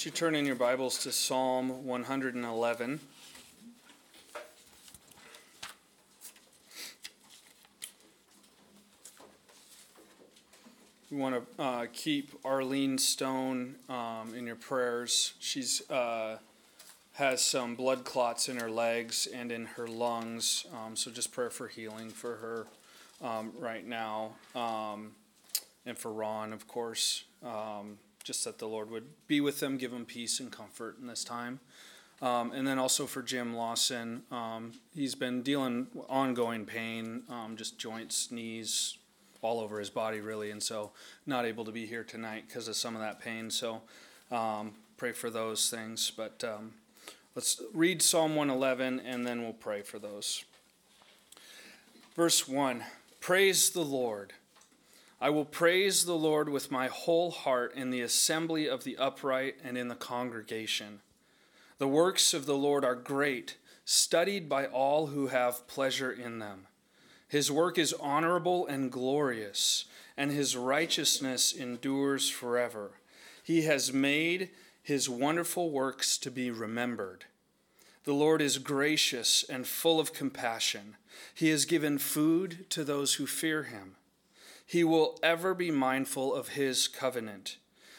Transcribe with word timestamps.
You 0.00 0.12
turn 0.12 0.36
in 0.36 0.46
your 0.46 0.54
Bibles 0.54 0.98
to 0.98 1.10
Psalm 1.10 1.84
111? 1.84 3.00
We 11.10 11.16
want 11.16 11.34
to 11.34 11.62
uh, 11.62 11.86
keep 11.92 12.30
Arlene 12.44 12.96
Stone 12.98 13.74
um, 13.88 14.34
in 14.36 14.46
your 14.46 14.54
prayers. 14.54 15.34
She's 15.40 15.82
uh, 15.90 16.38
has 17.14 17.42
some 17.42 17.74
blood 17.74 18.04
clots 18.04 18.48
in 18.48 18.56
her 18.58 18.70
legs 18.70 19.26
and 19.26 19.50
in 19.50 19.66
her 19.66 19.88
lungs, 19.88 20.64
um, 20.72 20.94
so 20.94 21.10
just 21.10 21.32
prayer 21.32 21.50
for 21.50 21.66
healing 21.66 22.10
for 22.10 22.36
her 22.36 22.66
um, 23.20 23.52
right 23.58 23.84
now, 23.84 24.36
um, 24.54 25.10
and 25.84 25.98
for 25.98 26.12
Ron, 26.12 26.52
of 26.52 26.68
course. 26.68 27.24
Just 28.28 28.44
that 28.44 28.58
the 28.58 28.68
Lord 28.68 28.90
would 28.90 29.06
be 29.26 29.40
with 29.40 29.58
them, 29.58 29.78
give 29.78 29.90
them 29.90 30.04
peace 30.04 30.38
and 30.38 30.52
comfort 30.52 30.98
in 31.00 31.06
this 31.06 31.24
time. 31.24 31.60
Um, 32.20 32.52
and 32.52 32.68
then 32.68 32.78
also 32.78 33.06
for 33.06 33.22
Jim 33.22 33.56
Lawson, 33.56 34.20
um, 34.30 34.72
he's 34.94 35.14
been 35.14 35.40
dealing 35.40 35.86
ongoing 36.10 36.66
pain, 36.66 37.22
um, 37.30 37.56
just 37.56 37.78
joints, 37.78 38.30
knees, 38.30 38.98
all 39.40 39.60
over 39.60 39.78
his 39.78 39.88
body 39.88 40.20
really, 40.20 40.50
and 40.50 40.62
so 40.62 40.90
not 41.24 41.46
able 41.46 41.64
to 41.64 41.72
be 41.72 41.86
here 41.86 42.04
tonight 42.04 42.44
because 42.46 42.68
of 42.68 42.76
some 42.76 42.94
of 42.94 43.00
that 43.00 43.18
pain. 43.18 43.48
So 43.50 43.80
um, 44.30 44.74
pray 44.98 45.12
for 45.12 45.30
those 45.30 45.70
things. 45.70 46.12
But 46.14 46.44
um, 46.44 46.74
let's 47.34 47.62
read 47.72 48.02
Psalm 48.02 48.36
111 48.36 49.00
and 49.06 49.26
then 49.26 49.40
we'll 49.40 49.54
pray 49.54 49.80
for 49.80 49.98
those. 49.98 50.44
Verse 52.14 52.46
1 52.46 52.84
Praise 53.20 53.70
the 53.70 53.80
Lord. 53.80 54.34
I 55.20 55.30
will 55.30 55.44
praise 55.44 56.04
the 56.04 56.14
Lord 56.14 56.48
with 56.48 56.70
my 56.70 56.86
whole 56.86 57.32
heart 57.32 57.74
in 57.74 57.90
the 57.90 58.02
assembly 58.02 58.68
of 58.68 58.84
the 58.84 58.96
upright 58.96 59.56
and 59.64 59.76
in 59.76 59.88
the 59.88 59.96
congregation. 59.96 61.00
The 61.78 61.88
works 61.88 62.32
of 62.32 62.46
the 62.46 62.56
Lord 62.56 62.84
are 62.84 62.94
great, 62.94 63.56
studied 63.84 64.48
by 64.48 64.66
all 64.66 65.08
who 65.08 65.26
have 65.26 65.66
pleasure 65.66 66.12
in 66.12 66.38
them. 66.38 66.66
His 67.26 67.50
work 67.50 67.78
is 67.78 67.92
honorable 68.00 68.66
and 68.66 68.92
glorious, 68.92 69.86
and 70.16 70.30
his 70.30 70.56
righteousness 70.56 71.52
endures 71.52 72.30
forever. 72.30 72.92
He 73.42 73.62
has 73.62 73.92
made 73.92 74.50
his 74.82 75.08
wonderful 75.08 75.70
works 75.70 76.16
to 76.18 76.30
be 76.30 76.50
remembered. 76.50 77.26
The 78.04 78.14
Lord 78.14 78.40
is 78.40 78.56
gracious 78.56 79.44
and 79.48 79.66
full 79.66 80.00
of 80.00 80.14
compassion. 80.14 80.96
He 81.34 81.50
has 81.50 81.66
given 81.66 81.98
food 81.98 82.70
to 82.70 82.84
those 82.84 83.14
who 83.14 83.26
fear 83.26 83.64
him. 83.64 83.96
He 84.68 84.84
will 84.84 85.18
ever 85.22 85.54
be 85.54 85.70
mindful 85.70 86.34
of 86.34 86.48
his 86.48 86.88
covenant. 86.88 87.56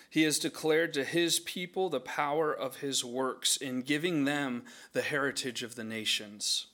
He 0.07 0.21
has 0.21 0.37
declared 0.37 0.93
to 0.93 1.03
his 1.03 1.39
people 1.39 1.89
the 1.89 1.99
power 1.99 2.53
of 2.53 2.77
his 2.77 3.03
works 3.03 3.57
in 3.57 3.81
giving 3.81 4.25
them 4.25 4.65
the 4.93 5.01
heritage 5.01 5.63
of 5.63 5.73
the 5.73 5.83
nations. 5.83 6.67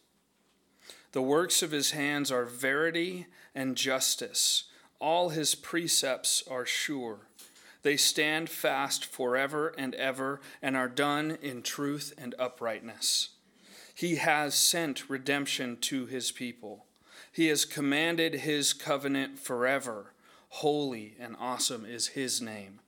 The 1.13 1.21
works 1.21 1.63
of 1.63 1.71
his 1.71 1.91
hands 1.91 2.29
are 2.29 2.43
verity 2.43 3.27
and 3.55 3.77
justice. 3.77 4.65
All 4.99 5.29
his 5.29 5.55
precepts 5.55 6.43
are 6.45 6.65
sure. 6.65 7.29
They 7.81 7.95
stand 7.95 8.49
fast 8.49 9.05
forever 9.05 9.73
and 9.77 9.95
ever 9.95 10.41
and 10.61 10.75
are 10.75 10.89
done 10.89 11.37
in 11.41 11.61
truth 11.61 12.13
and 12.17 12.35
uprightness. 12.37 13.29
He 13.93 14.17
has 14.17 14.55
sent 14.55 15.09
redemption 15.09 15.77
to 15.83 16.05
his 16.05 16.33
people. 16.33 16.84
He 17.35 17.47
has 17.47 17.65
commanded 17.65 18.33
his 18.35 18.71
covenant 18.71 19.39
forever. 19.39 20.13
Holy 20.47 21.15
and 21.19 21.35
awesome 21.37 21.83
is 21.83 22.07
his 22.07 22.41
name. 22.41 22.79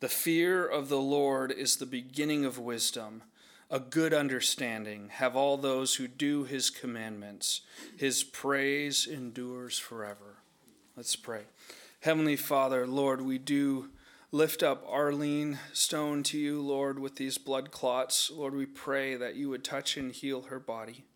The 0.00 0.10
fear 0.10 0.66
of 0.66 0.90
the 0.90 1.00
Lord 1.00 1.50
is 1.50 1.76
the 1.76 1.86
beginning 1.86 2.44
of 2.44 2.58
wisdom. 2.58 3.22
A 3.70 3.80
good 3.80 4.12
understanding 4.12 5.08
have 5.12 5.34
all 5.34 5.56
those 5.56 5.94
who 5.94 6.06
do 6.06 6.44
his 6.44 6.68
commandments. 6.68 7.62
His 7.96 8.22
praise 8.22 9.06
endures 9.06 9.78
forever. 9.78 10.36
Let's 10.94 11.16
pray. 11.16 11.44
Heavenly 12.00 12.36
Father, 12.36 12.86
Lord, 12.86 13.22
we 13.22 13.38
do 13.38 13.88
lift 14.30 14.62
up 14.62 14.84
Arlene 14.86 15.58
Stone 15.72 16.24
to 16.24 16.38
you, 16.38 16.60
Lord, 16.60 16.98
with 16.98 17.16
these 17.16 17.38
blood 17.38 17.70
clots. 17.70 18.30
Lord, 18.30 18.54
we 18.54 18.66
pray 18.66 19.14
that 19.14 19.36
you 19.36 19.48
would 19.48 19.64
touch 19.64 19.96
and 19.96 20.12
heal 20.12 20.42
her 20.42 20.60
body. 20.60 21.06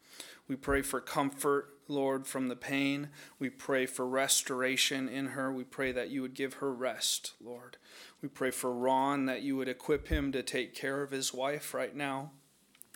We 0.48 0.56
pray 0.56 0.80
for 0.80 1.02
comfort 1.02 1.75
Lord, 1.88 2.26
from 2.26 2.48
the 2.48 2.56
pain. 2.56 3.08
We 3.38 3.50
pray 3.50 3.86
for 3.86 4.06
restoration 4.06 5.08
in 5.08 5.28
her. 5.28 5.52
We 5.52 5.64
pray 5.64 5.92
that 5.92 6.10
you 6.10 6.22
would 6.22 6.34
give 6.34 6.54
her 6.54 6.72
rest, 6.72 7.32
Lord. 7.42 7.76
We 8.22 8.28
pray 8.28 8.50
for 8.50 8.72
Ron 8.72 9.26
that 9.26 9.42
you 9.42 9.56
would 9.56 9.68
equip 9.68 10.08
him 10.08 10.32
to 10.32 10.42
take 10.42 10.74
care 10.74 11.02
of 11.02 11.10
his 11.10 11.32
wife 11.32 11.74
right 11.74 11.94
now. 11.94 12.30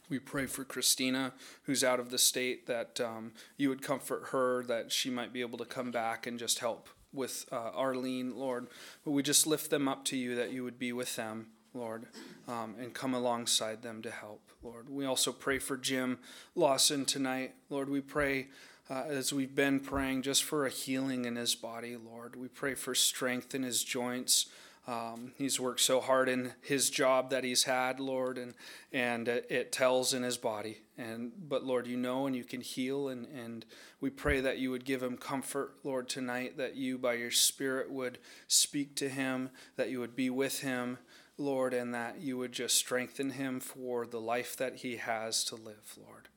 We 0.09 0.19
pray 0.19 0.47
for 0.47 0.65
Christina, 0.65 1.35
who's 1.63 1.85
out 1.85 2.01
of 2.01 2.11
the 2.11 2.19
state, 2.19 2.67
that 2.67 3.01
um, 3.01 3.33
you 3.57 3.69
would 3.69 3.81
comfort 3.81 4.31
her, 4.33 4.65
that 4.65 4.91
she 4.91 5.09
might 5.09 5.33
be 5.33 5.41
able 5.41 5.59
to 5.59 5.65
come 5.65 5.93
back 5.93 6.27
and 6.27 6.37
just 6.37 6.59
help 6.59 6.89
with 7.13 7.47
uh, 7.53 7.71
Arlene, 7.75 8.37
Lord. 8.37 8.67
But 9.05 9.13
we 9.13 9.23
just 9.23 9.47
lift 9.47 9.71
them 9.71 9.87
up 9.87 10.05
to 10.07 10.17
you, 10.17 10.35
that 10.35 10.53
you 10.53 10.65
would 10.65 10.81
be 10.81 10.93
with 10.93 11.15
them, 11.15 11.47
Lord, 11.75 12.07
um, 12.49 12.75
and 12.81 12.93
come 12.93 13.15
alongside 13.15 13.83
them 13.83 14.03
to 14.03 14.11
help, 14.11 14.51
Lord. 14.65 14.91
We 14.91 15.05
also 15.05 15.31
pray 15.31 15.61
for 15.61 15.77
Jim 15.77 16.19
Lawson 16.57 17.05
tonight. 17.05 17.55
Lord, 17.69 17.89
we 17.89 18.01
pray 18.01 18.49
uh, 18.91 19.05
as 19.07 19.33
we've 19.33 19.55
been 19.55 19.79
praying 19.79 20.23
just 20.23 20.43
for 20.43 20.67
a 20.67 20.71
healing 20.71 21.25
in 21.25 21.37
his 21.37 21.55
body, 21.55 21.97
Lord. 21.97 22.35
We 22.35 22.49
pray 22.49 22.75
for 22.75 22.95
strength 22.95 23.55
in 23.55 23.63
his 23.63 23.85
joints. 23.85 24.47
Um, 24.89 25.33
he's 25.37 25.61
worked 25.61 25.83
so 25.83 26.01
hard 26.01 26.29
in 26.29 26.55
his 26.61 26.91
job 26.91 27.31
that 27.31 27.45
he's 27.45 27.65
had, 27.65 28.01
Lord, 28.01 28.37
and 28.37 28.55
and 28.93 29.29
it 29.29 29.71
tells 29.71 30.13
in 30.13 30.25
his 30.25 30.37
body. 30.37 30.79
And 30.99 31.31
but 31.49 31.65
Lord, 31.65 31.87
you 31.87 31.97
know 31.97 32.27
and 32.27 32.35
you 32.35 32.43
can 32.43 32.63
heal, 32.63 33.09
and 33.09 33.27
and 33.29 33.65
we 34.01 34.11
pray 34.11 34.41
that 34.41 34.59
you 34.59 34.73
would 34.73 34.85
give 34.85 35.03
him 35.03 35.17
comfort, 35.17 35.75
Lord, 35.85 36.09
tonight. 36.09 36.57
That 36.57 36.75
you, 36.75 36.99
by 36.99 37.15
your 37.15 37.31
Spirit, 37.31 37.93
would 37.93 38.19
speak 38.49 38.97
to 38.97 39.09
him, 39.09 39.51
that 39.77 39.91
you 39.91 40.01
would 40.01 40.17
be 40.17 40.31
with 40.31 40.63
him, 40.63 40.99
Lord, 41.39 41.73
and 41.75 41.95
that 41.95 42.21
you 42.21 42.39
would 42.39 42.53
just 42.53 42.75
strengthen 42.75 43.33
him 43.33 43.61
for 43.61 44.05
the 44.07 44.21
life 44.21 44.57
that 44.57 44.77
he 44.77 44.97
has 44.97 45.45
to 45.45 45.55
live, 45.55 45.97
Lord. 45.97 46.30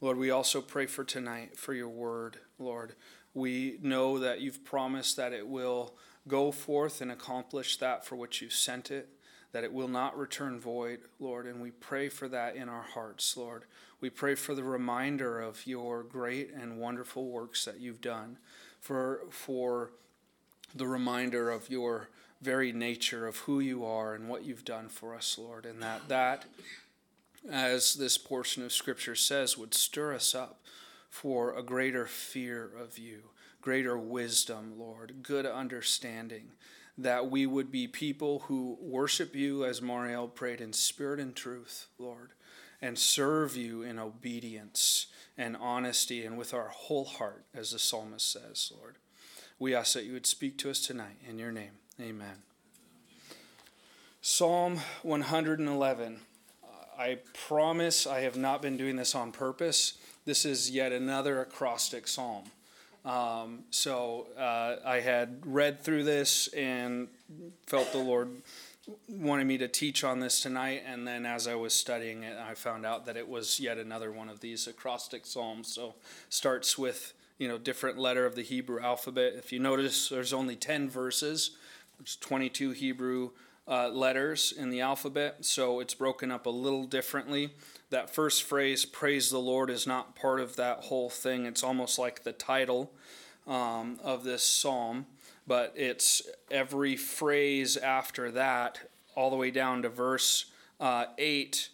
Lord, 0.00 0.16
we 0.16 0.30
also 0.30 0.60
pray 0.60 0.86
for 0.86 1.02
tonight 1.02 1.56
for 1.56 1.74
your 1.74 1.88
word, 1.88 2.38
Lord. 2.58 2.94
We 3.34 3.78
know 3.82 4.18
that 4.20 4.40
you've 4.40 4.64
promised 4.64 5.16
that 5.16 5.32
it 5.32 5.48
will 5.48 5.94
go 6.28 6.52
forth 6.52 7.00
and 7.00 7.10
accomplish 7.10 7.78
that 7.78 8.04
for 8.04 8.14
which 8.14 8.40
you 8.40 8.48
sent 8.48 8.92
it, 8.92 9.08
that 9.52 9.64
it 9.64 9.72
will 9.72 9.88
not 9.88 10.16
return 10.16 10.60
void, 10.60 11.00
Lord, 11.18 11.46
and 11.46 11.60
we 11.60 11.72
pray 11.72 12.08
for 12.08 12.28
that 12.28 12.54
in 12.54 12.68
our 12.68 12.82
hearts, 12.82 13.36
Lord. 13.36 13.64
We 14.00 14.08
pray 14.08 14.36
for 14.36 14.54
the 14.54 14.62
reminder 14.62 15.40
of 15.40 15.66
your 15.66 16.04
great 16.04 16.52
and 16.54 16.78
wonderful 16.78 17.26
works 17.26 17.64
that 17.64 17.80
you've 17.80 18.00
done, 18.00 18.38
for 18.80 19.22
for 19.30 19.90
the 20.74 20.86
reminder 20.86 21.50
of 21.50 21.70
your 21.70 22.08
very 22.40 22.72
nature 22.72 23.26
of 23.26 23.38
who 23.38 23.58
you 23.58 23.84
are 23.84 24.14
and 24.14 24.28
what 24.28 24.44
you've 24.44 24.64
done 24.64 24.88
for 24.88 25.16
us, 25.16 25.36
Lord, 25.36 25.66
and 25.66 25.82
that 25.82 26.06
that 26.08 26.44
as 27.50 27.94
this 27.94 28.18
portion 28.18 28.62
of 28.62 28.72
Scripture 28.72 29.14
says, 29.14 29.56
would 29.56 29.74
stir 29.74 30.14
us 30.14 30.34
up 30.34 30.60
for 31.10 31.56
a 31.56 31.62
greater 31.62 32.06
fear 32.06 32.70
of 32.78 32.98
you, 32.98 33.30
greater 33.60 33.96
wisdom, 33.98 34.74
Lord, 34.78 35.22
good 35.22 35.46
understanding, 35.46 36.52
that 36.96 37.30
we 37.30 37.46
would 37.46 37.70
be 37.70 37.86
people 37.86 38.40
who 38.46 38.76
worship 38.80 39.34
you, 39.34 39.64
as 39.64 39.80
Mariel 39.80 40.28
prayed, 40.28 40.60
in 40.60 40.72
spirit 40.72 41.20
and 41.20 41.34
truth, 41.34 41.86
Lord, 41.98 42.30
and 42.82 42.98
serve 42.98 43.56
you 43.56 43.82
in 43.82 43.98
obedience 43.98 45.06
and 45.36 45.56
honesty 45.56 46.24
and 46.24 46.36
with 46.36 46.52
our 46.52 46.68
whole 46.68 47.04
heart, 47.04 47.44
as 47.54 47.70
the 47.70 47.78
psalmist 47.78 48.30
says, 48.30 48.72
Lord. 48.76 48.96
We 49.60 49.74
ask 49.74 49.94
that 49.94 50.04
you 50.04 50.12
would 50.12 50.26
speak 50.26 50.58
to 50.58 50.70
us 50.70 50.80
tonight. 50.80 51.18
In 51.28 51.38
your 51.38 51.52
name, 51.52 51.72
amen. 52.00 52.42
Psalm 54.20 54.80
111. 55.02 56.20
I 56.98 57.18
promise 57.46 58.08
I 58.08 58.22
have 58.22 58.36
not 58.36 58.60
been 58.60 58.76
doing 58.76 58.96
this 58.96 59.14
on 59.14 59.30
purpose. 59.30 59.98
This 60.24 60.44
is 60.44 60.68
yet 60.68 60.90
another 60.90 61.40
acrostic 61.40 62.08
psalm. 62.08 62.42
Um, 63.04 63.60
so 63.70 64.26
uh, 64.36 64.76
I 64.84 64.98
had 64.98 65.40
read 65.46 65.80
through 65.80 66.02
this 66.02 66.48
and 66.48 67.06
felt 67.66 67.92
the 67.92 67.98
Lord 67.98 68.30
wanted 69.08 69.46
me 69.46 69.58
to 69.58 69.68
teach 69.68 70.02
on 70.02 70.18
this 70.18 70.40
tonight. 70.40 70.82
And 70.84 71.06
then 71.06 71.24
as 71.24 71.46
I 71.46 71.54
was 71.54 71.72
studying 71.72 72.24
it, 72.24 72.36
I 72.36 72.54
found 72.54 72.84
out 72.84 73.06
that 73.06 73.16
it 73.16 73.28
was 73.28 73.60
yet 73.60 73.78
another 73.78 74.10
one 74.10 74.28
of 74.28 74.40
these 74.40 74.66
acrostic 74.66 75.24
psalms. 75.24 75.72
So 75.72 75.94
starts 76.28 76.76
with 76.76 77.14
you 77.38 77.46
know 77.46 77.58
different 77.58 77.96
letter 77.96 78.26
of 78.26 78.34
the 78.34 78.42
Hebrew 78.42 78.80
alphabet. 78.80 79.34
If 79.36 79.52
you 79.52 79.60
notice, 79.60 80.08
there's 80.08 80.32
only 80.32 80.56
ten 80.56 80.90
verses. 80.90 81.52
There's 81.98 82.16
22 82.16 82.72
Hebrew 82.72 83.30
uh, 83.68 83.88
letters 83.88 84.52
in 84.56 84.70
the 84.70 84.80
alphabet, 84.80 85.44
so 85.44 85.80
it's 85.80 85.94
broken 85.94 86.30
up 86.30 86.46
a 86.46 86.50
little 86.50 86.84
differently. 86.84 87.50
That 87.90 88.10
first 88.10 88.42
phrase, 88.42 88.84
praise 88.84 89.30
the 89.30 89.38
Lord, 89.38 89.70
is 89.70 89.86
not 89.86 90.16
part 90.16 90.40
of 90.40 90.56
that 90.56 90.84
whole 90.84 91.10
thing. 91.10 91.46
It's 91.46 91.62
almost 91.62 91.98
like 91.98 92.22
the 92.22 92.32
title 92.32 92.92
um, 93.46 93.98
of 94.02 94.24
this 94.24 94.42
psalm, 94.42 95.06
but 95.46 95.72
it's 95.76 96.22
every 96.50 96.96
phrase 96.96 97.76
after 97.76 98.30
that 98.30 98.80
all 99.14 99.30
the 99.30 99.36
way 99.36 99.50
down 99.50 99.82
to 99.82 99.88
verse 99.88 100.46
uh, 100.80 101.06
8. 101.18 101.68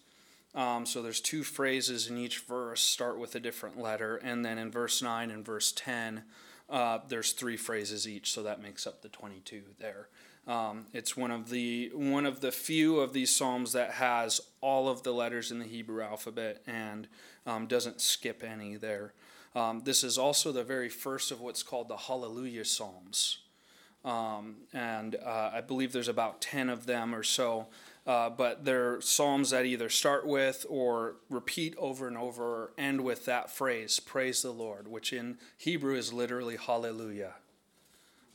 Um, 0.54 0.86
so 0.86 1.02
there's 1.02 1.20
two 1.20 1.42
phrases 1.42 2.08
in 2.08 2.16
each 2.16 2.40
verse, 2.40 2.80
start 2.80 3.18
with 3.18 3.34
a 3.34 3.40
different 3.40 3.78
letter. 3.78 4.16
And 4.16 4.44
then 4.44 4.56
in 4.56 4.70
verse 4.70 5.02
9 5.02 5.30
and 5.30 5.44
verse 5.44 5.72
10, 5.72 6.22
uh, 6.70 6.98
there's 7.08 7.32
three 7.32 7.56
phrases 7.56 8.08
each, 8.08 8.32
so 8.32 8.42
that 8.42 8.62
makes 8.62 8.86
up 8.86 9.02
the 9.02 9.08
22 9.08 9.62
there. 9.78 10.08
Um, 10.46 10.86
it's 10.92 11.16
one 11.16 11.30
of 11.30 11.48
the 11.48 11.90
one 11.94 12.26
of 12.26 12.40
the 12.40 12.52
few 12.52 13.00
of 13.00 13.14
these 13.14 13.34
psalms 13.34 13.72
that 13.72 13.92
has 13.92 14.40
all 14.60 14.88
of 14.88 15.02
the 15.02 15.12
letters 15.12 15.50
in 15.50 15.58
the 15.58 15.64
Hebrew 15.64 16.02
alphabet 16.02 16.62
and 16.66 17.08
um, 17.46 17.66
doesn't 17.66 18.00
skip 18.00 18.44
any 18.44 18.76
there. 18.76 19.14
Um, 19.54 19.82
this 19.84 20.04
is 20.04 20.18
also 20.18 20.52
the 20.52 20.64
very 20.64 20.90
first 20.90 21.30
of 21.30 21.40
what's 21.40 21.62
called 21.62 21.88
the 21.88 21.96
Hallelujah 21.96 22.64
Psalms, 22.64 23.38
um, 24.04 24.56
and 24.72 25.14
uh, 25.14 25.50
I 25.54 25.60
believe 25.62 25.92
there's 25.92 26.08
about 26.08 26.42
ten 26.42 26.68
of 26.68 26.86
them 26.86 27.14
or 27.14 27.22
so. 27.22 27.68
Uh, 28.06 28.28
but 28.28 28.66
they're 28.66 29.00
psalms 29.00 29.48
that 29.48 29.64
either 29.64 29.88
start 29.88 30.26
with 30.26 30.66
or 30.68 31.16
repeat 31.30 31.74
over 31.78 32.06
and 32.06 32.18
over 32.18 32.44
or 32.44 32.72
end 32.76 33.00
with 33.00 33.24
that 33.24 33.50
phrase, 33.50 33.98
"Praise 33.98 34.42
the 34.42 34.50
Lord," 34.50 34.88
which 34.88 35.10
in 35.10 35.38
Hebrew 35.56 35.94
is 35.94 36.12
literally 36.12 36.56
Hallelujah. 36.56 37.36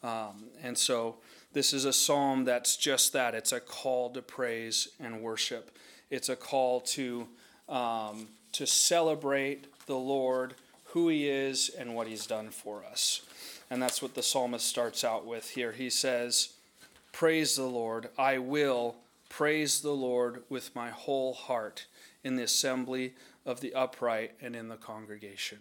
Um, 0.02 0.46
and 0.64 0.78
so 0.78 1.18
this 1.54 1.74
is 1.74 1.86
a 1.86 1.94
psalm 1.94 2.46
that's 2.46 2.78
just 2.78 3.14
that 3.14 3.34
it's 3.34 3.52
a 3.52 3.60
call 3.60 4.10
to 4.12 4.22
praise 4.22 4.90
and 5.00 5.22
worship, 5.22 5.76
it's 6.10 6.30
a 6.30 6.36
call 6.36 6.82
to, 6.82 7.28
um, 7.68 8.28
to 8.54 8.66
celebrate 8.66 9.66
the 9.86 9.98
Lord, 9.98 10.56
who 10.86 11.10
He 11.10 11.28
is, 11.28 11.70
and 11.70 11.96
what 11.96 12.08
He's 12.08 12.28
done 12.28 12.50
for 12.50 12.84
us. 12.86 13.22
And 13.70 13.82
that's 13.82 14.02
what 14.02 14.16
the 14.16 14.24
psalmist 14.24 14.66
starts 14.66 15.04
out 15.04 15.26
with 15.26 15.52
here. 15.52 15.72
He 15.72 15.90
says, 15.90 16.54
Praise 17.12 17.56
the 17.56 17.64
Lord, 17.64 18.10
I 18.18 18.38
will 18.38 18.96
praise 19.30 19.82
the 19.82 19.92
Lord 19.92 20.44
with 20.50 20.76
my 20.76 20.90
whole 20.90 21.34
heart 21.34 21.86
in 22.24 22.36
the 22.36 22.44
assembly 22.44 23.14
of 23.46 23.62
the 23.62 23.74
upright 23.74 24.34
and 24.42 24.56
in 24.56 24.68
the 24.68 24.76
congregation. 24.76 25.60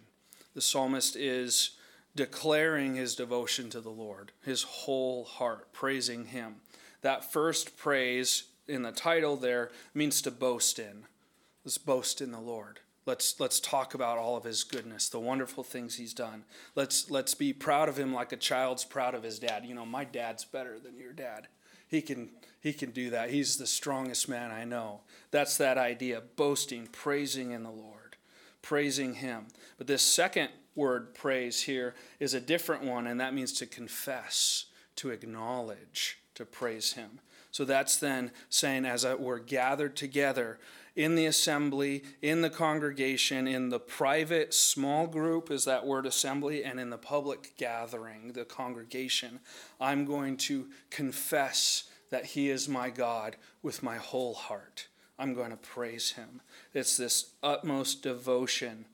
The 0.53 0.61
psalmist 0.61 1.15
is 1.15 1.71
declaring 2.19 2.95
his 2.95 3.15
devotion 3.15 3.69
to 3.69 3.79
the 3.79 3.89
Lord, 3.89 4.33
his 4.43 4.63
whole 4.63 5.23
heart, 5.23 5.71
praising 5.71 6.25
him. 6.25 6.55
That 7.01 7.31
first 7.31 7.77
praise 7.77 8.43
in 8.67 8.81
the 8.81 8.91
title 8.91 9.37
there 9.37 9.71
means 9.93 10.21
to 10.23 10.31
boast 10.31 10.79
in. 10.79 11.05
Let's 11.63 11.77
boast 11.77 12.19
in 12.19 12.33
the 12.33 12.41
Lord. 12.41 12.81
Let's 13.05 13.39
let's 13.39 13.61
talk 13.61 13.93
about 13.93 14.17
all 14.17 14.35
of 14.35 14.43
his 14.43 14.65
goodness, 14.65 15.07
the 15.07 15.17
wonderful 15.17 15.63
things 15.63 15.95
he's 15.95 16.13
done. 16.13 16.43
Let's 16.75 17.09
let's 17.09 17.35
be 17.35 17.53
proud 17.53 17.87
of 17.87 17.97
him 17.97 18.13
like 18.13 18.33
a 18.33 18.37
child's 18.37 18.83
proud 18.83 19.15
of 19.15 19.23
his 19.23 19.39
dad. 19.39 19.63
You 19.65 19.73
know, 19.73 19.85
my 19.85 20.03
dad's 20.03 20.43
better 20.43 20.77
than 20.77 20.99
your 20.99 21.13
dad. 21.13 21.47
He 21.87 22.01
can 22.01 22.31
he 22.59 22.73
can 22.73 22.91
do 22.91 23.11
that. 23.11 23.29
He's 23.29 23.55
the 23.55 23.65
strongest 23.65 24.27
man 24.27 24.51
I 24.51 24.65
know. 24.65 25.03
That's 25.31 25.55
that 25.55 25.77
idea, 25.77 26.21
boasting, 26.35 26.87
praising 26.87 27.51
in 27.51 27.63
the 27.63 27.71
Lord, 27.71 28.17
praising 28.61 29.13
him. 29.13 29.47
But 29.77 29.87
this 29.87 30.01
second 30.01 30.49
word 30.79 31.13
praise 31.13 31.61
here 31.61 31.93
is 32.19 32.33
a 32.33 32.41
different 32.41 32.83
one, 32.83 33.05
and 33.05 33.19
that 33.19 33.35
means 33.35 33.53
to 33.53 33.67
confess, 33.67 34.65
to 34.95 35.11
acknowledge, 35.11 36.19
to 36.33 36.45
praise 36.45 36.93
Him. 36.93 37.19
So 37.51 37.65
that's 37.65 37.97
then 37.97 38.31
saying, 38.49 38.85
as 38.85 39.05
we're 39.05 39.39
gathered 39.39 39.95
together 39.95 40.59
in 40.95 41.15
the 41.15 41.25
assembly, 41.25 42.03
in 42.21 42.41
the 42.41 42.49
congregation, 42.49 43.47
in 43.47 43.69
the 43.69 43.79
private 43.79 44.53
small 44.53 45.05
group, 45.05 45.51
is 45.51 45.65
that 45.65 45.85
word 45.85 46.05
assembly, 46.05 46.63
and 46.63 46.79
in 46.79 46.89
the 46.89 46.97
public 46.97 47.53
gathering, 47.57 48.33
the 48.33 48.45
congregation, 48.45 49.39
I'm 49.79 50.05
going 50.05 50.37
to 50.37 50.67
confess 50.89 51.89
that 52.09 52.25
He 52.25 52.49
is 52.49 52.67
my 52.67 52.89
God 52.89 53.35
with 53.61 53.83
my 53.83 53.97
whole 53.97 54.33
heart. 54.33 54.87
I'm 55.17 55.33
going 55.33 55.51
to 55.51 55.57
praise 55.57 56.11
Him. 56.11 56.41
It's 56.73 56.97
this 56.97 57.31
utmost 57.43 58.03
devotion 58.03 58.85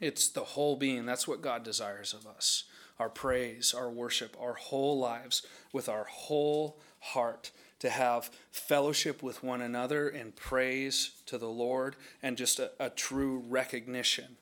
it's 0.00 0.28
the 0.28 0.44
whole 0.44 0.76
being. 0.76 1.06
That's 1.06 1.28
what 1.28 1.42
God 1.42 1.62
desires 1.64 2.14
of 2.14 2.26
us 2.26 2.64
our 2.98 3.08
praise, 3.10 3.74
our 3.74 3.90
worship, 3.90 4.34
our 4.40 4.54
whole 4.54 4.98
lives, 4.98 5.46
with 5.70 5.86
our 5.86 6.04
whole 6.04 6.78
heart, 7.00 7.50
to 7.78 7.90
have 7.90 8.30
fellowship 8.50 9.22
with 9.22 9.42
one 9.42 9.60
another 9.60 10.08
in 10.08 10.32
praise 10.32 11.10
to 11.26 11.36
the 11.36 11.48
Lord 11.48 11.96
and 12.22 12.38
just 12.38 12.58
a, 12.58 12.70
a 12.80 12.88
true 12.88 13.44
recognition 13.46 14.38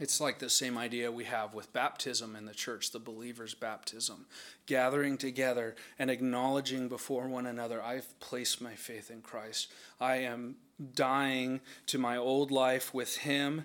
it's 0.00 0.18
like 0.18 0.38
the 0.38 0.48
same 0.48 0.78
idea 0.78 1.12
we 1.12 1.24
have 1.24 1.52
with 1.52 1.74
baptism 1.74 2.34
in 2.34 2.46
the 2.46 2.54
church, 2.54 2.90
the 2.90 2.98
believer's 2.98 3.52
baptism. 3.52 4.24
Gathering 4.64 5.18
together 5.18 5.76
and 5.98 6.10
acknowledging 6.10 6.88
before 6.88 7.28
one 7.28 7.44
another, 7.44 7.82
I've 7.82 8.18
placed 8.18 8.62
my 8.62 8.72
faith 8.72 9.10
in 9.10 9.20
Christ. 9.20 9.70
I 10.00 10.16
am 10.16 10.56
dying 10.94 11.60
to 11.86 11.98
my 11.98 12.16
old 12.16 12.50
life 12.50 12.94
with 12.94 13.18
Him, 13.18 13.64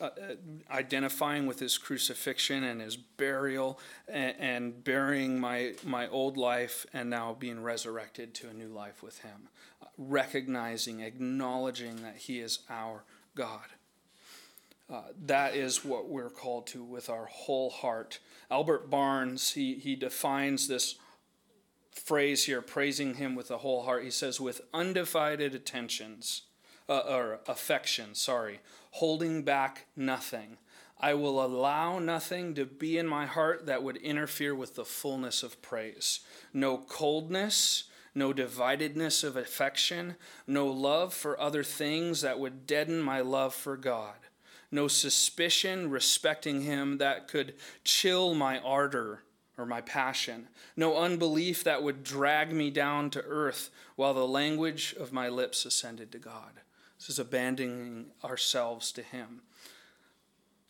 uh, 0.00 0.04
uh, 0.04 0.10
identifying 0.70 1.46
with 1.46 1.60
His 1.60 1.78
crucifixion 1.78 2.62
and 2.64 2.80
His 2.80 2.96
burial, 2.96 3.78
and, 4.08 4.34
and 4.38 4.84
burying 4.84 5.40
my, 5.40 5.74
my 5.84 6.08
old 6.08 6.36
life, 6.36 6.86
and 6.92 7.08
now 7.10 7.34
being 7.38 7.62
resurrected 7.62 8.34
to 8.34 8.48
a 8.48 8.52
new 8.52 8.68
life 8.68 9.02
with 9.02 9.20
Him. 9.20 9.48
recognizing, 9.98 11.00
acknowledging 11.00 12.02
that 12.02 12.16
He 12.16 12.40
is 12.40 12.60
our 12.68 13.04
God. 13.34 13.66
Uh, 14.88 15.02
that 15.24 15.56
is 15.56 15.84
what 15.84 16.08
we're 16.08 16.30
called 16.30 16.66
to 16.68 16.82
with 16.84 17.10
our 17.10 17.26
whole 17.26 17.70
heart. 17.70 18.20
Albert 18.50 18.88
Barnes, 18.88 19.52
he, 19.52 19.74
he 19.74 19.96
defines 19.96 20.68
this 20.68 20.94
phrase 21.98 22.44
here, 22.44 22.62
praising 22.62 23.14
him 23.14 23.34
with 23.34 23.48
the 23.48 23.58
whole 23.58 23.82
heart. 23.82 24.04
He 24.04 24.10
says, 24.10 24.40
with 24.40 24.60
undivided 24.72 25.54
attentions, 25.54 26.42
uh, 26.88 26.98
or 26.98 27.40
affection, 27.48 28.14
sorry, 28.14 28.60
holding 28.92 29.42
back 29.42 29.86
nothing. 29.96 30.58
I 30.98 31.14
will 31.14 31.44
allow 31.44 31.98
nothing 31.98 32.54
to 32.54 32.64
be 32.64 32.96
in 32.96 33.06
my 33.06 33.26
heart 33.26 33.66
that 33.66 33.82
would 33.82 33.96
interfere 33.98 34.54
with 34.54 34.76
the 34.76 34.84
fullness 34.84 35.42
of 35.42 35.60
praise. 35.60 36.20
No 36.54 36.78
coldness, 36.78 37.84
no 38.14 38.32
dividedness 38.32 39.24
of 39.24 39.36
affection, 39.36 40.16
no 40.46 40.66
love 40.66 41.12
for 41.12 41.38
other 41.38 41.62
things 41.64 42.22
that 42.22 42.38
would 42.38 42.66
deaden 42.66 43.02
my 43.02 43.20
love 43.20 43.54
for 43.54 43.76
God 43.76 44.14
no 44.70 44.88
suspicion 44.88 45.90
respecting 45.90 46.62
him 46.62 46.98
that 46.98 47.28
could 47.28 47.54
chill 47.84 48.34
my 48.34 48.58
ardor 48.60 49.22
or 49.58 49.66
my 49.66 49.80
passion, 49.80 50.48
no 50.76 50.96
unbelief 50.96 51.64
that 51.64 51.82
would 51.82 52.04
drag 52.04 52.52
me 52.52 52.70
down 52.70 53.10
to 53.10 53.22
earth 53.22 53.70
while 53.96 54.14
the 54.14 54.26
language 54.26 54.94
of 54.98 55.12
my 55.12 55.28
lips 55.28 55.64
ascended 55.64 56.12
to 56.12 56.18
God. 56.18 56.60
This 56.98 57.08
is 57.08 57.18
abandoning 57.18 58.06
ourselves 58.24 58.92
to 58.92 59.02
him. 59.02 59.42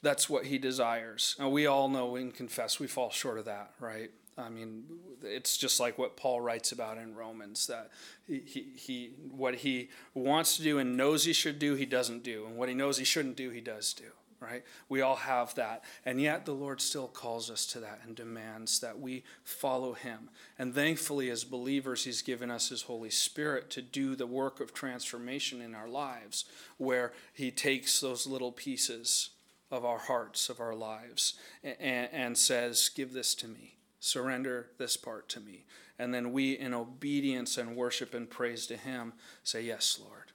That's 0.02 0.30
what 0.30 0.46
he 0.46 0.58
desires. 0.58 1.36
Now, 1.38 1.48
we 1.48 1.66
all 1.66 1.88
know 1.88 2.16
and 2.16 2.32
confess 2.32 2.78
we 2.78 2.86
fall 2.86 3.10
short 3.10 3.38
of 3.38 3.44
that, 3.46 3.72
right? 3.80 4.10
I 4.38 4.50
mean, 4.50 4.84
it's 5.22 5.56
just 5.56 5.80
like 5.80 5.96
what 5.96 6.16
Paul 6.16 6.40
writes 6.42 6.70
about 6.70 6.98
in 6.98 7.14
Romans 7.14 7.66
that 7.68 7.90
he, 8.26 8.40
he, 8.40 8.66
he, 8.76 9.10
what 9.30 9.56
he 9.56 9.88
wants 10.12 10.58
to 10.58 10.62
do 10.62 10.78
and 10.78 10.96
knows 10.96 11.24
he 11.24 11.32
should 11.32 11.58
do, 11.58 11.74
he 11.74 11.86
doesn't 11.86 12.22
do. 12.22 12.44
And 12.46 12.56
what 12.56 12.68
he 12.68 12.74
knows 12.74 12.98
he 12.98 13.04
shouldn't 13.04 13.36
do, 13.36 13.50
he 13.50 13.62
does 13.62 13.94
do, 13.94 14.04
right? 14.40 14.64
We 14.88 15.00
all 15.00 15.16
have 15.16 15.54
that. 15.54 15.84
And 16.04 16.20
yet 16.20 16.44
the 16.44 16.52
Lord 16.52 16.80
still 16.80 17.08
calls 17.08 17.50
us 17.50 17.66
to 17.66 17.80
that 17.80 18.00
and 18.04 18.14
demands 18.14 18.80
that 18.80 18.98
we 18.98 19.24
follow 19.44 19.92
him. 19.94 20.30
And 20.58 20.74
thankfully, 20.74 21.30
as 21.30 21.44
believers, 21.44 22.04
he's 22.04 22.22
given 22.22 22.50
us 22.50 22.68
his 22.68 22.82
Holy 22.82 23.10
Spirit 23.10 23.70
to 23.70 23.82
do 23.82 24.16
the 24.16 24.26
work 24.26 24.60
of 24.60 24.72
transformation 24.72 25.60
in 25.60 25.74
our 25.74 25.88
lives, 25.88 26.44
where 26.76 27.12
he 27.32 27.50
takes 27.50 28.00
those 28.00 28.26
little 28.26 28.52
pieces 28.52 29.30
of 29.70 29.84
our 29.84 29.98
hearts, 29.98 30.48
of 30.48 30.60
our 30.60 30.74
lives, 30.74 31.34
and, 31.62 32.08
and 32.12 32.38
says, 32.38 32.90
Give 32.94 33.12
this 33.12 33.34
to 33.36 33.48
me 33.48 33.76
surrender 34.06 34.70
this 34.78 34.96
part 34.96 35.28
to 35.30 35.40
me. 35.40 35.64
And 35.98 36.12
then 36.14 36.32
we, 36.32 36.52
in 36.52 36.74
obedience 36.74 37.58
and 37.58 37.76
worship 37.76 38.14
and 38.14 38.28
praise 38.28 38.66
to 38.66 38.76
Him, 38.76 39.14
say, 39.42 39.62
Yes, 39.62 39.98
Lord, 40.02 40.25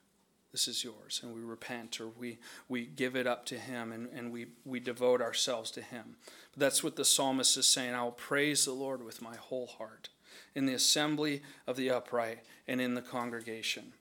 this 0.51 0.67
is 0.67 0.83
yours. 0.83 1.21
And 1.23 1.33
we 1.33 1.41
repent 1.41 2.01
or 2.01 2.07
we, 2.07 2.39
we 2.67 2.85
give 2.85 3.15
it 3.15 3.27
up 3.27 3.45
to 3.47 3.57
Him 3.57 3.91
and, 3.91 4.09
and 4.13 4.31
we, 4.31 4.47
we 4.65 4.79
devote 4.79 5.21
ourselves 5.21 5.71
to 5.71 5.81
Him. 5.81 6.15
But 6.51 6.59
that's 6.59 6.83
what 6.83 6.95
the 6.95 7.05
psalmist 7.05 7.57
is 7.57 7.67
saying. 7.67 7.93
I 7.93 8.03
will 8.03 8.11
praise 8.11 8.65
the 8.65 8.73
Lord 8.73 9.03
with 9.03 9.21
my 9.21 9.35
whole 9.35 9.67
heart 9.67 10.09
in 10.53 10.65
the 10.65 10.73
assembly 10.73 11.41
of 11.65 11.77
the 11.77 11.89
upright 11.89 12.39
and 12.67 12.81
in 12.81 12.95
the 12.95 13.01
congregation. 13.01 13.93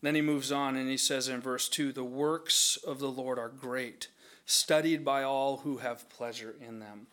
Then 0.00 0.14
he 0.14 0.20
moves 0.20 0.52
on 0.52 0.76
and 0.76 0.88
he 0.88 0.96
says 0.96 1.28
in 1.28 1.40
verse 1.40 1.68
2 1.68 1.92
The 1.92 2.04
works 2.04 2.78
of 2.86 3.00
the 3.00 3.10
Lord 3.10 3.38
are 3.38 3.48
great, 3.48 4.08
studied 4.46 5.04
by 5.04 5.24
all 5.24 5.58
who 5.58 5.78
have 5.78 6.08
pleasure 6.08 6.54
in 6.64 6.78
them. 6.78 7.08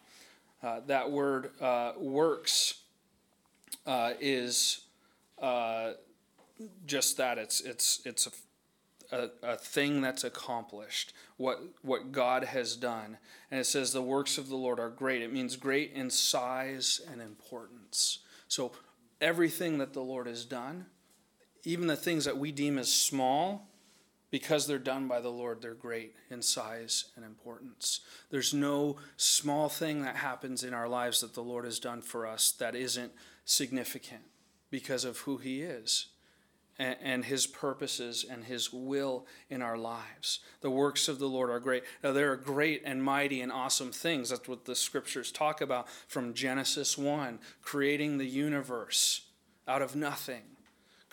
Uh, 0.62 0.82
that 0.88 1.12
word 1.12 1.50
uh, 1.60 1.94
works 1.98 2.82
uh, 3.88 4.14
is 4.20 4.82
uh, 5.42 5.94
just 6.86 7.18
that. 7.18 7.38
It's 7.38 7.62
it's 7.62 8.02
it's 8.06 8.28
a, 9.12 9.30
a, 9.44 9.56
thing 9.58 10.02
that's 10.02 10.24
accomplished. 10.24 11.14
What 11.38 11.60
what 11.82 12.12
God 12.12 12.44
has 12.46 12.76
done, 12.76 13.18
and 13.52 13.60
it 13.60 13.66
says 13.66 13.92
the 13.92 14.02
works 14.02 14.38
of 14.38 14.50
the 14.50 14.56
Lord 14.56 14.80
are 14.80 14.90
great. 14.90 15.22
It 15.22 15.34
means 15.34 15.56
great 15.56 15.94
in 15.94 16.10
size 16.10 17.02
and 17.12 17.22
importance. 17.22 18.20
So 18.48 18.72
everything 19.22 19.78
that 19.80 19.94
the 19.94 20.02
Lord 20.02 20.28
has 20.28 20.46
done 20.46 20.86
even 21.66 21.88
the 21.88 21.96
things 21.96 22.26
that 22.26 22.38
we 22.38 22.52
deem 22.52 22.78
as 22.78 22.92
small, 22.92 23.68
because 24.30 24.68
they're 24.68 24.78
done 24.78 25.08
by 25.08 25.20
the 25.20 25.30
Lord, 25.30 25.62
they're 25.62 25.74
great 25.74 26.14
in 26.30 26.42
size 26.42 27.06
and 27.16 27.26
importance. 27.26 28.02
There's 28.30 28.54
no 28.54 28.98
small 29.18 29.68
thing 29.68 30.04
that 30.04 30.18
happens 30.18 30.64
in 30.64 30.74
our 30.74 30.88
lives 30.88 31.22
that 31.22 31.34
the 31.34 31.42
Lord 31.42 31.66
has 31.66 31.80
done 31.80 32.02
for 32.02 32.28
us 32.28 32.52
that 32.52 32.76
isn't 32.76 33.12
significant 33.46 34.22
because 34.70 35.06
of 35.06 35.20
who 35.20 35.38
He 35.38 35.62
is 35.62 36.08
and, 36.78 37.26
His 37.26 37.48
purposes 37.48 38.26
and 38.30 38.44
His 38.44 38.72
will 38.74 39.26
in 39.50 39.62
our 39.62 39.78
lives. 39.78 40.40
The 40.62 40.70
works 40.70 41.08
of 41.08 41.20
the 41.20 41.30
Lord 41.30 41.50
are 41.50 41.60
great. 41.60 41.84
Now, 42.04 42.12
there 42.12 42.32
are 42.32 42.38
great 42.38 42.82
and 42.86 43.04
mighty 43.04 43.42
and 43.42 43.52
awesome 43.52 43.92
things. 43.92 44.30
That's 44.30 44.48
what 44.48 44.66
the 44.66 44.76
scriptures 44.76 45.32
talk 45.32 45.62
about 45.62 45.90
from 46.08 46.34
Genesis 46.34 46.98
1, 46.98 47.40
creating 47.62 48.18
the 48.18 48.28
universe 48.28 49.22
out 49.68 49.82
of 49.82 49.96
nothing 49.96 50.44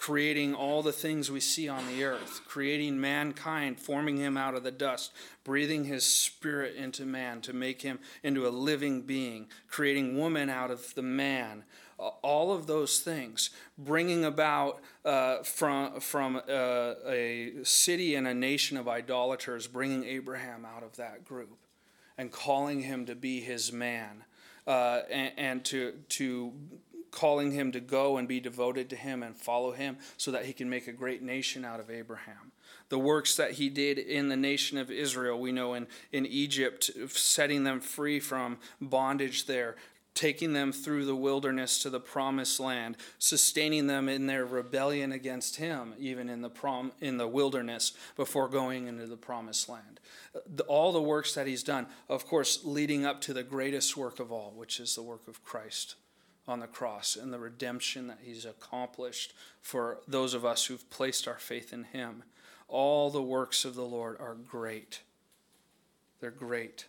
creating 0.03 0.53
all 0.53 0.83
the 0.83 0.91
things 0.91 1.31
we 1.31 1.39
see 1.39 1.69
on 1.69 1.87
the 1.87 2.03
earth, 2.03 2.41
creating 2.45 3.01
mankind, 3.01 3.79
forming 3.79 4.17
him 4.17 4.37
out 4.37 4.53
of 4.53 4.65
the 4.65 4.71
dust, 4.73 5.13
breathing 5.45 5.85
his 5.85 6.05
spirit 6.05 6.75
into 6.75 7.05
man 7.05 7.41
to 7.41 7.53
make 7.53 7.83
him 7.83 8.01
into 8.25 8.45
a 8.45 8.51
living 8.51 9.03
being, 9.03 9.47
creating 9.69 10.19
woman 10.19 10.51
out 10.51 10.73
of 10.73 10.93
the 10.97 11.03
man. 11.03 11.63
All 12.23 12.53
of 12.53 12.67
those 12.67 13.01
things, 13.01 13.51
bringing 13.79 14.25
about 14.25 14.81
uh, 15.05 15.43
from, 15.43 16.01
from 16.01 16.37
uh, 16.37 16.95
a 17.07 17.53
city 17.63 18.15
and 18.15 18.27
a 18.27 18.35
nation 18.35 18.77
of 18.77 18.89
idolaters, 18.89 19.67
bringing 19.67 20.05
Abraham 20.05 20.65
out 20.65 20.83
of 20.83 20.97
that 20.97 21.25
group 21.25 21.57
and 22.19 22.31
calling 22.31 22.83
him 22.83 23.07
to 23.07 23.15
be 23.15 23.41
his 23.41 23.73
man. 23.73 24.25
Uh, 24.65 25.01
and, 25.11 25.33
and, 25.37 25.65
to 25.65 25.93
to 26.09 26.53
calling 27.13 27.53
him 27.53 27.71
to 27.71 27.81
go 27.81 28.17
and 28.17 28.27
be 28.27 28.41
devoted 28.41 28.91
to 28.91 28.97
him 28.97 29.23
and 29.23 29.37
follow 29.37 29.71
him 29.71 29.99
so 30.17 30.33
that 30.33 30.47
he 30.47 30.53
can 30.53 30.69
make 30.69 30.89
a 30.89 30.93
great 30.93 31.23
nation 31.23 31.65
out 31.65 31.79
of 31.79 31.91
Abraham. 31.91 32.51
The 32.89 32.99
works 32.99 33.37
that 33.37 33.53
he 33.53 33.69
did 33.69 33.99
in 33.99 34.29
the 34.29 34.37
nation 34.37 34.79
of 34.79 34.91
Israel, 34.91 35.39
we 35.39 35.53
know 35.53 35.75
in, 35.75 35.87
in 36.11 36.27
Egypt, 36.27 36.91
setting 37.09 37.65
them 37.65 37.81
free 37.81 38.19
from 38.19 38.59
bondage 38.81 39.47
there, 39.47 39.77
taking 40.15 40.53
them 40.53 40.73
through 40.73 41.05
the 41.05 41.17
wilderness 41.17 41.79
to 41.83 41.91
the 41.91 42.01
promised 42.01 42.61
land, 42.61 42.97
sustaining 43.19 43.87
them 43.87 44.09
in 44.09 44.27
their 44.27 44.45
rebellion 44.45 45.13
against 45.13 45.57
him, 45.57 45.95
even 45.99 46.29
in 46.29 46.43
the 46.43 46.51
prom 46.51 46.93
in 47.01 47.17
the 47.17 47.29
wilderness 47.29 47.93
before 48.17 48.49
going 48.49 48.87
into 48.87 49.07
the 49.07 49.17
promised 49.17 49.69
land. 49.69 50.01
Uh, 50.35 50.41
the, 50.55 50.65
all 50.65 50.93
the 50.93 51.01
works 51.01 51.35
that 51.35 51.47
he's 51.47 51.63
done, 51.63 51.87
of 52.09 52.27
course, 52.27 52.61
leading 52.65 53.07
up 53.07 53.21
to 53.21 53.33
the 53.33 53.43
greatest 53.43 53.97
work 53.97 54.21
of 54.21 54.31
all, 54.31 54.53
which 54.55 54.79
is 54.81 54.95
the 54.95 55.03
work 55.03 55.27
of 55.29 55.43
Christ 55.45 55.97
on 56.47 56.61
the 56.61 56.67
cross 56.67 57.17
and 57.17 57.33
the 57.33 57.39
redemption 57.39 58.09
that 58.09 58.19
he's 58.23 58.45
accomplished 58.45 59.33
for 59.61 60.01
those 60.09 60.35
of 60.35 60.45
us 60.45 60.67
who've 60.67 60.89
placed 60.91 61.29
our 61.29 61.39
faith 61.39 61.73
in 61.73 61.85
him. 61.85 62.25
All 62.69 63.11
the 63.11 63.23
works 63.23 63.65
of 63.65 63.75
the 63.75 63.85
Lord 63.85 64.17
are 64.21 64.35
great. 64.35 65.03
They're 66.21 66.31
great. 66.31 66.87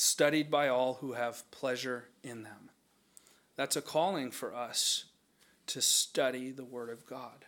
Studied 0.00 0.48
by 0.48 0.68
all 0.68 0.94
who 0.94 1.14
have 1.14 1.50
pleasure 1.50 2.04
in 2.22 2.44
them. 2.44 2.70
That's 3.56 3.74
a 3.74 3.82
calling 3.82 4.30
for 4.30 4.54
us 4.54 5.06
to 5.66 5.82
study 5.82 6.52
the 6.52 6.64
Word 6.64 6.88
of 6.88 7.04
God, 7.04 7.46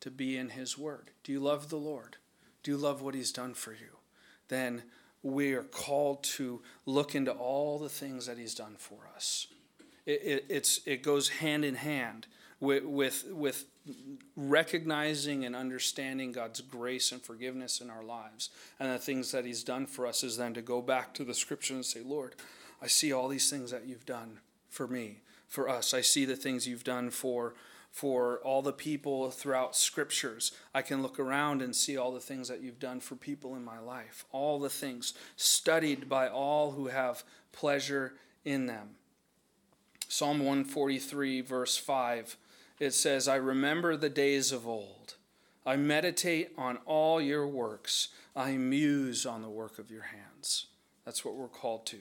to 0.00 0.10
be 0.10 0.36
in 0.36 0.50
His 0.50 0.78
Word. 0.78 1.10
Do 1.24 1.32
you 1.32 1.40
love 1.40 1.70
the 1.70 1.76
Lord? 1.76 2.16
Do 2.62 2.70
you 2.70 2.76
love 2.76 3.02
what 3.02 3.16
He's 3.16 3.32
done 3.32 3.52
for 3.52 3.72
you? 3.72 3.98
Then 4.46 4.84
we 5.24 5.54
are 5.54 5.64
called 5.64 6.22
to 6.22 6.62
look 6.86 7.16
into 7.16 7.32
all 7.32 7.80
the 7.80 7.88
things 7.88 8.26
that 8.26 8.38
He's 8.38 8.54
done 8.54 8.76
for 8.78 9.08
us 9.16 9.48
it, 10.08 10.22
it, 10.24 10.44
it's, 10.48 10.80
it 10.86 11.02
goes 11.02 11.28
hand 11.28 11.64
in 11.64 11.74
hand 11.74 12.26
with, 12.60 12.84
with, 12.84 13.24
with 13.32 13.64
recognizing 14.36 15.44
and 15.44 15.54
understanding 15.54 16.32
God's 16.32 16.60
grace 16.60 17.12
and 17.12 17.22
forgiveness 17.22 17.80
in 17.80 17.90
our 17.90 18.02
lives. 18.02 18.50
And 18.80 18.92
the 18.92 18.98
things 18.98 19.32
that 19.32 19.44
He's 19.44 19.62
done 19.62 19.86
for 19.86 20.06
us 20.06 20.24
is 20.24 20.36
then 20.36 20.54
to 20.54 20.62
go 20.62 20.82
back 20.82 21.14
to 21.14 21.24
the 21.24 21.34
scripture 21.34 21.74
and 21.74 21.84
say, 21.84 22.00
Lord, 22.04 22.34
I 22.82 22.86
see 22.86 23.12
all 23.12 23.28
these 23.28 23.50
things 23.50 23.70
that 23.70 23.86
you've 23.86 24.06
done 24.06 24.38
for 24.68 24.86
me, 24.86 25.20
for 25.46 25.68
us. 25.68 25.94
I 25.94 26.00
see 26.00 26.24
the 26.24 26.36
things 26.36 26.66
you've 26.66 26.84
done 26.84 27.10
for 27.10 27.54
for 27.90 28.38
all 28.44 28.62
the 28.62 28.72
people 28.72 29.30
throughout 29.30 29.74
scriptures. 29.74 30.52
I 30.74 30.82
can 30.82 31.02
look 31.02 31.18
around 31.18 31.62
and 31.62 31.74
see 31.74 31.96
all 31.96 32.12
the 32.12 32.20
things 32.20 32.48
that 32.48 32.60
you've 32.60 32.78
done 32.78 33.00
for 33.00 33.16
people 33.16 33.56
in 33.56 33.64
my 33.64 33.78
life, 33.78 34.24
all 34.30 34.58
the 34.58 34.68
things 34.68 35.14
studied 35.36 36.08
by 36.08 36.28
all 36.28 36.72
who 36.72 36.88
have 36.88 37.24
pleasure 37.50 38.14
in 38.44 38.66
them. 38.66 38.90
Psalm 40.08 40.38
143, 40.38 41.40
verse 41.40 41.76
5, 41.76 42.36
it 42.78 42.94
says, 42.94 43.28
I 43.28 43.36
remember 43.36 43.96
the 43.96 44.08
days 44.08 44.52
of 44.52 44.66
old. 44.66 45.14
I 45.66 45.76
meditate 45.76 46.52
on 46.56 46.78
all 46.86 47.20
your 47.20 47.46
works. 47.46 48.08
I 48.34 48.52
muse 48.56 49.26
on 49.26 49.42
the 49.42 49.50
work 49.50 49.78
of 49.78 49.90
your 49.90 50.02
hands. 50.02 50.66
That's 51.04 51.24
what 51.24 51.34
we're 51.34 51.48
called 51.48 51.86
to. 51.86 51.98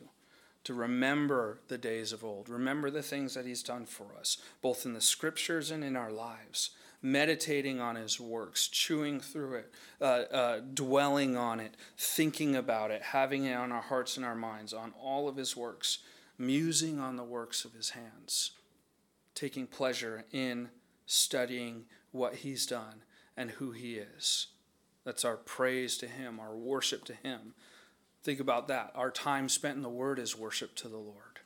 To 0.66 0.74
remember 0.74 1.60
the 1.68 1.78
days 1.78 2.12
of 2.12 2.24
old. 2.24 2.50
Remember 2.50 2.90
the 2.90 3.02
things 3.02 3.34
that 3.34 3.46
He's 3.46 3.64
done 3.64 3.86
for 3.86 4.08
us, 4.20 4.38
both 4.62 4.86
in 4.86 4.94
the 4.94 5.02
scriptures 5.02 5.72
and 5.72 5.84
in 5.84 5.96
our 5.96 6.12
lives. 6.12 6.72
Meditating 7.02 7.80
on 7.80 7.96
His 7.96 8.20
works, 8.20 8.68
chewing 8.68 9.20
through 9.20 9.56
it, 9.56 9.74
uh, 10.02 10.04
uh, 10.04 10.60
dwelling 10.74 11.38
on 11.38 11.60
it, 11.60 11.76
thinking 11.98 12.56
about 12.56 12.92
it, 12.92 13.02
having 13.02 13.46
it 13.46 13.54
on 13.54 13.72
our 13.72 13.82
hearts 13.82 14.18
and 14.18 14.26
our 14.26 14.36
minds, 14.36 14.74
on 14.74 14.94
all 15.00 15.28
of 15.28 15.38
His 15.38 15.56
works 15.56 16.00
musing 16.38 17.00
on 17.00 17.16
the 17.16 17.24
works 17.24 17.66
of 17.66 17.74
his 17.74 17.92
hands, 17.92 18.52
taking 19.38 19.67
pleasure 19.67 20.25
in 20.32 20.67
studying 21.06 21.86
what 22.12 22.36
he's 22.38 22.65
done 22.65 23.03
and 23.38 23.51
who 23.51 23.72
he 23.72 23.96
is. 23.96 24.48
That's 25.06 25.24
our 25.24 25.38
praise 25.38 25.96
to 26.00 26.08
him, 26.08 26.39
our 26.39 26.56
worship 26.56 27.06
to 27.06 27.13
him. 27.13 27.53
Think 28.24 28.39
about 28.39 28.67
that. 28.67 28.91
Our 28.96 29.12
time 29.12 29.48
spent 29.48 29.77
in 29.77 29.84
the 29.84 29.89
Word 29.89 30.17
is 30.17 30.36
worship 30.36 30.75
to 30.77 30.89
the 30.89 30.98
Lord, 30.98 31.39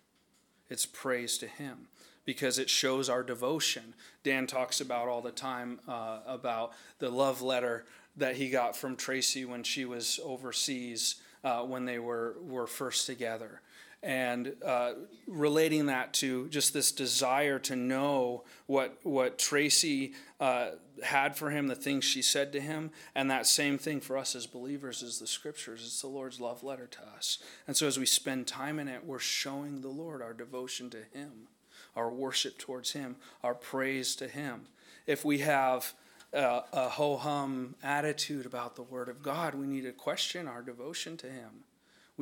it's 0.69 0.85
praise 0.85 1.37
to 1.39 1.47
him 1.47 1.89
because 2.23 2.57
it 2.57 2.69
shows 2.69 3.09
our 3.09 3.23
devotion. 3.23 3.93
Dan 4.23 4.47
talks 4.47 4.79
about 4.79 5.09
all 5.09 5.21
the 5.21 5.31
time 5.31 5.79
uh, 5.87 6.19
about 6.25 6.71
the 6.99 7.09
love 7.09 7.41
letter 7.41 7.83
that 8.15 8.35
he 8.35 8.49
got 8.49 8.75
from 8.75 8.95
Tracy 8.95 9.43
when 9.43 9.63
she 9.63 9.85
was 9.85 10.19
overseas 10.23 11.15
uh, 11.43 11.63
when 11.63 11.85
they 11.85 11.99
were, 11.99 12.35
were 12.47 12.67
first 12.67 13.05
together 13.05 13.61
and 14.03 14.55
uh, 14.65 14.93
relating 15.27 15.85
that 15.85 16.13
to 16.13 16.47
just 16.49 16.73
this 16.73 16.91
desire 16.91 17.59
to 17.59 17.75
know 17.75 18.43
what 18.65 18.97
what 19.03 19.37
Tracy 19.37 20.13
uh, 20.39 20.71
had 21.03 21.35
for 21.35 21.51
him, 21.51 21.67
the 21.67 21.75
things 21.75 22.03
she 22.03 22.21
said 22.21 22.51
to 22.53 22.59
him, 22.59 22.91
and 23.13 23.29
that 23.29 23.45
same 23.45 23.77
thing 23.77 23.99
for 23.99 24.17
us 24.17 24.35
as 24.35 24.47
believers 24.47 25.03
is 25.03 25.19
the 25.19 25.27
scriptures. 25.27 25.81
It's 25.85 26.01
the 26.01 26.07
Lord's 26.07 26.39
love 26.39 26.63
letter 26.63 26.87
to 26.87 26.99
us, 27.15 27.39
and 27.67 27.77
so 27.77 27.87
as 27.87 27.99
we 27.99 28.05
spend 28.05 28.47
time 28.47 28.79
in 28.79 28.87
it, 28.87 29.05
we're 29.05 29.19
showing 29.19 29.81
the 29.81 29.89
Lord 29.89 30.21
our 30.21 30.33
devotion 30.33 30.89
to 30.91 31.03
Him, 31.13 31.47
our 31.95 32.09
worship 32.09 32.57
towards 32.57 32.91
Him, 32.91 33.17
our 33.43 33.53
praise 33.53 34.15
to 34.15 34.27
Him. 34.27 34.67
If 35.05 35.23
we 35.23 35.39
have 35.39 35.93
uh, 36.33 36.61
a 36.73 36.89
ho 36.89 37.17
hum 37.17 37.75
attitude 37.83 38.47
about 38.47 38.75
the 38.75 38.83
Word 38.83 39.09
of 39.09 39.21
God, 39.21 39.53
we 39.53 39.67
need 39.67 39.83
to 39.83 39.91
question 39.91 40.47
our 40.47 40.63
devotion 40.63 41.17
to 41.17 41.27
Him 41.27 41.65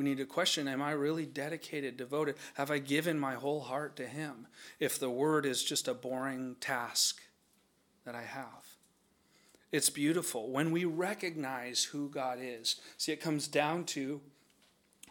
we 0.00 0.04
need 0.04 0.16
to 0.16 0.24
question 0.24 0.66
Am 0.66 0.80
I 0.80 0.92
really 0.92 1.26
dedicated, 1.26 1.98
devoted? 1.98 2.36
Have 2.54 2.70
I 2.70 2.78
given 2.78 3.20
my 3.20 3.34
whole 3.34 3.60
heart 3.60 3.96
to 3.96 4.06
Him? 4.06 4.46
If 4.78 4.98
the 4.98 5.10
word 5.10 5.44
is 5.44 5.62
just 5.62 5.86
a 5.88 5.92
boring 5.92 6.56
task 6.58 7.20
that 8.06 8.14
I 8.14 8.22
have. 8.22 8.78
It's 9.70 9.90
beautiful 9.90 10.50
when 10.50 10.70
we 10.70 10.86
recognize 10.86 11.84
who 11.84 12.08
God 12.08 12.38
is. 12.40 12.76
See, 12.96 13.12
it 13.12 13.20
comes 13.20 13.46
down 13.46 13.84
to 13.86 14.22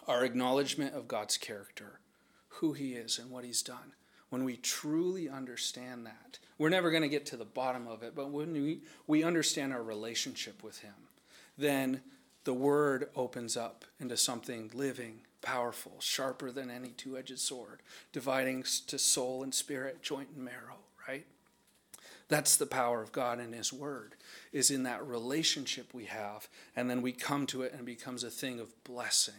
our 0.07 0.25
acknowledgement 0.25 0.95
of 0.95 1.07
God's 1.07 1.37
character, 1.37 1.99
who 2.47 2.73
He 2.73 2.93
is, 2.93 3.19
and 3.19 3.29
what 3.29 3.45
He's 3.45 3.61
done. 3.61 3.93
When 4.31 4.43
we 4.43 4.57
truly 4.57 5.29
understand 5.29 6.07
that, 6.07 6.39
we're 6.57 6.69
never 6.69 6.89
going 6.89 7.03
to 7.03 7.09
get 7.09 7.27
to 7.27 7.37
the 7.37 7.45
bottom 7.45 7.87
of 7.87 8.01
it, 8.01 8.15
but 8.15 8.31
when 8.31 8.53
we, 8.53 8.81
we 9.05 9.23
understand 9.23 9.71
our 9.71 9.83
relationship 9.83 10.63
with 10.63 10.79
Him, 10.79 10.95
then 11.59 12.01
the 12.43 12.53
word 12.53 13.09
opens 13.15 13.57
up 13.57 13.85
into 13.99 14.17
something 14.17 14.71
living, 14.73 15.21
powerful, 15.41 15.97
sharper 15.99 16.51
than 16.51 16.69
any 16.69 16.89
two 16.89 17.17
edged 17.17 17.39
sword, 17.39 17.81
dividing 18.11 18.63
to 18.87 18.97
soul 18.97 19.43
and 19.43 19.53
spirit, 19.53 20.01
joint 20.01 20.29
and 20.35 20.45
marrow, 20.45 20.79
right? 21.07 21.25
That's 22.29 22.57
the 22.57 22.67
power 22.67 23.01
of 23.01 23.11
God 23.11 23.39
and 23.39 23.53
His 23.53 23.73
Word, 23.73 24.15
is 24.53 24.69
in 24.69 24.83
that 24.83 25.05
relationship 25.05 25.93
we 25.93 26.05
have, 26.05 26.47
and 26.75 26.89
then 26.89 27.01
we 27.01 27.11
come 27.11 27.45
to 27.47 27.63
it 27.63 27.71
and 27.71 27.81
it 27.81 27.85
becomes 27.85 28.23
a 28.23 28.29
thing 28.29 28.59
of 28.59 28.83
blessing, 28.83 29.33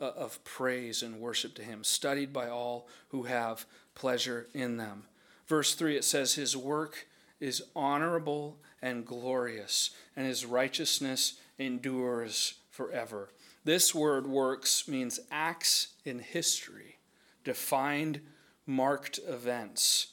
uh, 0.00 0.10
of 0.10 0.42
praise 0.44 1.02
and 1.02 1.18
worship 1.18 1.54
to 1.54 1.62
Him, 1.62 1.82
studied 1.82 2.32
by 2.32 2.48
all 2.48 2.86
who 3.08 3.24
have 3.24 3.64
pleasure 3.94 4.46
in 4.52 4.76
them. 4.76 5.04
Verse 5.46 5.74
3 5.74 5.96
it 5.96 6.04
says, 6.04 6.34
His 6.34 6.56
work 6.56 7.06
is 7.40 7.62
honorable 7.74 8.58
and 8.82 9.06
glorious, 9.06 9.90
and 10.14 10.26
His 10.26 10.44
righteousness 10.44 11.40
endures 11.60 12.54
forever. 12.70 13.28
This 13.64 13.94
word 13.94 14.26
works 14.26 14.88
means 14.88 15.20
acts 15.30 15.88
in 16.04 16.18
history, 16.18 16.98
defined, 17.44 18.20
marked 18.66 19.20
events. 19.28 20.08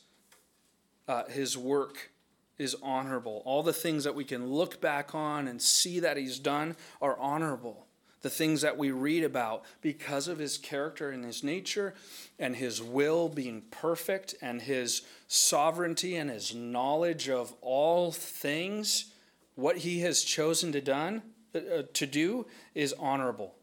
Uh, 1.08 1.24
his 1.26 1.58
work 1.58 2.12
is 2.58 2.76
honorable. 2.84 3.42
All 3.46 3.64
the 3.64 3.72
things 3.72 4.04
that 4.04 4.16
we 4.16 4.26
can 4.26 4.48
look 4.48 4.82
back 4.82 5.16
on 5.16 5.48
and 5.48 5.62
see 5.62 6.00
that 6.02 6.18
he's 6.18 6.40
done 6.40 6.76
are 7.02 7.18
honorable. 7.18 7.86
The 8.22 8.30
things 8.30 8.62
that 8.62 8.78
we 8.78 8.92
read 8.92 9.24
about 9.24 9.64
because 9.80 10.28
of 10.28 10.40
his 10.40 10.58
character 10.58 11.12
and 11.12 11.24
his 11.24 11.44
nature 11.44 11.94
and 12.40 12.56
his 12.56 12.82
will 12.82 13.30
being 13.30 13.62
perfect 13.72 14.36
and 14.42 14.62
his 14.62 15.04
sovereignty 15.28 16.18
and 16.18 16.30
his 16.30 16.54
knowledge 16.54 17.30
of 17.30 17.54
all 17.62 18.12
things, 18.12 19.14
what 19.56 19.78
he 19.78 20.00
has 20.00 20.24
chosen 20.24 20.72
to 20.74 20.82
done 20.82 21.22
uh, 21.56 21.84
to 21.94 22.06
do 22.06 22.46
is 22.76 22.94
honorable. 22.94 23.56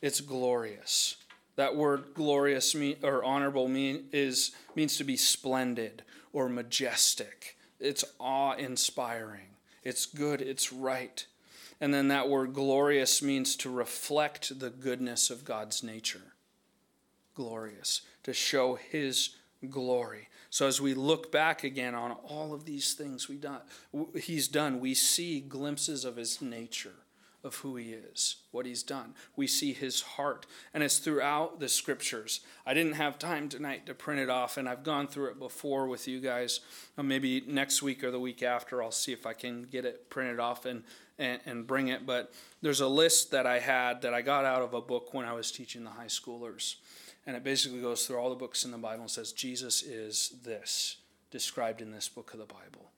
It's 0.00 0.20
glorious. 0.20 1.16
That 1.56 1.74
word 1.74 2.14
glorious 2.14 2.74
mean, 2.74 2.96
or 3.02 3.24
honorable 3.24 3.68
mean, 3.68 4.04
is 4.12 4.52
means 4.76 4.96
to 4.98 5.04
be 5.04 5.16
splendid 5.16 6.02
or 6.32 6.48
majestic. 6.48 7.56
It's 7.80 8.04
awe-inspiring. 8.18 9.56
It's 9.82 10.06
good, 10.06 10.40
it's 10.40 10.72
right. 10.72 11.26
And 11.80 11.92
then 11.92 12.08
that 12.08 12.28
word 12.28 12.54
glorious 12.54 13.22
means 13.22 13.56
to 13.56 13.70
reflect 13.70 14.58
the 14.58 14.70
goodness 14.70 15.30
of 15.30 15.44
God's 15.44 15.82
nature. 15.82 16.32
Glorious, 17.34 18.02
to 18.24 18.32
show 18.32 18.74
his 18.76 19.30
glory. 19.68 20.28
So 20.50 20.66
as 20.66 20.80
we 20.80 20.94
look 20.94 21.30
back 21.30 21.64
again 21.64 21.94
on 21.94 22.12
all 22.12 22.54
of 22.54 22.64
these 22.64 22.94
things 22.94 23.28
we 23.28 23.36
done, 23.36 23.60
he's 24.14 24.48
done, 24.48 24.80
we 24.80 24.94
see 24.94 25.40
glimpses 25.40 26.04
of 26.04 26.16
his 26.16 26.40
nature 26.40 26.94
of 27.48 27.56
who 27.56 27.74
he 27.74 27.92
is, 27.92 28.36
what 28.52 28.66
he's 28.66 28.84
done. 28.84 29.14
We 29.34 29.48
see 29.48 29.72
his 29.72 30.02
heart, 30.02 30.46
and 30.72 30.84
it's 30.84 30.98
throughout 30.98 31.58
the 31.58 31.68
scriptures. 31.68 32.40
I 32.64 32.74
didn't 32.74 32.92
have 32.92 33.18
time 33.18 33.48
tonight 33.48 33.86
to 33.86 33.94
print 33.94 34.20
it 34.20 34.30
off, 34.30 34.56
and 34.56 34.68
I've 34.68 34.84
gone 34.84 35.08
through 35.08 35.30
it 35.30 35.38
before 35.40 35.88
with 35.88 36.06
you 36.06 36.20
guys. 36.20 36.60
Uh, 36.96 37.02
maybe 37.02 37.42
next 37.48 37.82
week 37.82 38.04
or 38.04 38.12
the 38.12 38.20
week 38.20 38.42
after, 38.42 38.82
I'll 38.82 38.92
see 38.92 39.12
if 39.12 39.26
I 39.26 39.32
can 39.32 39.62
get 39.62 39.84
it 39.84 40.10
printed 40.10 40.38
off 40.38 40.66
and, 40.66 40.84
and, 41.18 41.40
and 41.46 41.66
bring 41.66 41.88
it. 41.88 42.06
But 42.06 42.32
there's 42.62 42.80
a 42.80 42.88
list 42.88 43.30
that 43.32 43.46
I 43.46 43.58
had 43.58 44.02
that 44.02 44.14
I 44.14 44.20
got 44.22 44.44
out 44.44 44.62
of 44.62 44.74
a 44.74 44.80
book 44.80 45.14
when 45.14 45.24
I 45.24 45.32
was 45.32 45.50
teaching 45.50 45.82
the 45.82 45.90
high 45.90 46.06
schoolers. 46.06 46.76
And 47.26 47.34
it 47.34 47.42
basically 47.42 47.80
goes 47.80 48.06
through 48.06 48.18
all 48.18 48.30
the 48.30 48.36
books 48.36 48.64
in 48.64 48.70
the 48.70 48.78
Bible 48.78 49.02
and 49.02 49.10
says, 49.10 49.32
Jesus 49.32 49.82
is 49.82 50.34
this, 50.44 50.98
described 51.30 51.80
in 51.80 51.90
this 51.90 52.08
book 52.08 52.32
of 52.32 52.38
the 52.38 52.46
Bible 52.46 52.92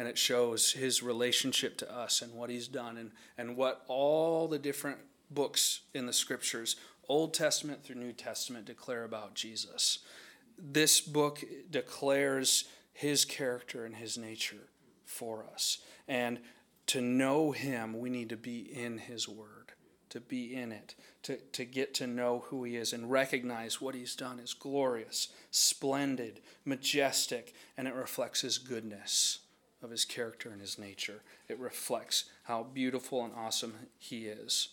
and 0.00 0.08
it 0.08 0.16
shows 0.16 0.72
his 0.72 1.02
relationship 1.02 1.76
to 1.76 1.94
us 1.94 2.22
and 2.22 2.32
what 2.32 2.48
he's 2.48 2.68
done 2.68 2.96
and, 2.96 3.10
and 3.36 3.54
what 3.54 3.84
all 3.86 4.48
the 4.48 4.58
different 4.58 4.96
books 5.30 5.82
in 5.92 6.06
the 6.06 6.12
scriptures, 6.14 6.76
Old 7.06 7.34
Testament 7.34 7.84
through 7.84 7.96
New 7.96 8.14
Testament, 8.14 8.64
declare 8.64 9.04
about 9.04 9.34
Jesus. 9.34 9.98
This 10.56 11.02
book 11.02 11.44
declares 11.70 12.64
his 12.94 13.26
character 13.26 13.84
and 13.84 13.94
his 13.94 14.16
nature 14.16 14.70
for 15.04 15.44
us. 15.52 15.82
And 16.08 16.38
to 16.86 17.02
know 17.02 17.50
him, 17.50 17.98
we 18.00 18.08
need 18.08 18.30
to 18.30 18.38
be 18.38 18.60
in 18.60 18.96
his 18.96 19.28
word, 19.28 19.72
to 20.08 20.20
be 20.20 20.56
in 20.56 20.72
it, 20.72 20.94
to, 21.24 21.36
to 21.52 21.66
get 21.66 21.92
to 21.96 22.06
know 22.06 22.44
who 22.46 22.64
he 22.64 22.76
is 22.76 22.94
and 22.94 23.10
recognize 23.10 23.82
what 23.82 23.94
he's 23.94 24.16
done 24.16 24.38
is 24.38 24.54
glorious, 24.54 25.28
splendid, 25.50 26.40
majestic, 26.64 27.52
and 27.76 27.86
it 27.86 27.92
reflects 27.92 28.40
his 28.40 28.56
goodness 28.56 29.40
of 29.82 29.90
his 29.90 30.04
character 30.04 30.50
and 30.50 30.60
his 30.60 30.78
nature. 30.78 31.22
It 31.48 31.58
reflects 31.58 32.24
how 32.44 32.62
beautiful 32.62 33.24
and 33.24 33.32
awesome 33.34 33.74
he 33.98 34.26
is. 34.26 34.68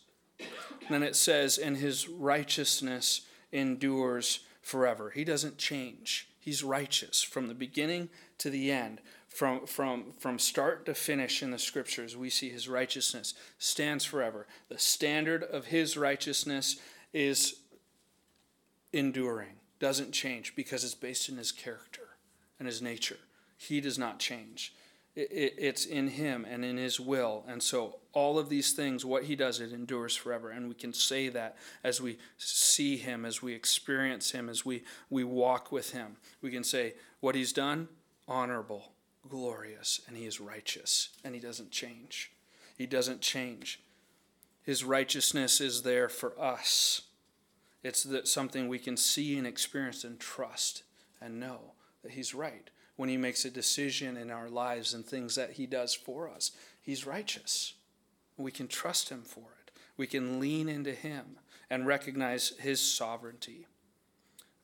Then 0.89 1.03
it 1.03 1.15
says, 1.15 1.57
and 1.57 1.77
his 1.77 2.07
righteousness 2.07 3.21
endures 3.51 4.41
forever. 4.61 5.09
He 5.09 5.23
doesn't 5.23 5.57
change. 5.57 6.29
He's 6.39 6.63
righteous 6.63 7.23
from 7.23 7.47
the 7.47 7.53
beginning 7.53 8.09
to 8.39 8.49
the 8.49 8.71
end. 8.71 9.01
From, 9.27 9.65
from, 9.65 10.13
from 10.17 10.39
start 10.39 10.85
to 10.85 10.93
finish 10.93 11.43
in 11.43 11.51
the 11.51 11.59
scriptures, 11.59 12.17
we 12.17 12.29
see 12.29 12.49
his 12.49 12.67
righteousness 12.67 13.33
stands 13.59 14.03
forever. 14.03 14.47
The 14.69 14.79
standard 14.79 15.43
of 15.43 15.65
his 15.65 15.97
righteousness 15.97 16.77
is 17.13 17.57
enduring, 18.93 19.55
doesn't 19.79 20.11
change 20.11 20.55
because 20.55 20.83
it's 20.83 20.95
based 20.95 21.29
in 21.29 21.37
his 21.37 21.51
character 21.51 22.09
and 22.59 22.67
his 22.67 22.81
nature. 22.81 23.19
He 23.57 23.81
does 23.81 23.97
not 23.97 24.19
change 24.19 24.73
it's 25.19 25.85
in 25.85 26.09
him 26.09 26.45
and 26.47 26.63
in 26.63 26.77
his 26.77 26.99
will. 26.99 27.43
And 27.47 27.61
so 27.63 27.97
all 28.13 28.37
of 28.37 28.49
these 28.49 28.73
things 28.73 29.03
what 29.03 29.23
he 29.23 29.35
does 29.35 29.59
it 29.59 29.73
endures 29.73 30.15
forever. 30.15 30.51
And 30.51 30.69
we 30.69 30.75
can 30.75 30.93
say 30.93 31.27
that 31.29 31.57
as 31.83 31.99
we 31.99 32.19
see 32.37 32.97
him 32.97 33.25
as 33.25 33.41
we 33.41 33.53
experience 33.53 34.31
him 34.31 34.47
as 34.47 34.63
we 34.63 34.83
we 35.09 35.23
walk 35.23 35.71
with 35.71 35.91
him. 35.91 36.17
We 36.41 36.51
can 36.51 36.63
say 36.63 36.93
what 37.19 37.33
he's 37.33 37.51
done 37.51 37.87
honorable 38.27 38.91
glorious 39.27 40.01
and 40.07 40.15
he 40.15 40.25
is 40.25 40.39
righteous 40.39 41.09
and 41.23 41.33
he 41.33 41.41
doesn't 41.41 41.71
change. 41.71 42.31
He 42.77 42.85
doesn't 42.85 43.21
change. 43.21 43.81
His 44.61 44.83
righteousness 44.83 45.59
is 45.59 45.81
there 45.81 46.09
for 46.09 46.39
us. 46.39 47.01
It's 47.83 48.03
that 48.03 48.27
something 48.27 48.67
we 48.67 48.79
can 48.79 48.97
see 48.97 49.35
and 49.37 49.47
experience 49.47 50.03
and 50.03 50.19
trust 50.19 50.83
and 51.19 51.39
know 51.39 51.73
that 52.03 52.11
he's 52.11 52.35
right 52.35 52.69
when 52.97 53.07
he 53.07 53.15
makes 53.15 53.45
a 53.45 53.49
decision 53.49 54.17
in 54.17 54.29
our 54.29 54.49
lives 54.49 54.93
and 54.93 55.05
things 55.05 55.35
that 55.35 55.51
he 55.51 55.65
does 55.65 55.93
for 55.93 56.29
us. 56.29 56.51
He's 56.81 57.07
righteous. 57.07 57.75
We 58.35 58.51
can 58.51 58.67
trust 58.67 59.09
him 59.09 59.21
for 59.21 59.45
it. 59.63 59.71
We 59.95 60.07
can 60.07 60.39
lean 60.39 60.67
into 60.67 60.91
him 60.91 61.39
and 61.69 61.87
recognize 61.87 62.53
his 62.59 62.81
sovereignty. 62.81 63.67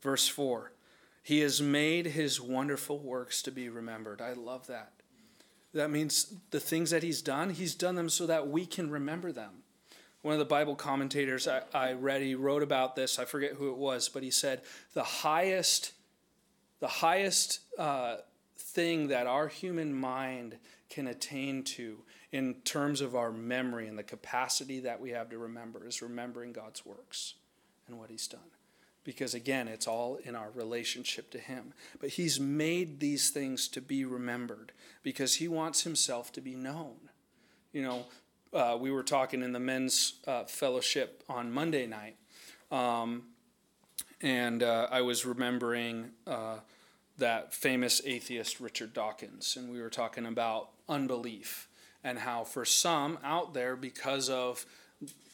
Verse 0.01 0.27
4 0.27 0.73
He 1.21 1.39
has 1.39 1.61
made 1.61 2.07
his 2.07 2.41
wonderful 2.41 2.99
works 2.99 3.41
to 3.43 3.51
be 3.51 3.69
remembered. 3.69 4.21
I 4.21 4.33
love 4.33 4.67
that. 4.67 4.93
That 5.73 5.89
means 5.89 6.35
the 6.51 6.59
things 6.59 6.91
that 6.91 7.03
he's 7.03 7.21
done, 7.21 7.51
he's 7.51 7.73
done 7.73 7.95
them 7.95 8.09
so 8.09 8.27
that 8.27 8.47
we 8.47 8.65
can 8.65 8.91
remember 8.91 9.31
them. 9.31 9.63
One 10.21 10.33
of 10.33 10.39
the 10.39 10.45
Bible 10.45 10.75
commentators 10.75 11.47
I, 11.47 11.63
I 11.73 11.93
read, 11.93 12.21
he 12.21 12.35
wrote 12.35 12.63
about 12.63 12.95
this. 12.95 13.19
I 13.19 13.25
forget 13.25 13.53
who 13.53 13.69
it 13.69 13.77
was, 13.77 14.07
but 14.07 14.23
he 14.23 14.31
said, 14.31 14.61
The 14.93 15.03
highest 15.03 15.93
the 16.83 16.89
highest 16.89 17.61
uh, 17.79 18.17
thing 18.57 19.07
that 19.07 19.25
our 19.25 19.47
human 19.47 19.93
mind 19.93 20.57
can 20.89 21.07
attain 21.07 21.63
to 21.63 21.99
in 22.33 22.55
terms 22.65 22.99
of 22.99 23.15
our 23.15 23.31
memory 23.31 23.87
and 23.87 23.97
the 23.97 24.03
capacity 24.03 24.81
that 24.81 24.99
we 24.99 25.11
have 25.11 25.29
to 25.29 25.37
remember 25.37 25.87
is 25.87 26.01
remembering 26.01 26.51
God's 26.51 26.85
works 26.85 27.35
and 27.87 27.97
what 27.97 28.09
He's 28.09 28.27
done. 28.27 28.51
Because 29.05 29.33
again, 29.33 29.69
it's 29.69 29.87
all 29.87 30.17
in 30.25 30.35
our 30.35 30.49
relationship 30.53 31.31
to 31.31 31.37
Him. 31.37 31.73
But 32.01 32.09
He's 32.09 32.37
made 32.37 32.99
these 32.99 33.29
things 33.29 33.69
to 33.69 33.79
be 33.79 34.03
remembered 34.03 34.73
because 35.03 35.35
He 35.35 35.47
wants 35.47 35.83
Himself 35.83 36.33
to 36.33 36.41
be 36.41 36.53
known. 36.53 36.97
You 37.71 37.83
know, 37.83 38.05
uh, 38.51 38.77
we 38.77 38.91
were 38.91 39.03
talking 39.03 39.41
in 39.41 39.53
the 39.53 39.59
men's 39.61 40.15
uh, 40.27 40.43
fellowship 40.43 41.23
on 41.29 41.49
Monday 41.49 41.87
night, 41.87 42.17
um, 42.73 43.23
and 44.19 44.61
uh, 44.61 44.89
I 44.91 44.99
was 44.99 45.25
remembering 45.25 46.11
uh, 46.27 46.57
that 47.17 47.53
famous 47.53 48.01
atheist 48.05 48.59
Richard 48.59 48.93
Dawkins, 48.93 49.55
and 49.57 49.71
we 49.71 49.81
were 49.81 49.89
talking 49.89 50.25
about 50.25 50.69
unbelief 50.89 51.67
and 52.03 52.19
how 52.19 52.43
for 52.43 52.65
some 52.65 53.17
out 53.23 53.53
there, 53.53 53.75
because 53.75 54.29
of 54.29 54.65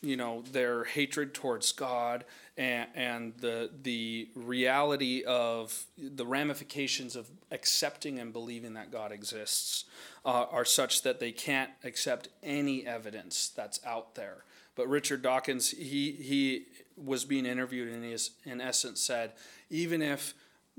you 0.02 0.16
know 0.16 0.44
their 0.52 0.86
hatred 0.86 1.34
towards 1.34 1.72
God 1.72 2.24
and, 2.58 2.88
and 2.96 3.34
the 3.38 3.70
the 3.84 4.30
reality 4.36 5.24
of 5.26 5.86
the 5.98 6.26
ramifications 6.26 7.16
of 7.16 7.30
accepting 7.52 8.20
and 8.20 8.32
believing 8.32 8.74
that 8.74 8.92
God 8.92 9.12
exists 9.12 9.86
uh, 10.26 10.46
are 10.52 10.66
such 10.66 11.02
that 11.04 11.20
they 11.20 11.32
can't 11.32 11.72
accept 11.84 12.30
any 12.44 12.86
evidence 12.86 13.50
that's 13.56 13.80
out 13.86 14.16
there. 14.16 14.44
But 14.76 14.88
Richard 14.88 15.22
Dawkins, 15.22 15.72
he 15.72 16.12
he 16.12 16.66
was 16.96 17.26
being 17.26 17.46
interviewed 17.46 17.94
and 17.94 18.04
he 18.04 18.12
is, 18.12 18.32
in 18.46 18.62
essence 18.62 19.02
said, 19.02 19.34
even 19.70 20.02
if 20.02 20.34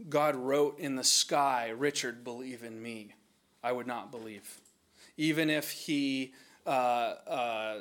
God 0.08 0.36
wrote 0.36 0.78
in 0.78 0.96
the 0.96 1.04
sky, 1.04 1.68
Richard, 1.76 2.24
believe 2.24 2.62
in 2.62 2.82
me, 2.82 3.14
I 3.62 3.72
would 3.72 3.86
not 3.86 4.10
believe. 4.10 4.60
Even 5.16 5.50
if 5.50 5.70
he 5.70 6.32
uh, 6.66 6.70
uh, 6.70 7.80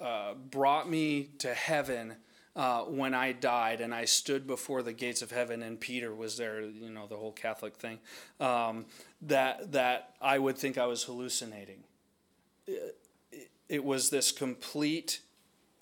uh, 0.00 0.34
brought 0.34 0.88
me 0.88 1.30
to 1.38 1.52
heaven 1.52 2.14
uh, 2.54 2.82
when 2.82 3.12
I 3.12 3.32
died 3.32 3.80
and 3.80 3.94
I 3.94 4.06
stood 4.06 4.46
before 4.46 4.82
the 4.82 4.92
gates 4.92 5.20
of 5.20 5.30
heaven 5.30 5.62
and 5.62 5.78
Peter 5.78 6.14
was 6.14 6.38
there, 6.38 6.62
you 6.62 6.88
know, 6.88 7.06
the 7.06 7.16
whole 7.16 7.32
Catholic 7.32 7.76
thing, 7.76 7.98
um, 8.40 8.86
that, 9.22 9.72
that 9.72 10.14
I 10.20 10.38
would 10.38 10.56
think 10.56 10.78
I 10.78 10.86
was 10.86 11.02
hallucinating. 11.02 11.84
It, 12.66 12.96
it 13.68 13.84
was 13.84 14.10
this 14.10 14.32
complete 14.32 15.20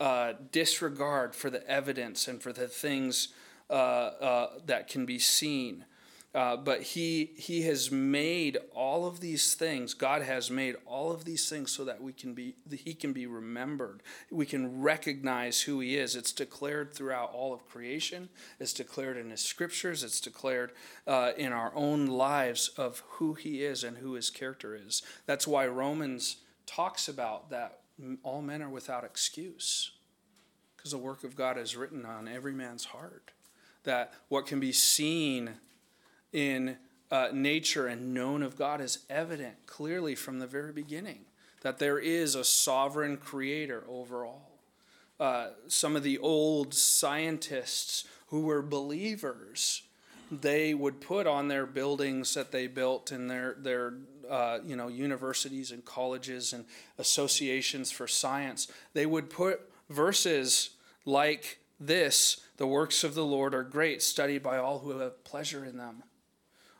uh, 0.00 0.32
disregard 0.50 1.34
for 1.34 1.50
the 1.50 1.66
evidence 1.68 2.26
and 2.26 2.42
for 2.42 2.52
the 2.52 2.66
things 2.66 3.28
uh, 3.74 3.76
uh, 3.76 4.50
that 4.66 4.86
can 4.86 5.04
be 5.04 5.18
seen. 5.18 5.84
Uh, 6.32 6.56
but 6.56 6.82
he 6.82 7.32
he 7.36 7.62
has 7.62 7.90
made 7.90 8.56
all 8.72 9.04
of 9.04 9.18
these 9.18 9.54
things. 9.54 9.94
God 9.94 10.22
has 10.22 10.48
made 10.48 10.76
all 10.86 11.10
of 11.10 11.24
these 11.24 11.48
things 11.48 11.72
so 11.72 11.84
that 11.84 12.00
we 12.00 12.12
can 12.12 12.34
be 12.34 12.54
he 12.70 12.94
can 12.94 13.12
be 13.12 13.26
remembered. 13.26 14.00
We 14.30 14.46
can 14.46 14.80
recognize 14.80 15.62
who 15.62 15.80
he 15.80 15.96
is. 15.96 16.14
It's 16.14 16.30
declared 16.32 16.94
throughout 16.94 17.32
all 17.32 17.52
of 17.52 17.68
creation. 17.68 18.28
It's 18.60 18.72
declared 18.72 19.16
in 19.16 19.30
his 19.30 19.42
scriptures. 19.42 20.04
It's 20.04 20.20
declared 20.20 20.70
uh, 21.06 21.32
in 21.36 21.52
our 21.52 21.72
own 21.74 22.06
lives 22.06 22.68
of 22.76 23.02
who 23.08 23.34
he 23.34 23.64
is 23.64 23.82
and 23.82 23.98
who 23.98 24.14
his 24.14 24.30
character 24.30 24.76
is. 24.76 25.02
That's 25.26 25.48
why 25.48 25.66
Romans 25.66 26.36
talks 26.64 27.08
about 27.08 27.50
that 27.50 27.80
all 28.22 28.40
men 28.40 28.62
are 28.62 28.70
without 28.70 29.02
excuse 29.02 29.90
because 30.76 30.92
the 30.92 30.98
work 30.98 31.24
of 31.24 31.34
God 31.34 31.58
is 31.58 31.76
written 31.76 32.04
on 32.04 32.28
every 32.28 32.52
man's 32.52 32.84
heart. 32.84 33.30
That 33.84 34.12
what 34.28 34.46
can 34.46 34.60
be 34.60 34.72
seen 34.72 35.50
in 36.32 36.76
uh, 37.10 37.28
nature 37.32 37.86
and 37.86 38.12
known 38.12 38.42
of 38.42 38.56
God 38.56 38.80
is 38.80 39.00
evident 39.08 39.66
clearly 39.66 40.14
from 40.14 40.38
the 40.38 40.46
very 40.46 40.72
beginning 40.72 41.20
that 41.64 41.78
there 41.78 41.98
is 41.98 42.34
a 42.34 42.44
sovereign 42.44 43.16
creator 43.16 43.84
over 43.88 44.24
all. 44.24 44.50
Uh, 45.18 45.48
some 45.66 45.96
of 45.96 46.02
the 46.02 46.18
old 46.18 46.74
scientists 46.74 48.04
who 48.28 48.42
were 48.42 48.60
believers, 48.60 49.82
they 50.30 50.74
would 50.74 51.00
put 51.00 51.26
on 51.26 51.48
their 51.48 51.64
buildings 51.64 52.34
that 52.34 52.52
they 52.52 52.66
built 52.66 53.12
in 53.12 53.28
their, 53.28 53.56
their 53.58 53.94
uh, 54.28 54.58
you 54.66 54.76
know, 54.76 54.88
universities 54.88 55.70
and 55.70 55.84
colleges 55.84 56.52
and 56.52 56.66
associations 56.98 57.90
for 57.90 58.06
science, 58.06 58.70
they 58.92 59.06
would 59.06 59.30
put 59.30 59.60
verses 59.88 60.70
like 61.06 61.58
this 61.80 62.40
the 62.56 62.66
works 62.66 63.02
of 63.02 63.14
the 63.14 63.24
Lord 63.24 63.54
are 63.54 63.64
great, 63.64 64.02
studied 64.02 64.42
by 64.42 64.58
all 64.58 64.78
who 64.80 64.98
have 64.98 65.24
pleasure 65.24 65.64
in 65.64 65.76
them. 65.76 66.04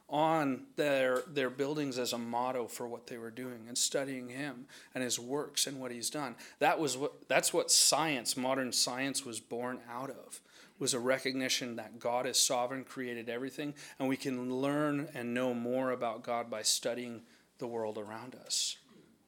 On 0.09 0.67
their 0.77 1.23
their 1.27 1.51
buildings 1.51 1.99
as 1.99 2.13
a 2.13 2.19
motto 2.19 2.69
for 2.69 2.87
what 2.87 3.07
they 3.07 3.19
were 3.19 3.31
doing 3.31 3.65
and 3.67 3.77
studying 3.77 4.29
him 4.29 4.67
and 4.95 5.03
his 5.03 5.19
works 5.19 5.67
and 5.67 5.81
what 5.81 5.91
he's 5.91 6.11
done. 6.11 6.37
That 6.59 6.79
was 6.79 6.97
what 6.97 7.29
that's 7.29 7.53
what 7.53 7.71
science 7.71 8.37
modern 8.37 8.71
science 8.73 9.25
was 9.25 9.41
born 9.41 9.81
out 9.91 10.11
of 10.11 10.41
was 10.79 10.95
a 10.95 11.01
recognition 11.01 11.77
that 11.77 11.99
God 11.99 12.27
is 12.27 12.39
sovereign 12.39 12.85
created 12.85 13.29
everything 13.29 13.75
and 13.99 14.09
we 14.09 14.17
can 14.17 14.61
learn 14.61 15.09
and 15.15 15.33
know 15.33 15.55
more 15.55 15.91
about 15.91 16.23
God 16.23 16.51
by 16.51 16.63
studying 16.63 17.23
the 17.59 17.67
world 17.67 17.97
around 17.97 18.35
us 18.35 18.77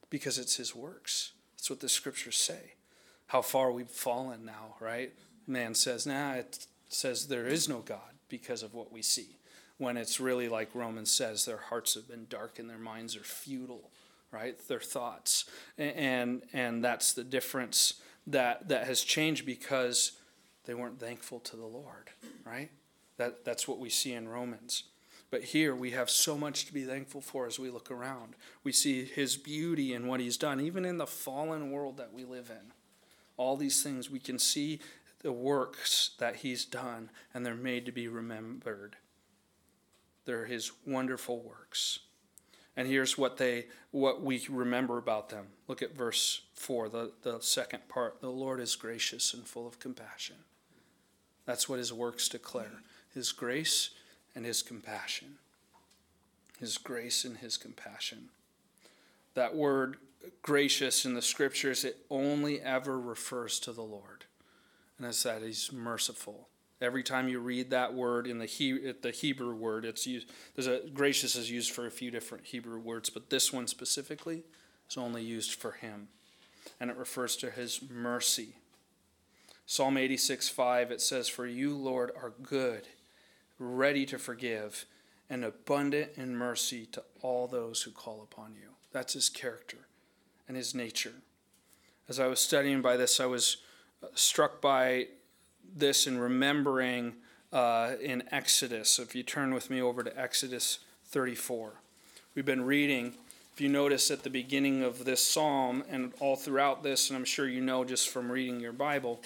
because 0.09 0.37
it's 0.37 0.57
his 0.57 0.75
works. 0.75 1.31
That's 1.55 1.69
what 1.69 1.79
the 1.79 1.89
scriptures 1.89 2.37
say. 2.37 2.73
How 3.27 3.41
far 3.41 3.71
we've 3.71 3.89
fallen 3.89 4.45
now 4.45 4.75
right 4.79 5.11
man 5.47 5.73
says 5.73 6.05
nah 6.05 6.33
it 6.33 6.67
says 6.89 7.27
there 7.27 7.47
is 7.47 7.67
no 7.67 7.79
God 7.79 8.13
because 8.29 8.63
of 8.63 8.73
what 8.73 8.91
we 8.91 9.01
see 9.01 9.37
when 9.77 9.97
it's 9.97 10.19
really 10.19 10.49
like 10.49 10.73
Romans 10.73 11.11
says, 11.11 11.45
their 11.45 11.57
hearts 11.57 11.93
have 11.93 12.07
been 12.07 12.25
darkened, 12.29 12.69
their 12.69 12.77
minds 12.77 13.15
are 13.15 13.23
futile, 13.23 13.91
right? 14.31 14.57
Their 14.67 14.79
thoughts, 14.79 15.45
and 15.77 16.41
and 16.53 16.83
that's 16.83 17.13
the 17.13 17.23
difference 17.23 17.95
that 18.25 18.67
that 18.69 18.87
has 18.87 19.01
changed 19.01 19.45
because 19.45 20.13
they 20.65 20.73
weren't 20.73 20.99
thankful 20.99 21.39
to 21.41 21.55
the 21.55 21.65
Lord, 21.65 22.09
right? 22.45 22.71
That 23.17 23.45
that's 23.45 23.67
what 23.67 23.79
we 23.79 23.89
see 23.89 24.13
in 24.13 24.27
Romans. 24.27 24.83
But 25.29 25.43
here 25.43 25.75
we 25.75 25.91
have 25.91 26.09
so 26.09 26.37
much 26.37 26.65
to 26.65 26.73
be 26.73 26.83
thankful 26.83 27.19
for 27.19 27.47
as 27.47 27.59
we 27.59 27.69
look 27.69 27.91
around. 27.91 28.35
We 28.63 28.71
see 28.71 29.03
his 29.03 29.35
beauty 29.35 29.93
and 29.93 30.07
what 30.07 30.21
he's 30.21 30.37
done, 30.37 30.61
even 30.61 30.85
in 30.85 30.97
the 30.97 31.05
fallen 31.05 31.69
world 31.69 31.97
that 31.97 32.13
we 32.13 32.23
live 32.23 32.49
in. 32.49 32.71
All 33.35 33.57
these 33.57 33.83
things 33.83 34.09
we 34.09 34.19
can 34.19 34.39
see 34.39 34.79
the 35.27 35.33
works 35.33 36.11
that 36.19 36.37
he's 36.37 36.63
done, 36.63 37.09
and 37.33 37.45
they're 37.45 37.53
made 37.53 37.85
to 37.85 37.91
be 37.91 38.07
remembered. 38.07 38.95
They're 40.23 40.45
his 40.45 40.71
wonderful 40.85 41.41
works. 41.41 41.99
And 42.77 42.87
here's 42.87 43.17
what 43.17 43.35
they 43.35 43.65
what 43.91 44.21
we 44.21 44.47
remember 44.49 44.97
about 44.97 45.27
them. 45.27 45.47
Look 45.67 45.81
at 45.81 45.97
verse 45.97 46.43
4, 46.53 46.87
the, 46.87 47.11
the 47.23 47.41
second 47.41 47.89
part. 47.89 48.21
The 48.21 48.29
Lord 48.29 48.61
is 48.61 48.77
gracious 48.77 49.33
and 49.33 49.45
full 49.45 49.67
of 49.67 49.79
compassion. 49.79 50.37
That's 51.45 51.67
what 51.67 51.79
his 51.79 51.91
works 51.91 52.29
declare. 52.29 52.83
His 53.13 53.33
grace 53.33 53.89
and 54.33 54.45
his 54.45 54.61
compassion. 54.61 55.39
His 56.57 56.77
grace 56.77 57.25
and 57.25 57.35
his 57.39 57.57
compassion. 57.57 58.29
That 59.33 59.57
word 59.57 59.97
gracious 60.41 61.03
in 61.03 61.15
the 61.15 61.21
scriptures, 61.21 61.83
it 61.83 61.97
only 62.09 62.61
ever 62.61 62.97
refers 62.97 63.59
to 63.59 63.73
the 63.73 63.83
Lord. 63.83 64.23
And 64.97 65.07
it's 65.07 65.23
that 65.23 65.41
he's 65.41 65.71
merciful 65.71 66.49
Every 66.79 67.01
time 67.01 67.27
you 67.27 67.39
read 67.39 67.71
that 67.71 67.95
word 67.95 68.27
in 68.27 68.37
the 68.37 68.45
he, 68.45 68.91
the 69.01 69.11
Hebrew 69.11 69.55
word, 69.55 69.83
it's 69.83 70.05
used. 70.05 70.29
There's 70.55 70.67
a 70.67 70.81
gracious 70.93 71.35
is 71.35 71.49
used 71.49 71.71
for 71.71 71.87
a 71.87 71.91
few 71.91 72.11
different 72.11 72.45
Hebrew 72.45 72.79
words, 72.79 73.09
but 73.09 73.31
this 73.31 73.51
one 73.51 73.65
specifically 73.65 74.43
is 74.89 74.95
only 74.95 75.23
used 75.23 75.55
for 75.55 75.71
him, 75.71 76.09
and 76.79 76.91
it 76.91 76.97
refers 76.97 77.35
to 77.37 77.49
his 77.49 77.81
mercy. 77.89 78.57
Psalm 79.65 79.97
86, 79.97 80.49
5, 80.49 80.91
it 80.91 81.01
says, 81.01 81.27
For 81.27 81.47
you, 81.47 81.75
Lord, 81.75 82.11
are 82.15 82.33
good, 82.43 82.87
ready 83.57 84.05
to 84.05 84.19
forgive, 84.19 84.85
and 85.29 85.43
abundant 85.43 86.11
in 86.15 86.37
mercy 86.37 86.85
to 86.91 87.03
all 87.21 87.47
those 87.47 87.81
who 87.81 87.91
call 87.91 88.21
upon 88.21 88.53
you. 88.53 88.69
That's 88.91 89.13
his 89.13 89.29
character 89.29 89.87
and 90.47 90.55
his 90.55 90.75
nature. 90.75 91.15
As 92.07 92.19
I 92.19 92.27
was 92.27 92.39
studying 92.39 92.81
by 92.81 92.95
this, 92.97 93.19
I 93.19 93.25
was 93.25 93.57
struck 94.13 94.61
by 94.61 95.07
this 95.75 96.07
in 96.07 96.17
remembering 96.17 97.13
uh, 97.51 97.93
in 98.01 98.23
Exodus. 98.31 98.99
If 98.99 99.15
you 99.15 99.23
turn 99.23 99.53
with 99.53 99.69
me 99.69 99.81
over 99.81 100.03
to 100.03 100.19
Exodus 100.19 100.79
34, 101.05 101.73
we've 102.35 102.45
been 102.45 102.65
reading. 102.65 103.13
If 103.53 103.61
you 103.61 103.69
notice 103.69 104.11
at 104.11 104.23
the 104.23 104.29
beginning 104.29 104.83
of 104.83 105.05
this 105.05 105.25
psalm 105.25 105.83
and 105.89 106.13
all 106.19 106.35
throughout 106.35 106.83
this, 106.83 107.09
and 107.09 107.17
I'm 107.17 107.25
sure 107.25 107.47
you 107.47 107.61
know 107.61 107.83
just 107.83 108.09
from 108.09 108.31
reading 108.31 108.59
your 108.59 108.73
Bible, 108.73 109.21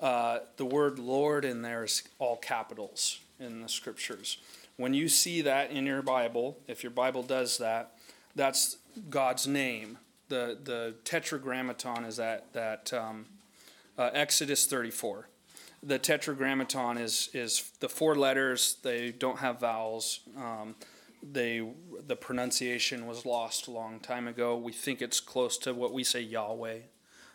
uh, 0.00 0.40
the 0.56 0.64
word 0.64 0.98
Lord 0.98 1.44
in 1.44 1.62
there 1.62 1.84
is 1.84 2.02
all 2.18 2.36
capitals 2.36 3.20
in 3.38 3.62
the 3.62 3.68
scriptures. 3.68 4.38
When 4.76 4.94
you 4.94 5.08
see 5.08 5.42
that 5.42 5.70
in 5.70 5.86
your 5.86 6.02
Bible, 6.02 6.58
if 6.66 6.82
your 6.82 6.90
Bible 6.90 7.22
does 7.22 7.58
that, 7.58 7.92
that's 8.34 8.76
God's 9.10 9.46
name. 9.46 9.98
The 10.28 10.58
the 10.62 10.94
tetragrammaton 11.04 12.04
is 12.04 12.16
that 12.16 12.52
that 12.52 12.92
um, 12.92 13.26
uh, 13.98 14.10
Exodus 14.14 14.66
34 14.66 15.28
the 15.82 15.98
tetragrammaton 15.98 16.98
is 16.98 17.30
is 17.32 17.70
the 17.80 17.88
four 17.88 18.16
letters. 18.16 18.76
They 18.82 19.12
don't 19.12 19.38
have 19.38 19.60
vowels. 19.60 20.20
Um, 20.36 20.74
they 21.22 21.68
the 22.06 22.16
pronunciation 22.16 23.06
was 23.06 23.24
lost 23.24 23.66
a 23.66 23.70
long 23.70 24.00
time 24.00 24.28
ago. 24.28 24.56
We 24.56 24.72
think 24.72 25.02
it's 25.02 25.20
close 25.20 25.58
to 25.58 25.74
what 25.74 25.92
we 25.92 26.04
say 26.04 26.20
Yahweh. 26.20 26.78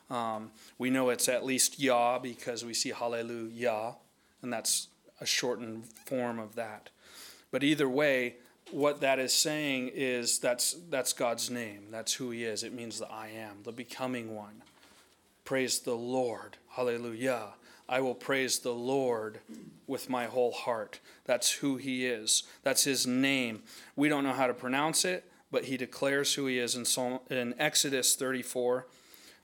Um, 0.09 0.51
we 0.77 0.89
know 0.89 1.09
it's 1.09 1.29
at 1.29 1.45
least 1.45 1.79
Yah 1.79 2.19
because 2.19 2.65
we 2.65 2.73
see 2.73 2.89
Hallelujah, 2.89 3.95
and 4.41 4.51
that's 4.51 4.89
a 5.21 5.25
shortened 5.25 5.85
form 6.05 6.39
of 6.39 6.55
that. 6.55 6.89
But 7.51 7.63
either 7.63 7.87
way, 7.87 8.35
what 8.71 9.01
that 9.01 9.19
is 9.19 9.33
saying 9.33 9.91
is 9.93 10.39
that's 10.39 10.73
that's 10.89 11.13
God's 11.13 11.49
name. 11.49 11.87
That's 11.91 12.13
who 12.13 12.31
He 12.31 12.43
is. 12.43 12.63
It 12.63 12.73
means 12.73 12.99
the 12.99 13.09
I 13.09 13.29
am, 13.29 13.63
the 13.63 13.71
becoming 13.71 14.35
one. 14.35 14.63
Praise 15.43 15.79
the 15.79 15.95
Lord. 15.95 16.57
Hallelujah. 16.69 17.49
I 17.89 17.99
will 17.99 18.15
praise 18.15 18.59
the 18.59 18.73
Lord 18.73 19.39
with 19.87 20.09
my 20.09 20.25
whole 20.25 20.53
heart. 20.53 20.99
That's 21.25 21.51
who 21.51 21.75
he 21.75 22.05
is. 22.05 22.43
That's 22.63 22.85
his 22.85 23.05
name. 23.05 23.63
We 23.95 24.07
don't 24.07 24.23
know 24.23 24.33
how 24.33 24.47
to 24.47 24.53
pronounce 24.53 25.03
it, 25.03 25.29
but 25.51 25.65
he 25.65 25.75
declares 25.75 26.33
who 26.33 26.45
he 26.45 26.59
is 26.59 26.75
in, 26.75 26.85
Psalm, 26.85 27.19
in 27.29 27.55
Exodus 27.59 28.15
34. 28.15 28.87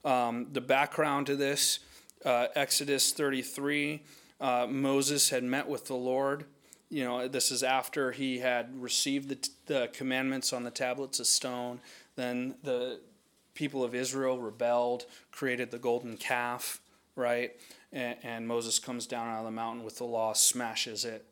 Um, 0.05 0.47
the 0.53 0.62
background 0.62 1.27
to 1.27 1.35
this 1.35 1.79
uh, 2.25 2.47
Exodus 2.55 3.12
33, 3.12 4.01
uh, 4.39 4.67
Moses 4.69 5.29
had 5.29 5.43
met 5.43 5.67
with 5.67 5.88
the 5.88 5.95
Lord. 5.95 6.45
You 6.89 7.03
know, 7.03 7.27
this 7.27 7.51
is 7.51 7.62
after 7.62 8.13
he 8.13 8.39
had 8.39 8.81
received 8.81 9.29
the, 9.29 9.49
the 9.65 9.89
commandments 9.93 10.53
on 10.53 10.63
the 10.63 10.71
tablets 10.71 11.19
of 11.19 11.27
stone. 11.27 11.81
Then 12.15 12.55
the 12.63 13.01
people 13.60 13.84
of 13.84 13.93
Israel 13.93 14.39
rebelled, 14.39 15.06
created 15.32 15.69
the 15.69 15.78
golden 15.78 16.15
calf, 16.15 16.80
right? 17.17 17.52
And, 17.91 18.15
and 18.24 18.48
Moses 18.48 18.80
comes 18.80 19.06
down 19.06 19.28
out 19.28 19.39
of 19.39 19.43
the 19.43 19.52
mountain 19.52 19.84
with 19.84 19.98
the 19.98 20.06
law, 20.06 20.32
smashes 20.32 21.04
it, 21.04 21.26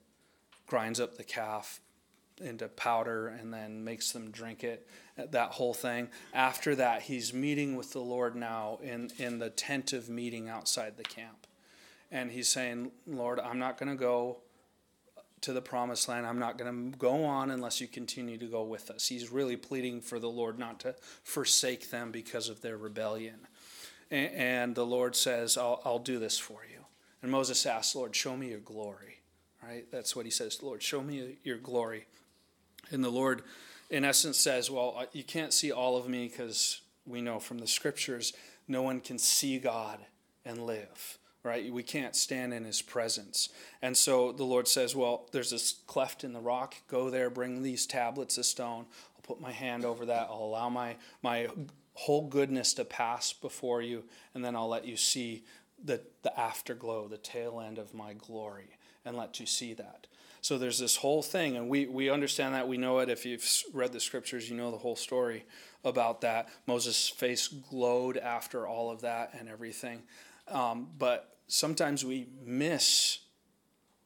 grinds 0.66 1.00
up 1.00 1.16
the 1.16 1.24
calf 1.24 1.80
into 2.42 2.68
powder, 2.68 3.30
and 3.30 3.54
then 3.54 3.82
makes 3.82 4.12
them 4.12 4.30
drink 4.30 4.66
it. 4.66 4.86
Uh, 5.18 5.24
that 5.32 5.52
whole 5.52 5.74
thing. 5.74 6.10
After 6.34 6.76
that, 6.76 7.04
he's 7.04 7.34
meeting 7.34 7.78
with 7.78 7.94
the 7.94 8.02
Lord 8.02 8.36
now 8.36 8.80
in, 8.84 9.10
in 9.18 9.40
the 9.40 9.50
tent 9.50 9.94
of 9.94 10.10
meeting 10.10 10.50
outside 10.50 10.98
the 10.98 11.04
camp. 11.04 11.48
And 12.12 12.30
he's 12.30 12.50
saying, 12.50 12.92
Lord, 13.08 13.40
I'm 13.40 13.58
not 13.58 13.78
going 13.78 13.90
to 13.90 13.96
go 13.96 14.40
to 15.42 15.54
the 15.54 15.62
promised 15.62 16.08
land. 16.08 16.26
I'm 16.26 16.40
not 16.40 16.58
going 16.58 16.92
to 16.92 16.98
go 16.98 17.24
on 17.24 17.52
unless 17.52 17.80
you 17.80 17.88
continue 17.88 18.38
to 18.38 18.46
go 18.46 18.64
with 18.64 18.90
us. 18.90 19.08
He's 19.08 19.32
really 19.32 19.56
pleading 19.56 20.02
for 20.02 20.20
the 20.20 20.30
Lord 20.30 20.58
not 20.58 20.80
to 20.82 20.96
forsake 21.24 21.90
them 21.90 22.12
because 22.12 22.50
of 22.50 22.62
their 22.62 22.78
rebellion. 22.78 23.48
And 24.10 24.74
the 24.74 24.86
Lord 24.86 25.16
says, 25.16 25.58
I'll, 25.58 25.82
I'll 25.84 26.00
do 26.00 26.18
this 26.18 26.38
for 26.38 26.66
you. 26.72 26.80
And 27.22 27.32
Moses 27.32 27.66
asks, 27.66 27.96
Lord, 27.96 28.16
show 28.16 28.38
me 28.38 28.50
your 28.50 28.60
glory. 28.60 29.20
Right? 29.62 29.86
That's 29.92 30.16
what 30.16 30.26
he 30.26 30.32
says, 30.32 30.64
Lord, 30.64 30.82
show 30.82 31.02
me 31.02 31.38
your 31.44 31.58
glory. 31.58 32.06
And 32.90 33.04
the 33.04 33.10
Lord, 33.10 33.42
in 33.90 34.06
essence, 34.06 34.38
says, 34.38 34.72
Well, 34.72 35.06
you 35.12 35.24
can't 35.24 35.52
see 35.52 35.72
all 35.72 35.98
of 35.98 36.08
me 36.08 36.28
because 36.28 36.82
we 37.06 37.22
know 37.22 37.40
from 37.40 37.58
the 37.58 37.68
scriptures 37.68 38.34
no 38.68 38.82
one 38.82 39.02
can 39.02 39.18
see 39.18 39.60
God 39.60 40.00
and 40.46 40.66
live 40.66 41.18
right? 41.48 41.72
We 41.72 41.84
can't 41.84 42.16
stand 42.16 42.54
in 42.54 42.66
his 42.66 42.82
presence. 42.82 43.50
And 43.82 43.96
so 43.96 44.32
the 44.32 44.44
Lord 44.44 44.68
says, 44.68 44.96
Well, 44.96 45.28
there's 45.32 45.52
this 45.52 45.76
cleft 45.88 46.24
in 46.24 46.34
the 46.34 46.42
rock. 46.42 46.76
Go 46.88 47.10
there, 47.10 47.30
bring 47.30 47.64
these 47.64 47.88
tablets 47.88 48.38
of 48.38 48.46
stone. 48.46 48.86
I'll 49.16 49.22
put 49.24 49.42
my 49.42 49.52
hand 49.52 49.86
over 49.86 50.06
that. 50.06 50.28
I'll 50.30 50.44
allow 50.44 50.70
my, 50.70 50.98
my 51.24 51.48
whole 51.94 52.28
goodness 52.28 52.74
to 52.76 52.86
pass 52.86 53.34
before 53.34 53.82
you, 53.82 54.04
and 54.36 54.46
then 54.46 54.56
I'll 54.56 54.68
let 54.68 54.86
you 54.86 54.98
see 54.98 55.44
the, 55.84 56.02
the 56.22 56.38
afterglow, 56.40 57.08
the 57.08 57.18
tail 57.18 57.60
end 57.60 57.78
of 57.78 57.94
my 57.94 58.14
glory, 58.14 58.78
and 59.06 59.18
let 59.18 59.40
you 59.40 59.46
see 59.46 59.74
that. 59.74 60.08
So 60.42 60.58
there's 60.58 60.80
this 60.80 60.98
whole 60.98 61.24
thing, 61.24 61.58
and 61.58 61.70
we, 61.70 61.88
we 61.88 62.10
understand 62.10 62.54
that. 62.54 62.68
We 62.68 62.78
know 62.78 63.00
it. 63.00 63.10
If 63.10 63.26
you've 63.26 63.46
read 63.74 63.92
the 63.92 64.00
scriptures, 64.00 64.50
you 64.50 64.56
know 64.56 64.72
the 64.72 64.78
whole 64.78 64.96
story 64.96 65.46
about 65.84 66.22
that. 66.22 66.50
Moses' 66.68 67.10
face 67.10 67.48
glowed 67.48 68.18
after 68.18 68.68
all 68.68 68.92
of 68.92 69.02
that 69.02 69.32
and 69.38 69.50
everything. 69.50 70.04
Um, 70.48 70.88
but 70.98 71.37
sometimes 71.48 72.06
we 72.06 72.28
miss 72.44 73.20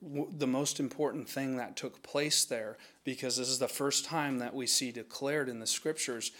the 0.02 0.48
most 0.48 0.80
important 0.80 1.30
thing 1.30 1.58
that 1.58 1.76
took 1.76 2.02
place 2.02 2.44
there 2.46 2.78
because 3.04 3.38
this 3.38 3.50
is 3.50 3.60
the 3.60 3.68
first 3.68 4.04
time 4.04 4.40
that 4.40 4.56
we 4.56 4.66
see 4.66 4.92
declared 4.92 5.48
in 5.48 5.60
the 5.60 5.68
scriptures 5.68 6.32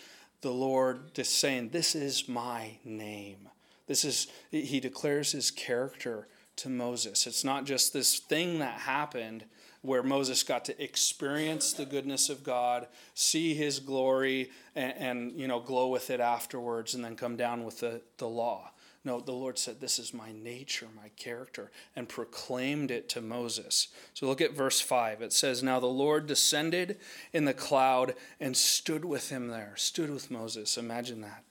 the 0.42 0.52
Lord 0.52 1.14
just 1.14 1.40
saying, 1.40 1.70
This 1.70 1.96
is 1.96 2.28
my 2.28 2.78
name. 2.84 3.50
This 3.88 4.04
is, 4.04 4.28
he 4.50 4.80
declares 4.80 5.32
his 5.32 5.52
character 5.52 6.28
to 6.58 6.70
Moses. 6.70 7.28
It's 7.28 7.44
not 7.44 7.66
just 7.66 7.94
this 7.94 8.20
thing 8.20 8.60
that 8.60 8.80
happened 8.82 9.46
where 9.82 10.04
Moses 10.04 10.44
got 10.44 10.66
to 10.66 10.84
experience 10.84 11.74
the 11.74 11.86
goodness 11.86 12.30
of 12.30 12.44
God, 12.44 12.88
see 13.16 13.54
his 13.54 13.80
glory, 13.80 14.52
and, 14.76 14.94
and 14.98 15.40
you 15.40 15.48
know, 15.48 15.60
glow 15.60 15.88
with 15.88 16.10
it 16.10 16.20
afterwards, 16.20 16.94
and 16.94 17.04
then 17.04 17.16
come 17.16 17.36
down 17.36 17.64
with 17.64 17.80
the, 17.80 18.02
the 18.18 18.28
law. 18.28 18.72
No, 19.04 19.20
the 19.20 19.32
Lord 19.32 19.58
said, 19.58 19.80
This 19.80 19.98
is 19.98 20.14
my 20.14 20.32
nature, 20.32 20.88
my 20.96 21.10
character, 21.16 21.72
and 21.96 22.08
proclaimed 22.08 22.92
it 22.92 23.10
to 23.10 23.22
Moses. 23.22 23.88
So 24.14 24.28
look 24.28 24.42
at 24.42 24.54
verse 24.54 24.80
5. 24.80 25.24
It 25.24 25.34
says, 25.34 25.64
Now 25.64 25.80
the 25.80 25.88
Lord 25.88 26.28
descended 26.28 27.00
in 27.34 27.46
the 27.46 27.54
cloud 27.54 28.14
and 28.40 28.56
stood 28.56 29.04
with 29.04 29.30
him 29.30 29.48
there, 29.48 29.74
stood 29.76 30.12
with 30.12 30.30
Moses. 30.30 30.78
Imagine 30.78 31.22
that. 31.22 31.44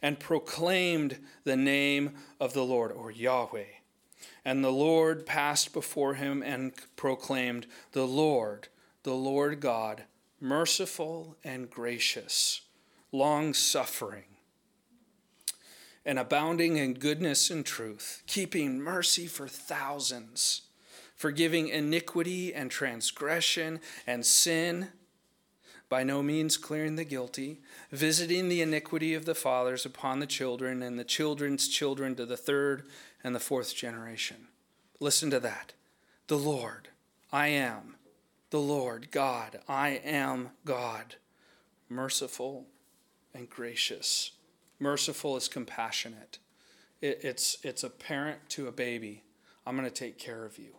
And 0.00 0.20
proclaimed 0.20 1.18
the 1.42 1.56
name 1.56 2.14
of 2.38 2.54
the 2.54 2.64
Lord, 2.64 2.92
or 2.92 3.10
Yahweh. 3.10 3.64
And 4.44 4.62
the 4.62 4.70
Lord 4.70 5.26
passed 5.26 5.72
before 5.72 6.14
him 6.14 6.44
and 6.44 6.72
proclaimed, 6.94 7.66
The 7.90 8.06
Lord, 8.06 8.68
the 9.02 9.14
Lord 9.14 9.58
God, 9.58 10.04
merciful 10.40 11.36
and 11.42 11.68
gracious, 11.68 12.60
long 13.10 13.52
suffering 13.52 14.33
and 16.04 16.18
abounding 16.18 16.76
in 16.76 16.94
goodness 16.94 17.50
and 17.50 17.64
truth, 17.64 18.22
keeping 18.26 18.80
mercy 18.80 19.26
for 19.26 19.48
thousands, 19.48 20.62
forgiving 21.14 21.68
iniquity 21.68 22.52
and 22.52 22.70
transgression 22.70 23.80
and 24.06 24.26
sin, 24.26 24.88
by 25.88 26.02
no 26.02 26.22
means 26.22 26.56
clearing 26.56 26.96
the 26.96 27.04
guilty, 27.04 27.60
visiting 27.90 28.48
the 28.48 28.60
iniquity 28.60 29.14
of 29.14 29.26
the 29.26 29.34
fathers 29.34 29.86
upon 29.86 30.18
the 30.18 30.26
children 30.26 30.82
and 30.82 30.98
the 30.98 31.04
children's 31.04 31.68
children 31.68 32.14
to 32.16 32.26
the 32.26 32.36
third 32.36 32.84
and 33.22 33.34
the 33.34 33.40
fourth 33.40 33.74
generation. 33.74 34.48
Listen 34.98 35.30
to 35.30 35.40
that. 35.40 35.72
The 36.26 36.38
Lord, 36.38 36.88
I 37.32 37.48
am. 37.48 37.96
The 38.50 38.60
Lord, 38.60 39.10
God, 39.10 39.60
I 39.68 40.00
am 40.04 40.50
God, 40.64 41.16
merciful 41.88 42.66
and 43.34 43.48
gracious 43.48 44.32
Merciful 44.78 45.36
is 45.36 45.48
compassionate. 45.48 46.38
It, 47.00 47.20
it's, 47.22 47.58
it's 47.62 47.84
a 47.84 47.90
parent 47.90 48.38
to 48.50 48.68
a 48.68 48.72
baby. 48.72 49.22
I'm 49.66 49.76
going 49.76 49.88
to 49.88 49.94
take 49.94 50.18
care 50.18 50.44
of 50.44 50.58
you. 50.58 50.74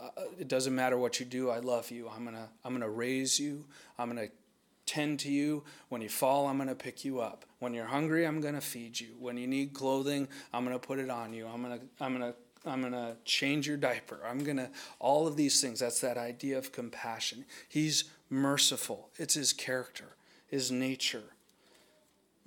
Uh, 0.00 0.10
it 0.38 0.48
doesn't 0.48 0.74
matter 0.74 0.96
what 0.96 1.18
you 1.18 1.26
do. 1.26 1.50
I 1.50 1.58
love 1.58 1.90
you. 1.90 2.08
I'm 2.08 2.24
going 2.24 2.36
to 2.36 2.48
I'm 2.64 2.70
going 2.72 2.82
to 2.82 2.88
raise 2.88 3.40
you. 3.40 3.64
I'm 3.98 4.10
going 4.10 4.28
to 4.28 4.32
tend 4.86 5.18
to 5.20 5.30
you. 5.30 5.64
When 5.88 6.00
you 6.00 6.08
fall, 6.08 6.46
I'm 6.46 6.56
going 6.56 6.68
to 6.68 6.74
pick 6.74 7.04
you 7.04 7.20
up. 7.20 7.44
When 7.58 7.74
you're 7.74 7.86
hungry, 7.86 8.24
I'm 8.26 8.40
going 8.40 8.54
to 8.54 8.60
feed 8.60 9.00
you. 9.00 9.08
When 9.18 9.36
you 9.36 9.46
need 9.46 9.74
clothing, 9.74 10.28
I'm 10.52 10.64
going 10.64 10.78
to 10.78 10.86
put 10.86 10.98
it 10.98 11.10
on 11.10 11.32
you. 11.32 11.46
I'm 11.46 11.62
going 11.62 11.80
to 11.80 11.86
I'm 12.00 12.16
going 12.16 12.32
to 12.32 12.38
I'm 12.68 12.80
going 12.80 12.92
to 12.92 13.16
change 13.24 13.66
your 13.66 13.76
diaper. 13.76 14.20
I'm 14.24 14.44
going 14.44 14.56
to 14.58 14.70
all 14.98 15.26
of 15.26 15.36
these 15.36 15.60
things. 15.60 15.80
That's 15.80 16.00
that 16.00 16.16
idea 16.16 16.58
of 16.58 16.72
compassion. 16.72 17.44
He's 17.68 18.04
merciful. 18.30 19.10
It's 19.16 19.34
his 19.34 19.52
character, 19.52 20.16
his 20.46 20.70
nature 20.70 21.34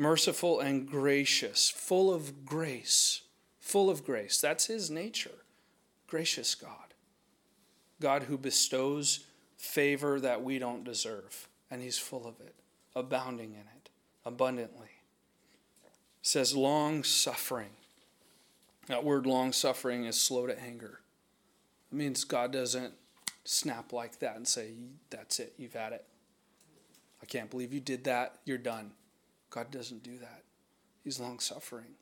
merciful 0.01 0.59
and 0.59 0.87
gracious, 0.87 1.69
full 1.69 2.11
of 2.11 2.43
grace, 2.43 3.21
full 3.59 3.87
of 3.87 4.03
grace. 4.03 4.41
That's 4.41 4.65
his 4.65 4.89
nature. 4.89 5.45
Gracious 6.07 6.55
God. 6.55 6.95
God 7.99 8.23
who 8.23 8.35
bestows 8.35 9.27
favor 9.57 10.19
that 10.19 10.43
we 10.43 10.57
don't 10.57 10.83
deserve, 10.83 11.47
and 11.69 11.83
he's 11.83 11.99
full 11.99 12.25
of 12.25 12.41
it, 12.41 12.55
abounding 12.95 13.51
in 13.51 13.59
it, 13.59 13.89
abundantly. 14.25 14.89
It 15.83 15.91
says 16.23 16.55
long 16.55 17.03
suffering. 17.03 17.69
That 18.87 19.03
word 19.03 19.27
long 19.27 19.53
suffering 19.53 20.05
is 20.05 20.19
slow 20.19 20.47
to 20.47 20.59
anger. 20.59 21.01
It 21.91 21.95
means 21.95 22.23
God 22.23 22.51
doesn't 22.51 22.95
snap 23.43 23.93
like 23.93 24.17
that 24.17 24.35
and 24.35 24.47
say, 24.47 24.71
That's 25.11 25.39
it, 25.39 25.53
you've 25.59 25.75
had 25.75 25.93
it. 25.93 26.05
I 27.21 27.27
can't 27.27 27.51
believe 27.51 27.71
you 27.71 27.79
did 27.79 28.05
that, 28.05 28.39
you're 28.45 28.57
done. 28.57 28.93
God 29.51 29.69
doesn't 29.69 30.01
do 30.01 30.17
that. 30.17 30.41
He's 31.03 31.19
long 31.19 31.39
suffering. 31.39 31.93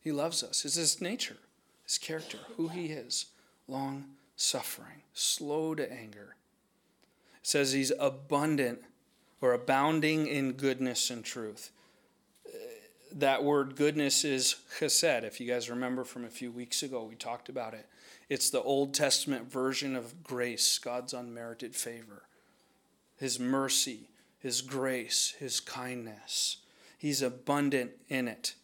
He 0.00 0.12
loves 0.12 0.42
us. 0.42 0.64
It's 0.64 0.74
his 0.74 1.00
nature, 1.00 1.38
his 1.84 1.98
character, 1.98 2.38
who 2.56 2.68
he 2.68 2.86
is. 2.86 3.26
Long 3.68 4.04
suffering, 4.36 5.02
slow 5.14 5.74
to 5.74 5.90
anger. 5.90 6.36
It 7.40 7.46
says 7.46 7.72
he's 7.72 7.92
abundant 7.98 8.80
or 9.40 9.52
abounding 9.52 10.26
in 10.26 10.52
goodness 10.52 11.10
and 11.10 11.24
truth. 11.24 11.70
That 13.12 13.42
word 13.42 13.76
goodness 13.76 14.24
is 14.24 14.56
chesed. 14.78 15.24
If 15.24 15.40
you 15.40 15.46
guys 15.46 15.70
remember 15.70 16.04
from 16.04 16.24
a 16.24 16.30
few 16.30 16.50
weeks 16.52 16.82
ago, 16.82 17.04
we 17.04 17.14
talked 17.14 17.48
about 17.48 17.74
it. 17.74 17.86
It's 18.28 18.50
the 18.50 18.62
Old 18.62 18.92
Testament 18.92 19.50
version 19.50 19.94
of 19.96 20.22
grace, 20.22 20.78
God's 20.78 21.14
unmerited 21.14 21.74
favor, 21.74 22.24
His 23.16 23.38
mercy, 23.38 24.10
His 24.38 24.60
grace, 24.60 25.34
His 25.38 25.60
kindness. 25.60 26.58
He's 26.96 27.22
abundant 27.22 27.92
in 28.08 28.28
it. 28.28 28.54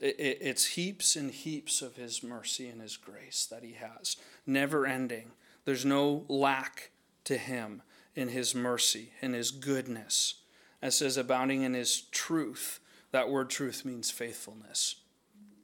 It's 0.00 0.66
heaps 0.66 1.14
and 1.16 1.30
heaps 1.30 1.80
of 1.80 1.96
His 1.96 2.22
mercy 2.22 2.68
and 2.68 2.80
His 2.80 2.96
grace 2.96 3.46
that 3.46 3.62
He 3.62 3.72
has, 3.74 4.16
never 4.46 4.84
ending. 4.86 5.32
There's 5.64 5.84
no 5.84 6.24
lack 6.28 6.90
to 7.24 7.36
Him 7.36 7.82
in 8.14 8.28
His 8.28 8.54
mercy, 8.54 9.12
in 9.20 9.32
His 9.32 9.50
goodness. 9.50 10.34
It 10.82 10.92
says, 10.92 11.16
abounding 11.16 11.62
in 11.62 11.74
His 11.74 12.00
truth. 12.00 12.80
That 13.12 13.30
word 13.30 13.48
truth 13.48 13.84
means 13.84 14.10
faithfulness. 14.10 14.96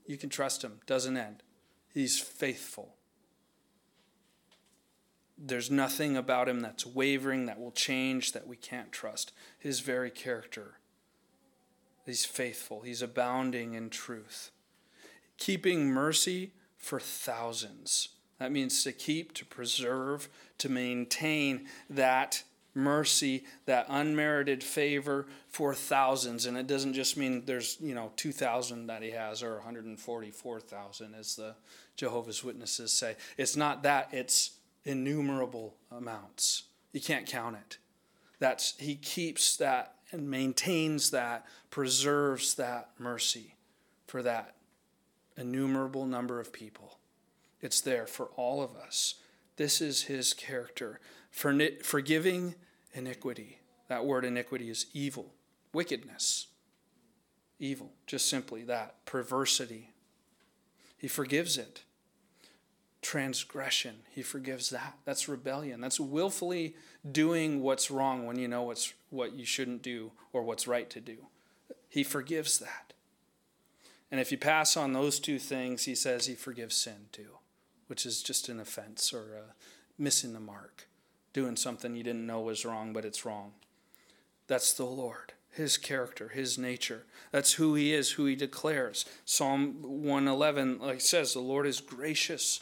You 0.07 0.17
can 0.17 0.31
trust 0.31 0.63
Him, 0.63 0.81
doesn't 0.87 1.17
end. 1.17 1.43
He's 1.93 2.21
faithful. 2.21 2.95
There's 5.37 5.71
nothing 5.71 6.17
about 6.17 6.49
Him 6.49 6.61
that's 6.61 6.87
wavering, 6.87 7.47
that 7.47 7.61
will 7.61 7.73
change, 7.73 8.33
that 8.33 8.47
we 8.47 8.57
can't 8.57 8.93
trust. 8.93 9.33
His 9.59 9.81
very 9.81 10.11
character 10.11 10.78
He's 12.09 12.25
faithful, 12.25 12.81
he's 12.81 13.03
abounding 13.03 13.75
in 13.75 13.91
truth. 13.91 14.51
Keeping 15.37 15.93
mercy 15.93 16.53
for 16.79 16.99
thousands. 16.99 18.09
That 18.39 18.51
means 18.51 18.83
to 18.85 18.93
keep, 18.93 19.35
to 19.35 19.45
preserve, 19.45 20.29
to 20.59 20.69
maintain 20.69 21.67
that 21.91 22.45
mercy, 22.73 23.45
that 23.67 23.87
unmerited 23.89 24.65
favor 24.65 25.27
for 25.49 25.75
thousands. 25.75 26.47
And 26.47 26.57
it 26.57 26.67
doesn't 26.67 26.95
just 26.95 27.17
mean 27.17 27.43
there's, 27.45 27.77
you 27.81 27.95
know, 27.95 28.13
2,000 28.17 28.87
that 28.87 29.03
he 29.03 29.11
has 29.11 29.43
or 29.43 29.57
144,000, 29.57 31.15
as 31.15 31.37
the 31.37 31.57
Jehovah's 31.97 32.43
Witnesses 32.43 32.91
say. 32.91 33.17
It's 33.37 33.57
not 33.57 33.83
that, 33.83 34.09
it's 34.13 34.53
innumerable 34.85 35.75
amounts. 35.91 36.63
You 36.93 37.01
can't 37.01 37.27
count 37.27 37.57
it. 37.57 37.79
That's, 38.39 38.75
he 38.79 38.95
keeps 38.95 39.57
that 39.59 39.98
and 40.11 40.31
maintains 40.31 41.11
that, 41.11 41.47
preserves 41.71 42.55
that 42.55 42.91
mercy 42.99 43.55
for 44.07 44.23
that 44.23 44.55
innumerable 45.37 46.07
number 46.07 46.41
of 46.41 46.53
people. 46.53 46.99
It's 47.61 47.81
there 47.81 48.07
for 48.07 48.27
all 48.37 48.63
of 48.63 48.75
us. 48.77 49.17
This 49.57 49.81
is 49.81 50.03
his 50.05 50.33
character. 50.33 51.01
For, 51.31 51.57
forgiving 51.83 52.55
iniquity. 52.95 53.59
That 53.89 54.07
word 54.07 54.25
iniquity 54.25 54.71
is 54.71 54.87
evil, 54.95 55.35
wickedness. 55.73 56.47
Evil, 57.59 57.93
just 58.07 58.29
simply 58.29 58.63
that. 58.65 59.05
Perversity. 59.05 59.91
He 60.97 61.09
forgives 61.09 61.59
it. 61.59 61.83
transgression. 63.03 63.97
He 64.11 64.23
forgives 64.23 64.71
that. 64.71 64.99
That's 65.05 65.29
rebellion. 65.29 65.81
That's 65.81 66.01
willfully 66.01 66.75
doing 67.13 67.63
what's 67.63 67.91
wrong 67.91 68.27
when 68.27 68.39
you 68.39 68.49
know 68.49 68.63
what's 68.63 68.93
what 69.11 69.35
you 69.35 69.45
shouldn't 69.45 69.83
do 69.83 70.13
or 70.33 70.43
what's 70.43 70.69
right 70.69 70.89
to 70.91 71.01
do. 71.01 71.27
He 71.89 72.03
forgives 72.03 72.59
that. 72.59 72.93
And 74.11 74.21
if 74.21 74.33
you 74.33 74.39
pass 74.39 74.77
on 74.77 74.93
those 74.93 75.19
two 75.19 75.39
things, 75.39 75.85
he 75.85 75.95
says 75.95 76.27
he 76.27 76.35
forgives 76.35 76.75
sin 76.75 77.07
too, 77.13 77.39
which 77.87 78.07
is 78.07 78.23
just 78.23 78.49
an 78.49 78.61
offense 78.61 79.13
or 79.13 79.37
uh, 79.37 79.53
missing 79.99 80.33
the 80.33 80.41
mark, 80.41 80.89
doing 81.33 81.57
something 81.57 81.95
you 81.95 82.03
didn't 82.03 82.27
know 82.27 82.41
was 82.41 82.65
wrong, 82.65 82.93
but 82.93 83.05
it's 83.05 83.25
wrong. 83.25 83.53
That's 84.47 84.73
the 84.73 84.87
Lord, 84.87 85.35
his 85.51 85.77
character, 85.77 86.29
his 86.29 86.57
nature. 86.57 87.05
That's 87.33 87.55
who 87.55 87.75
he 87.75 87.93
is, 87.93 88.13
who 88.13 88.25
he 88.25 88.35
declares. 88.35 89.05
Psalm 89.27 89.83
111 89.83 90.79
like 90.79 91.03
says, 91.03 91.35
the 91.35 91.41
Lord 91.41 91.67
is 91.67 91.81
gracious, 91.81 92.61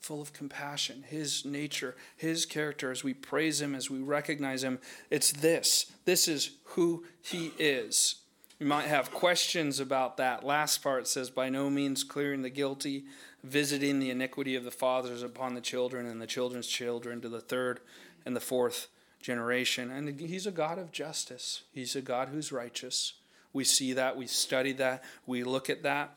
full 0.00 0.22
of 0.22 0.32
compassion. 0.32 1.04
His 1.06 1.44
nature, 1.44 1.96
his 2.16 2.46
character, 2.46 2.90
as 2.90 3.04
we 3.04 3.14
praise 3.14 3.60
him, 3.60 3.74
as 3.74 3.90
we 3.90 3.98
recognize 3.98 4.62
him, 4.64 4.78
it's 5.10 5.32
this. 5.32 5.92
This 6.04 6.28
is 6.28 6.52
who 6.64 7.04
he 7.20 7.52
is. 7.58 8.16
You 8.58 8.66
might 8.66 8.86
have 8.86 9.12
questions 9.12 9.78
about 9.78 10.16
that. 10.16 10.44
Last 10.44 10.82
part 10.82 11.06
says, 11.06 11.30
by 11.30 11.48
no 11.48 11.70
means 11.70 12.02
clearing 12.02 12.42
the 12.42 12.50
guilty, 12.50 13.04
visiting 13.44 14.00
the 14.00 14.10
iniquity 14.10 14.56
of 14.56 14.64
the 14.64 14.70
fathers 14.70 15.22
upon 15.22 15.54
the 15.54 15.60
children 15.60 16.06
and 16.06 16.20
the 16.20 16.26
children's 16.26 16.66
children 16.66 17.20
to 17.20 17.28
the 17.28 17.40
third 17.40 17.80
and 18.26 18.34
the 18.34 18.40
fourth 18.40 18.88
generation. 19.20 19.90
And 19.90 20.18
he's 20.20 20.46
a 20.46 20.50
God 20.50 20.78
of 20.78 20.90
justice, 20.92 21.62
he's 21.72 21.94
a 21.94 22.02
God 22.02 22.28
who's 22.28 22.50
righteous. 22.50 23.14
We 23.52 23.64
see 23.64 23.92
that, 23.94 24.16
we 24.16 24.26
study 24.26 24.72
that, 24.74 25.02
we 25.26 25.42
look 25.42 25.70
at 25.70 25.82
that. 25.84 26.14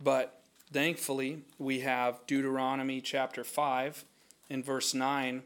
But 0.00 0.40
thankfully, 0.74 1.38
we 1.56 1.80
have 1.80 2.26
Deuteronomy 2.26 3.00
chapter 3.00 3.44
5 3.44 4.04
in 4.50 4.60
verse 4.60 4.92
9. 4.92 5.44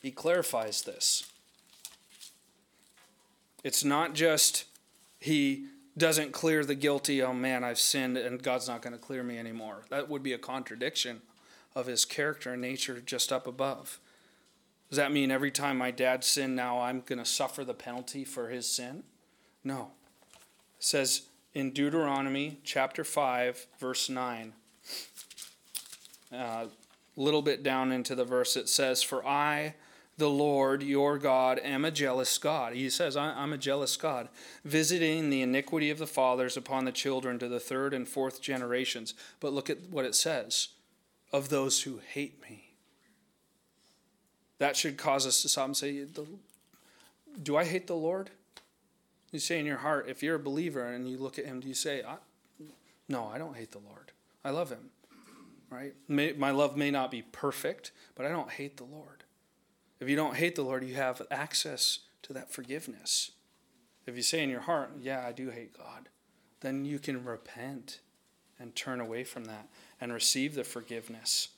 He 0.00 0.10
clarifies 0.10 0.82
this. 0.82 1.30
It's 3.62 3.84
not 3.84 4.14
just 4.14 4.64
he 5.20 5.66
doesn't 5.98 6.32
clear 6.32 6.64
the 6.64 6.74
guilty, 6.74 7.22
oh 7.22 7.34
man, 7.34 7.62
I've 7.62 7.78
sinned 7.78 8.16
and 8.16 8.42
God's 8.42 8.66
not 8.66 8.80
going 8.80 8.94
to 8.94 8.98
clear 8.98 9.22
me 9.22 9.38
anymore. 9.38 9.84
That 9.90 10.08
would 10.08 10.22
be 10.22 10.32
a 10.32 10.38
contradiction 10.38 11.20
of 11.74 11.84
his 11.84 12.06
character 12.06 12.54
and 12.54 12.62
nature 12.62 13.02
just 13.04 13.30
up 13.30 13.46
above. 13.46 14.00
Does 14.88 14.96
that 14.96 15.12
mean 15.12 15.30
every 15.30 15.50
time 15.50 15.76
my 15.76 15.90
dad 15.90 16.24
sinned, 16.24 16.56
now 16.56 16.80
I'm 16.80 17.02
going 17.04 17.18
to 17.18 17.26
suffer 17.26 17.64
the 17.64 17.74
penalty 17.74 18.24
for 18.24 18.48
his 18.48 18.66
sin? 18.66 19.02
No. 19.62 19.90
It 20.78 20.84
says 20.84 21.22
in 21.56 21.70
Deuteronomy 21.70 22.58
chapter 22.64 23.02
5, 23.02 23.66
verse 23.78 24.10
9, 24.10 24.52
a 26.30 26.36
uh, 26.36 26.66
little 27.16 27.40
bit 27.40 27.62
down 27.62 27.92
into 27.92 28.14
the 28.14 28.26
verse, 28.26 28.58
it 28.58 28.68
says, 28.68 29.02
For 29.02 29.26
I, 29.26 29.74
the 30.18 30.28
Lord 30.28 30.82
your 30.82 31.16
God, 31.16 31.58
am 31.60 31.86
a 31.86 31.90
jealous 31.90 32.36
God. 32.36 32.74
He 32.74 32.90
says, 32.90 33.16
I'm 33.16 33.54
a 33.54 33.58
jealous 33.58 33.96
God, 33.96 34.28
visiting 34.66 35.30
the 35.30 35.40
iniquity 35.40 35.88
of 35.88 35.96
the 35.96 36.06
fathers 36.06 36.58
upon 36.58 36.84
the 36.84 36.92
children 36.92 37.38
to 37.38 37.48
the 37.48 37.58
third 37.58 37.94
and 37.94 38.06
fourth 38.06 38.42
generations. 38.42 39.14
But 39.40 39.54
look 39.54 39.70
at 39.70 39.88
what 39.90 40.04
it 40.04 40.14
says 40.14 40.68
of 41.32 41.48
those 41.48 41.84
who 41.84 42.00
hate 42.06 42.38
me. 42.42 42.74
That 44.58 44.76
should 44.76 44.98
cause 44.98 45.26
us 45.26 45.40
to 45.40 45.48
stop 45.48 45.64
and 45.64 45.76
say, 45.76 46.04
Do 47.42 47.56
I 47.56 47.64
hate 47.64 47.86
the 47.86 47.96
Lord? 47.96 48.28
You 49.36 49.40
say 49.40 49.58
in 49.60 49.66
your 49.66 49.76
heart, 49.76 50.06
if 50.08 50.22
you're 50.22 50.36
a 50.36 50.38
believer 50.38 50.86
and 50.86 51.06
you 51.06 51.18
look 51.18 51.38
at 51.38 51.44
him, 51.44 51.60
do 51.60 51.68
you 51.68 51.74
say, 51.74 52.02
No, 53.06 53.26
I 53.26 53.36
don't 53.36 53.54
hate 53.54 53.70
the 53.70 53.80
Lord. 53.80 54.12
I 54.42 54.48
love 54.48 54.70
him. 54.70 54.88
Right? 55.68 55.92
my 56.08 56.52
love 56.52 56.74
may 56.74 56.90
not 56.90 57.10
be 57.10 57.20
perfect, 57.20 57.92
but 58.14 58.24
I 58.24 58.30
don't 58.30 58.48
hate 58.48 58.78
the 58.78 58.84
Lord. 58.84 59.24
If 60.00 60.08
you 60.08 60.16
don't 60.16 60.36
hate 60.36 60.54
the 60.54 60.62
Lord, 60.62 60.84
you 60.84 60.94
have 60.94 61.20
access 61.30 61.98
to 62.22 62.32
that 62.32 62.50
forgiveness. 62.50 63.32
If 64.06 64.16
you 64.16 64.22
say 64.22 64.42
in 64.42 64.48
your 64.48 64.60
heart, 64.60 64.92
Yeah, 65.02 65.22
I 65.28 65.32
do 65.32 65.50
hate 65.50 65.76
God, 65.76 66.08
then 66.60 66.86
you 66.86 66.98
can 66.98 67.22
repent 67.22 68.00
and 68.58 68.74
turn 68.74 69.00
away 69.02 69.22
from 69.22 69.44
that 69.44 69.68
and 70.00 70.14
receive 70.14 70.54
the 70.54 70.64
forgiveness. 70.64 71.48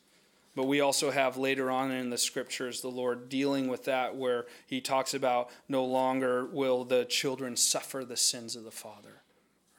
But 0.56 0.66
we 0.66 0.80
also 0.80 1.10
have 1.10 1.36
later 1.36 1.70
on 1.70 1.90
in 1.92 2.10
the 2.10 2.18
scriptures 2.18 2.80
the 2.80 2.88
Lord 2.88 3.28
dealing 3.28 3.68
with 3.68 3.84
that, 3.84 4.16
where 4.16 4.46
he 4.66 4.80
talks 4.80 5.14
about 5.14 5.50
no 5.68 5.84
longer 5.84 6.46
will 6.46 6.84
the 6.84 7.04
children 7.04 7.56
suffer 7.56 8.04
the 8.04 8.16
sins 8.16 8.56
of 8.56 8.64
the 8.64 8.70
father. 8.70 9.22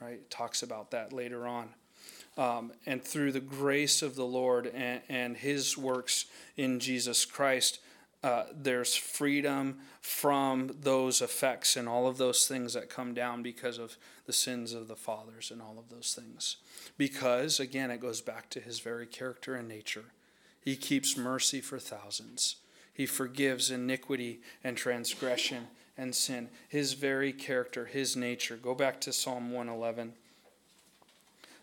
Right? 0.00 0.28
Talks 0.30 0.62
about 0.62 0.92
that 0.92 1.12
later 1.12 1.46
on. 1.46 1.70
Um, 2.38 2.72
and 2.86 3.02
through 3.04 3.32
the 3.32 3.40
grace 3.40 4.00
of 4.00 4.14
the 4.14 4.24
Lord 4.24 4.66
and, 4.66 5.02
and 5.08 5.36
his 5.36 5.76
works 5.76 6.24
in 6.56 6.80
Jesus 6.80 7.26
Christ, 7.26 7.80
uh, 8.22 8.44
there's 8.54 8.94
freedom 8.94 9.78
from 10.00 10.76
those 10.80 11.20
effects 11.20 11.76
and 11.76 11.88
all 11.88 12.06
of 12.06 12.18
those 12.18 12.46
things 12.46 12.74
that 12.74 12.88
come 12.88 13.14
down 13.14 13.42
because 13.42 13.78
of 13.78 13.96
the 14.26 14.32
sins 14.32 14.72
of 14.72 14.88
the 14.88 14.96
fathers 14.96 15.50
and 15.50 15.60
all 15.60 15.76
of 15.78 15.88
those 15.88 16.14
things. 16.14 16.56
Because, 16.96 17.60
again, 17.60 17.90
it 17.90 18.00
goes 18.00 18.20
back 18.20 18.48
to 18.50 18.60
his 18.60 18.80
very 18.80 19.06
character 19.06 19.54
and 19.54 19.68
nature. 19.68 20.04
He 20.60 20.76
keeps 20.76 21.16
mercy 21.16 21.60
for 21.60 21.78
thousands. 21.78 22.56
He 22.92 23.06
forgives 23.06 23.70
iniquity 23.70 24.40
and 24.62 24.76
transgression 24.76 25.68
and 25.96 26.14
sin. 26.14 26.48
His 26.68 26.92
very 26.92 27.32
character, 27.32 27.86
his 27.86 28.16
nature. 28.16 28.56
Go 28.56 28.74
back 28.74 29.00
to 29.02 29.12
Psalm 29.12 29.52
111. 29.52 30.12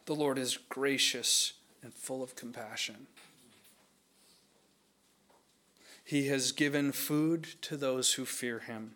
The 0.05 0.15
Lord 0.15 0.37
is 0.37 0.57
gracious 0.57 1.53
and 1.83 1.93
full 1.93 2.23
of 2.23 2.35
compassion. 2.35 3.07
He 6.03 6.27
has 6.27 6.53
given 6.53 6.93
food 6.93 7.43
to 7.63 7.75
those 7.75 8.13
who 8.13 8.25
fear 8.25 8.59
him. 8.59 8.93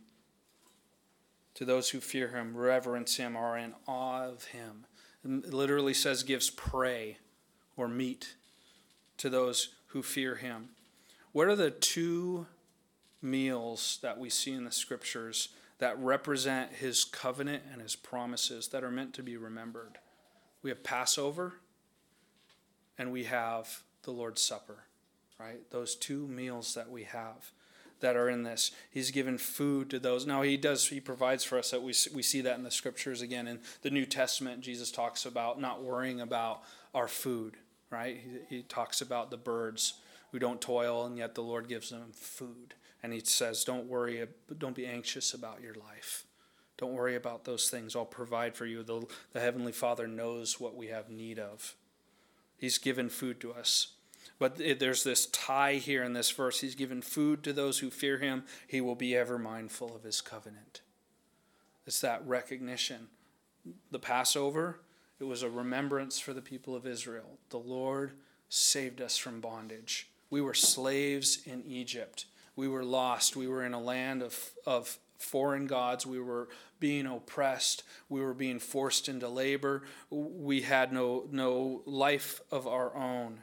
To 1.55 1.65
those 1.65 1.89
who 1.89 1.99
fear 1.99 2.29
him, 2.29 2.55
reverence 2.55 3.17
him, 3.17 3.35
are 3.35 3.57
in 3.57 3.73
awe 3.85 4.23
of 4.23 4.45
him. 4.45 4.85
It 5.23 5.53
literally 5.53 5.93
says 5.93 6.23
gives 6.23 6.49
prey 6.49 7.17
or 7.75 7.87
meat 7.89 8.35
to 9.17 9.29
those 9.29 9.75
who 9.91 10.03
fear 10.03 10.35
him. 10.35 10.69
What 11.31 11.47
are 11.47 11.55
the 11.55 11.71
two 11.71 12.47
meals 13.21 13.99
that 14.01 14.19
we 14.19 14.29
see 14.29 14.51
in 14.51 14.65
the 14.65 14.71
scriptures 14.71 15.49
that 15.79 15.97
represent 15.99 16.73
his 16.73 17.03
covenant 17.03 17.63
and 17.71 17.81
his 17.81 17.95
promises 17.95 18.67
that 18.69 18.83
are 18.83 18.91
meant 18.91 19.13
to 19.15 19.23
be 19.23 19.37
remembered? 19.37 19.97
We 20.61 20.69
have 20.69 20.83
Passover 20.83 21.53
and 22.97 23.11
we 23.11 23.25
have 23.25 23.83
the 24.03 24.11
Lord's 24.11 24.41
Supper, 24.41 24.83
right? 25.39 25.69
Those 25.71 25.95
two 25.95 26.27
meals 26.27 26.73
that 26.75 26.89
we 26.89 27.03
have 27.03 27.51
that 28.01 28.15
are 28.15 28.29
in 28.29 28.43
this. 28.43 28.71
He's 28.89 29.11
given 29.11 29.37
food 29.37 29.89
to 29.91 29.99
those. 29.99 30.25
Now 30.25 30.41
he 30.41 30.57
does. 30.57 30.87
He 30.87 30.99
provides 30.99 31.43
for 31.43 31.57
us 31.57 31.71
that 31.71 31.81
we 31.81 31.93
we 32.13 32.23
see 32.23 32.41
that 32.41 32.57
in 32.57 32.63
the 32.63 32.71
scriptures 32.71 33.21
again 33.21 33.47
in 33.47 33.59
the 33.81 33.89
New 33.89 34.05
Testament. 34.05 34.61
Jesus 34.61 34.91
talks 34.91 35.25
about 35.25 35.61
not 35.61 35.83
worrying 35.83 36.19
about 36.19 36.61
our 36.93 37.07
food, 37.07 37.57
right? 37.91 38.19
He, 38.49 38.57
he 38.57 38.63
talks 38.63 39.01
about 39.01 39.29
the 39.29 39.37
birds 39.37 39.95
who 40.31 40.39
don't 40.39 40.61
toil, 40.61 41.05
and 41.05 41.17
yet 41.17 41.35
the 41.35 41.43
Lord 41.43 41.67
gives 41.67 41.89
them 41.89 42.11
food. 42.13 42.73
And 43.03 43.13
he 43.13 43.19
says, 43.19 43.63
Don't 43.63 43.87
worry, 43.87 44.25
don't 44.57 44.75
be 44.75 44.85
anxious 44.85 45.33
about 45.33 45.61
your 45.61 45.75
life. 45.75 46.25
Don't 46.77 46.93
worry 46.93 47.15
about 47.15 47.43
those 47.43 47.69
things. 47.69 47.95
I'll 47.95 48.05
provide 48.05 48.55
for 48.55 48.65
you. 48.65 48.81
The, 48.81 49.05
the 49.33 49.39
Heavenly 49.39 49.71
Father 49.71 50.07
knows 50.07 50.59
what 50.59 50.75
we 50.75 50.87
have 50.87 51.09
need 51.09 51.37
of. 51.37 51.75
He's 52.57 52.79
given 52.79 53.09
food 53.09 53.39
to 53.41 53.53
us. 53.53 53.93
But 54.39 54.57
there's 54.79 55.03
this 55.03 55.27
tie 55.27 55.75
here 55.75 56.03
in 56.03 56.13
this 56.13 56.31
verse. 56.31 56.61
He's 56.61 56.73
given 56.73 57.03
food 57.03 57.43
to 57.43 57.53
those 57.53 57.79
who 57.79 57.91
fear 57.91 58.17
him. 58.17 58.43
He 58.67 58.81
will 58.81 58.95
be 58.95 59.15
ever 59.15 59.37
mindful 59.37 59.95
of 59.95 60.03
his 60.03 60.21
covenant. 60.21 60.81
It's 61.85 62.01
that 62.01 62.25
recognition. 62.25 63.07
The 63.91 63.99
Passover, 63.99 64.79
it 65.21 65.27
was 65.27 65.43
a 65.43 65.49
remembrance 65.49 66.19
for 66.19 66.33
the 66.33 66.41
people 66.41 66.75
of 66.75 66.87
Israel. 66.87 67.37
The 67.51 67.59
Lord 67.59 68.13
saved 68.49 69.01
us 69.01 69.19
from 69.19 69.39
bondage. 69.39 70.09
We 70.31 70.41
were 70.41 70.55
slaves 70.55 71.43
in 71.45 71.63
Egypt. 71.63 72.25
We 72.55 72.67
were 72.67 72.83
lost. 72.83 73.35
We 73.35 73.47
were 73.47 73.63
in 73.63 73.75
a 73.75 73.79
land 73.79 74.23
of, 74.23 74.51
of 74.65 74.97
foreign 75.19 75.67
gods. 75.67 76.07
We 76.07 76.19
were 76.19 76.49
being 76.79 77.05
oppressed. 77.05 77.83
We 78.09 78.21
were 78.21 78.33
being 78.33 78.57
forced 78.57 79.07
into 79.07 79.29
labor. 79.29 79.83
We 80.09 80.61
had 80.61 80.91
no, 80.91 81.27
no 81.29 81.83
life 81.85 82.41
of 82.49 82.65
our 82.65 82.95
own. 82.95 83.41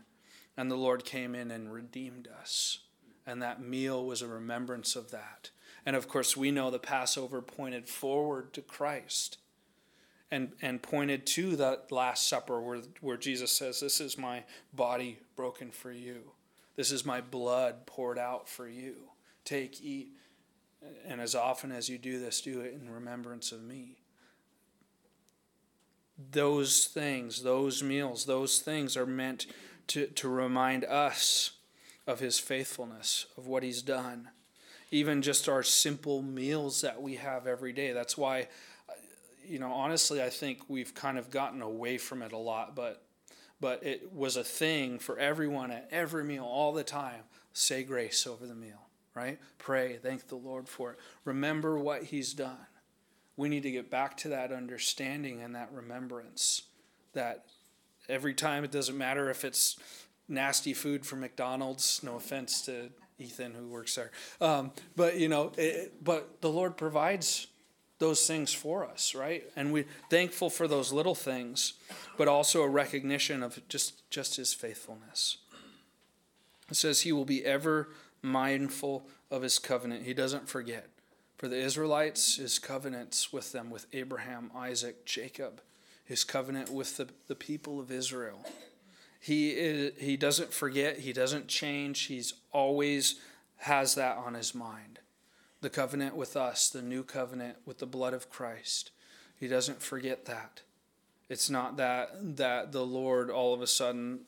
And 0.57 0.73
the 0.73 0.77
Lord 0.77 1.05
came 1.05 1.37
in 1.37 1.53
and 1.53 1.73
redeemed 1.73 2.29
us. 2.41 2.81
And 3.25 3.41
that 3.41 3.63
meal 3.63 4.05
was 4.05 4.21
a 4.21 4.27
remembrance 4.27 4.97
of 4.97 5.13
that. 5.13 5.51
And 5.87 5.95
of 5.95 6.09
course, 6.09 6.37
we 6.37 6.51
know 6.51 6.73
the 6.73 6.81
Passover 6.81 7.41
pointed 7.41 7.89
forward 7.89 8.53
to 8.55 8.63
Christ 8.63 9.39
and, 10.31 10.53
and 10.61 10.83
pointed 10.83 11.27
to 11.27 11.57
that 11.57 11.91
Last 11.91 12.29
Supper 12.29 12.61
where, 12.61 12.81
where 13.01 13.17
Jesus 13.17 13.53
says, 13.53 13.81
This 13.81 14.01
is 14.01 14.19
my 14.19 14.45
body 14.73 15.21
broken 15.37 15.71
for 15.71 15.91
you. 15.93 16.33
This 16.77 16.93
is 16.93 17.05
my 17.05 17.21
blood 17.21 17.87
poured 17.87 18.19
out 18.19 18.49
for 18.49 18.69
you. 18.69 18.97
Take, 19.45 19.83
eat, 19.83 20.13
and 21.07 21.21
as 21.21 21.35
often 21.35 21.73
as 21.73 21.89
you 21.89 21.99
do 21.99 22.21
this, 22.21 22.41
do 22.41 22.61
it 22.61 22.79
in 22.81 22.91
remembrance 22.91 23.53
of 23.53 23.63
me. 23.63 23.97
Those 26.31 26.85
things, 26.87 27.43
those 27.43 27.83
meals, 27.83 28.27
those 28.27 28.61
things 28.61 28.97
are 28.97 29.07
meant 29.07 29.47
to, 29.89 30.07
to 30.07 30.29
remind 30.29 30.85
us 30.85 31.53
of 32.07 32.21
his 32.21 32.39
faithfulness, 32.39 33.27
of 33.37 33.47
what 33.47 33.63
he's 33.63 33.83
done. 33.83 34.29
Even 34.91 35.21
just 35.21 35.49
our 35.49 35.63
simple 35.63 36.23
meals 36.23 36.81
that 36.81 37.03
we 37.03 37.17
have 37.17 37.47
every 37.47 37.73
day. 37.73 37.93
That's 37.93 38.17
why, 38.17 38.49
you 39.49 39.59
know, 39.59 39.73
honestly, 39.73 40.23
I 40.23 40.31
think 40.31 40.61
we've 40.69 40.95
kind 40.95 41.19
of 41.19 41.31
gotten 41.31 41.63
away 41.63 41.99
from 41.99 42.23
it 42.23 42.33
a 42.33 42.39
lot, 42.39 42.77
but 42.77 43.03
but 43.61 43.85
it 43.85 44.13
was 44.13 44.37
a 44.37 44.45
thing 44.45 44.99
for 44.99 45.19
everyone 45.19 45.71
at 45.73 45.89
every 45.91 46.23
meal 46.23 46.45
all 46.45 46.73
the 46.73 46.85
time. 46.85 47.23
Say 47.53 47.83
grace 47.83 48.27
over 48.27 48.47
the 48.47 48.55
meal, 48.55 48.87
right? 49.15 49.39
Pray, 49.59 49.97
thank 49.97 50.29
the 50.29 50.37
Lord 50.37 50.69
for 50.69 50.93
it. 50.93 50.99
Remember 51.25 51.77
what 51.77 52.05
he's 52.05 52.35
done. 52.35 52.67
We 53.37 53.49
need 53.49 53.65
to 53.65 53.71
get 53.71 53.91
back 53.91 54.17
to 54.19 54.29
that 54.29 54.53
understanding 54.53 55.43
and 55.43 55.55
that 55.57 55.71
remembrance 55.73 56.63
that 57.15 57.47
every 58.09 58.35
time 58.35 58.63
it 58.63 58.71
doesn't 58.71 58.97
matter 58.97 59.29
if 59.29 59.45
it's 59.45 59.77
nasty 60.29 60.75
food 60.75 61.05
from 61.05 61.21
McDonald's. 61.21 62.01
No 62.05 62.17
offense 62.17 62.63
to 62.63 62.91
Ethan 63.19 63.55
who 63.55 63.67
works 63.67 63.97
there, 63.97 64.13
um, 64.41 64.71
but 64.95 65.17
you 65.17 65.29
know, 65.29 65.51
it, 65.57 66.05
but 66.05 66.41
the 66.41 66.51
Lord 66.51 66.77
provides 66.77 67.49
those 67.99 68.27
things 68.27 68.53
for 68.53 68.87
us, 68.87 69.15
right? 69.15 69.45
And 69.57 69.73
we're 69.73 69.87
thankful 70.11 70.51
for 70.51 70.69
those 70.69 70.93
little 70.93 71.15
things, 71.15 71.75
but 72.17 72.29
also 72.29 72.63
a 72.63 72.69
recognition 72.69 73.43
of 73.43 73.61
just 73.69 74.09
just 74.11 74.37
His 74.37 74.55
faithfulness. 74.55 75.39
It 76.71 76.77
says 76.77 77.03
He 77.03 77.13
will 77.13 77.25
be 77.25 77.45
ever 77.45 77.89
mindful 78.23 79.07
of 79.31 79.43
His 79.43 79.59
covenant. 79.59 80.05
He 80.05 80.15
doesn't 80.15 80.49
forget. 80.49 80.89
For 81.37 81.49
the 81.49 81.59
Israelites, 81.59 82.37
His 82.37 82.59
covenants 82.59 83.33
with 83.33 83.53
them, 83.53 83.71
with 83.71 83.87
Abraham, 83.93 84.51
Isaac, 84.55 85.05
Jacob, 85.05 85.61
His 86.05 86.25
covenant 86.25 86.71
with 86.71 86.97
the, 86.97 87.09
the 87.27 87.35
people 87.35 87.81
of 87.81 87.91
Israel. 87.91 88.45
He, 89.21 89.51
is, 89.51 89.93
he 89.99 90.17
doesn't 90.17 90.53
forget, 90.53 91.01
he 91.01 91.13
doesn't 91.13 91.49
change, 91.49 92.03
he's 92.03 92.35
always 92.53 93.17
has 93.59 93.97
that 93.97 94.17
on 94.17 94.35
his 94.35 94.55
mind. 94.55 94.98
The 95.61 95.71
covenant 95.71 96.15
with 96.15 96.37
us, 96.37 96.69
the 96.69 96.83
new 96.83 97.03
covenant 97.03 97.59
with 97.67 97.79
the 97.79 97.87
blood 97.87 98.15
of 98.15 98.31
Christ. 98.31 98.91
He 99.39 99.49
doesn't 99.49 99.83
forget 99.83 100.25
that. 100.27 100.63
It's 101.29 101.51
not 101.51 101.77
that 101.77 102.37
that 102.37 102.73
the 102.73 102.87
Lord 102.87 103.31
all 103.31 103.53
of 103.53 103.61
a 103.61 103.67
sudden 103.67 104.21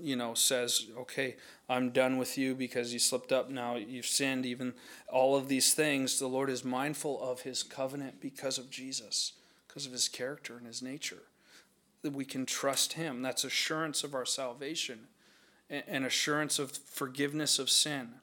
you 0.00 0.16
know 0.16 0.34
says 0.34 0.86
okay 0.98 1.36
i'm 1.68 1.90
done 1.90 2.16
with 2.16 2.36
you 2.36 2.56
because 2.56 2.92
you 2.92 2.98
slipped 2.98 3.30
up 3.30 3.48
now 3.50 3.76
you've 3.76 4.06
sinned 4.06 4.44
even 4.44 4.74
all 5.06 5.36
of 5.36 5.46
these 5.46 5.74
things 5.74 6.18
the 6.18 6.26
lord 6.26 6.50
is 6.50 6.64
mindful 6.64 7.22
of 7.22 7.42
his 7.42 7.62
covenant 7.62 8.20
because 8.20 8.58
of 8.58 8.68
jesus 8.68 9.34
because 9.68 9.86
of 9.86 9.92
his 9.92 10.08
character 10.08 10.56
and 10.56 10.66
his 10.66 10.82
nature 10.82 11.22
that 12.02 12.12
we 12.12 12.24
can 12.24 12.46
trust 12.46 12.94
Him. 12.94 13.22
That's 13.22 13.44
assurance 13.44 14.04
of 14.04 14.14
our 14.14 14.24
salvation 14.24 15.08
and 15.68 16.04
assurance 16.04 16.58
of 16.58 16.72
forgiveness 16.72 17.58
of 17.58 17.70
sin. 17.70 18.14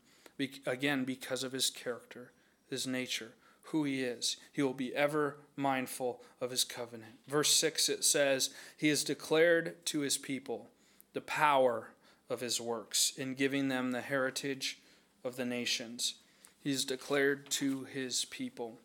Again, 0.65 1.03
because 1.03 1.43
of 1.43 1.51
His 1.51 1.69
character, 1.69 2.31
His 2.69 2.85
nature, 2.85 3.33
who 3.63 3.83
He 3.83 4.03
is. 4.03 4.37
He 4.51 4.61
will 4.61 4.73
be 4.73 4.95
ever 4.95 5.37
mindful 5.55 6.21
of 6.39 6.51
His 6.51 6.63
covenant. 6.63 7.15
Verse 7.27 7.53
6 7.53 7.89
it 7.89 8.03
says, 8.03 8.51
He 8.77 8.89
has 8.89 9.03
declared 9.03 9.85
to 9.87 10.01
His 10.01 10.17
people 10.17 10.69
the 11.13 11.21
power 11.21 11.89
of 12.29 12.41
His 12.41 12.61
works 12.61 13.13
in 13.17 13.33
giving 13.33 13.67
them 13.67 13.91
the 13.91 14.01
heritage 14.01 14.79
of 15.23 15.35
the 15.35 15.45
nations. 15.45 16.15
He's 16.63 16.85
declared 16.85 17.49
to 17.51 17.85
His 17.85 18.25
people. 18.25 18.79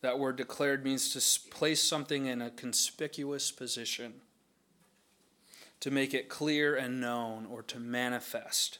That 0.00 0.18
word 0.18 0.36
declared 0.36 0.84
means 0.84 1.10
to 1.10 1.50
place 1.50 1.80
something 1.80 2.26
in 2.26 2.42
a 2.42 2.50
conspicuous 2.50 3.52
position, 3.52 4.14
to 5.82 5.90
make 5.90 6.14
it 6.14 6.28
clear 6.28 6.76
and 6.76 7.00
known, 7.00 7.44
or 7.44 7.62
to 7.64 7.78
manifest. 7.78 8.78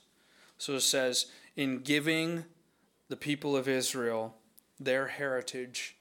So 0.56 0.74
it 0.74 0.82
says, 0.82 1.26
in 1.56 1.80
giving 1.80 2.44
the 3.08 3.16
people 3.16 3.56
of 3.56 3.68
Israel 3.68 4.36
their 4.78 5.08
heritage 5.08 5.96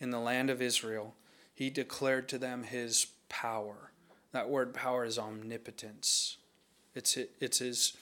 in 0.00 0.10
the 0.10 0.18
land 0.18 0.48
of 0.48 0.62
Israel, 0.62 1.14
he 1.54 1.68
declared 1.68 2.28
to 2.30 2.38
them 2.38 2.62
his 2.62 3.08
power. 3.28 3.92
That 4.32 4.48
word 4.48 4.72
power 4.72 5.04
is 5.04 5.18
omnipotence. 5.18 6.38
It's, 6.94 7.18
it's 7.40 7.58
his 7.58 7.92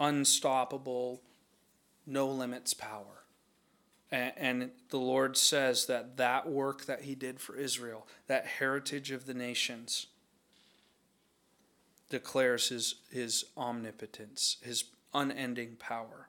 unstoppable, 0.00 1.22
no 2.06 2.26
limits 2.28 2.74
power. 2.74 3.24
And, 4.10 4.70
the 4.90 4.98
Lord 4.98 5.36
says 5.36 5.86
that 5.86 6.18
that 6.18 6.48
work 6.48 6.84
that 6.84 7.02
He 7.02 7.16
did 7.16 7.40
for 7.40 7.56
Israel, 7.56 8.06
that 8.28 8.46
heritage 8.46 9.10
of 9.10 9.26
the 9.26 9.34
nations, 9.34 10.06
declares 12.10 12.68
His, 12.68 12.96
his 13.10 13.44
omnipotence, 13.56 14.58
His 14.62 14.84
unending 15.12 15.76
power. 15.76 16.28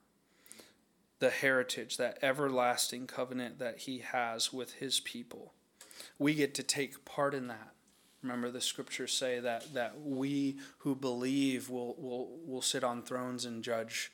The 1.19 1.29
heritage, 1.29 1.97
that 1.97 2.19
everlasting 2.21 3.07
covenant 3.07 3.59
that 3.59 3.79
He 3.79 3.99
has 3.99 4.51
with 4.51 4.73
His 4.73 4.99
people. 4.99 5.53
We 6.19 6.33
get 6.33 6.53
to 6.55 6.63
take 6.63 7.05
part 7.05 7.33
in 7.33 7.47
that. 7.47 7.71
Remember, 8.21 8.49
the 8.49 8.61
scriptures 8.61 9.13
say 9.13 9.39
that, 9.39 9.73
that 9.73 10.01
we 10.01 10.57
who 10.79 10.95
believe 10.95 11.69
will, 11.69 11.95
will, 11.97 12.39
will 12.45 12.61
sit 12.61 12.83
on 12.83 13.03
thrones 13.03 13.45
and 13.45 13.63
judge 13.63 14.11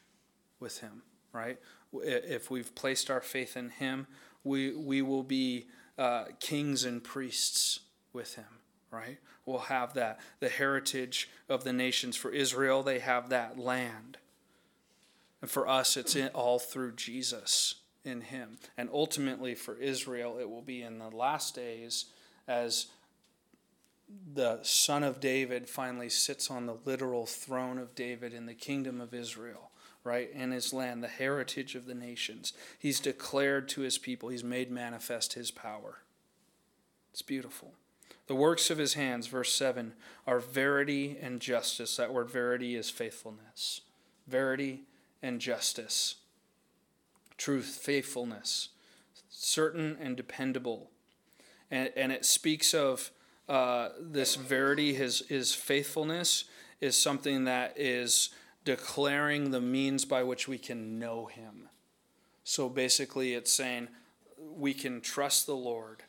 with 0.59 0.79
Him, 0.79 1.03
right? 1.33 1.57
if 1.93 2.49
we've 2.49 2.73
placed 2.75 3.11
our 3.11 3.21
faith 3.21 3.57
in 3.57 3.69
Him, 3.69 4.07
we, 4.43 4.73
we 4.75 5.01
will 5.01 5.23
be 5.23 5.67
uh, 5.97 6.25
kings 6.39 6.83
and 6.83 7.03
priests 7.03 7.81
with 8.13 8.35
Him, 8.35 8.45
right? 8.91 9.17
We'll 9.45 9.59
have 9.59 9.93
that. 9.93 10.19
The 10.39 10.49
heritage 10.49 11.29
of 11.49 11.63
the 11.63 11.73
nations. 11.73 12.15
For 12.15 12.31
Israel, 12.31 12.83
they 12.83 12.99
have 12.99 13.29
that 13.29 13.57
land. 13.57 14.17
And 15.41 15.49
for 15.49 15.67
us, 15.67 15.97
it's 15.97 16.15
all 16.33 16.59
through 16.59 16.93
Jesus 16.93 17.75
in 18.03 18.21
Him. 18.21 18.57
And 18.77 18.89
ultimately, 18.93 19.55
for 19.55 19.75
Israel, 19.77 20.37
it 20.39 20.49
will 20.49 20.61
be 20.61 20.83
in 20.83 20.99
the 20.99 21.09
last 21.09 21.55
days 21.55 22.05
as 22.47 22.87
the 24.33 24.59
son 24.61 25.03
of 25.03 25.19
David 25.19 25.69
finally 25.69 26.09
sits 26.09 26.51
on 26.51 26.65
the 26.65 26.77
literal 26.85 27.25
throne 27.25 27.77
of 27.77 27.95
David 27.95 28.33
in 28.33 28.45
the 28.45 28.53
kingdom 28.53 28.99
of 28.99 29.13
Israel 29.13 29.71
right, 30.03 30.31
in 30.33 30.51
his 30.51 30.73
land, 30.73 31.03
the 31.03 31.07
heritage 31.07 31.75
of 31.75 31.85
the 31.85 31.93
nations. 31.93 32.53
He's 32.79 32.99
declared 32.99 33.69
to 33.69 33.81
his 33.81 33.97
people, 33.97 34.29
he's 34.29 34.43
made 34.43 34.71
manifest 34.71 35.33
his 35.33 35.51
power. 35.51 35.99
It's 37.11 37.21
beautiful. 37.21 37.73
The 38.27 38.35
works 38.35 38.69
of 38.69 38.77
his 38.77 38.93
hands, 38.93 39.27
verse 39.27 39.53
7, 39.53 39.93
are 40.25 40.39
verity 40.39 41.17
and 41.21 41.39
justice. 41.39 41.97
That 41.97 42.13
word 42.13 42.29
verity 42.29 42.75
is 42.75 42.89
faithfulness. 42.89 43.81
Verity 44.27 44.83
and 45.21 45.41
justice. 45.41 46.15
Truth, 47.37 47.79
faithfulness, 47.83 48.69
certain 49.29 49.97
and 49.99 50.15
dependable. 50.15 50.91
And, 51.69 51.91
and 51.95 52.11
it 52.11 52.25
speaks 52.25 52.73
of 52.73 53.11
uh, 53.49 53.89
this 53.99 54.35
verity, 54.35 54.93
his, 54.93 55.23
his 55.27 55.53
faithfulness, 55.53 56.45
is 56.79 56.97
something 56.97 57.45
that 57.45 57.73
is 57.77 58.29
declaring 58.65 59.51
the 59.51 59.61
means 59.61 60.05
by 60.05 60.23
which 60.23 60.47
we 60.47 60.57
can 60.57 60.99
know 60.99 61.27
Him. 61.27 61.69
So 62.43 62.69
basically, 62.69 63.33
it's 63.33 63.53
saying 63.53 63.87
we 64.37 64.73
can 64.73 65.01
trust 65.01 65.45
the 65.45 65.55
Lord. 65.55 66.03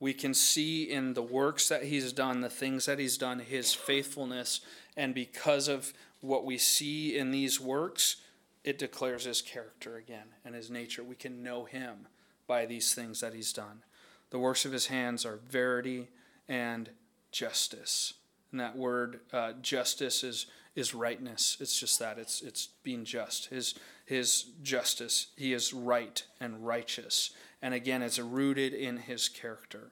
We 0.00 0.14
can 0.14 0.32
see 0.34 0.90
in 0.90 1.12
the 1.12 1.22
works 1.22 1.68
that 1.68 1.84
He's 1.84 2.12
done, 2.12 2.40
the 2.40 2.48
things 2.48 2.86
that 2.86 2.98
He's 2.98 3.18
done, 3.18 3.38
His 3.38 3.74
faithfulness. 3.74 4.60
And 4.96 5.14
because 5.14 5.68
of 5.68 5.92
what 6.20 6.44
we 6.44 6.58
see 6.58 7.16
in 7.16 7.30
these 7.30 7.60
works, 7.60 8.16
it 8.64 8.78
declares 8.78 9.24
His 9.24 9.42
character 9.42 9.96
again 9.96 10.28
and 10.44 10.54
His 10.54 10.70
nature. 10.70 11.04
We 11.04 11.16
can 11.16 11.42
know 11.42 11.64
Him 11.66 12.08
by 12.46 12.66
these 12.66 12.94
things 12.94 13.20
that 13.20 13.34
He's 13.34 13.52
done. 13.52 13.82
The 14.30 14.38
works 14.38 14.64
of 14.64 14.72
His 14.72 14.86
hands 14.86 15.26
are 15.26 15.36
verity 15.36 16.08
and 16.48 16.90
justice. 17.30 18.14
And 18.50 18.60
that 18.60 18.76
word 18.76 19.20
uh, 19.32 19.52
justice 19.60 20.24
is 20.24 20.46
is 20.76 20.94
rightness. 20.94 21.56
It's 21.60 21.78
just 21.78 21.98
that. 21.98 22.18
It's 22.18 22.40
it's 22.42 22.68
being 22.82 23.04
just. 23.04 23.46
His 23.46 23.74
his 24.06 24.46
justice. 24.62 25.28
He 25.36 25.52
is 25.52 25.72
right 25.72 26.22
and 26.40 26.66
righteous. 26.66 27.30
And 27.62 27.74
again, 27.74 28.02
it's 28.02 28.18
rooted 28.18 28.72
in 28.72 28.98
his 28.98 29.28
character 29.28 29.90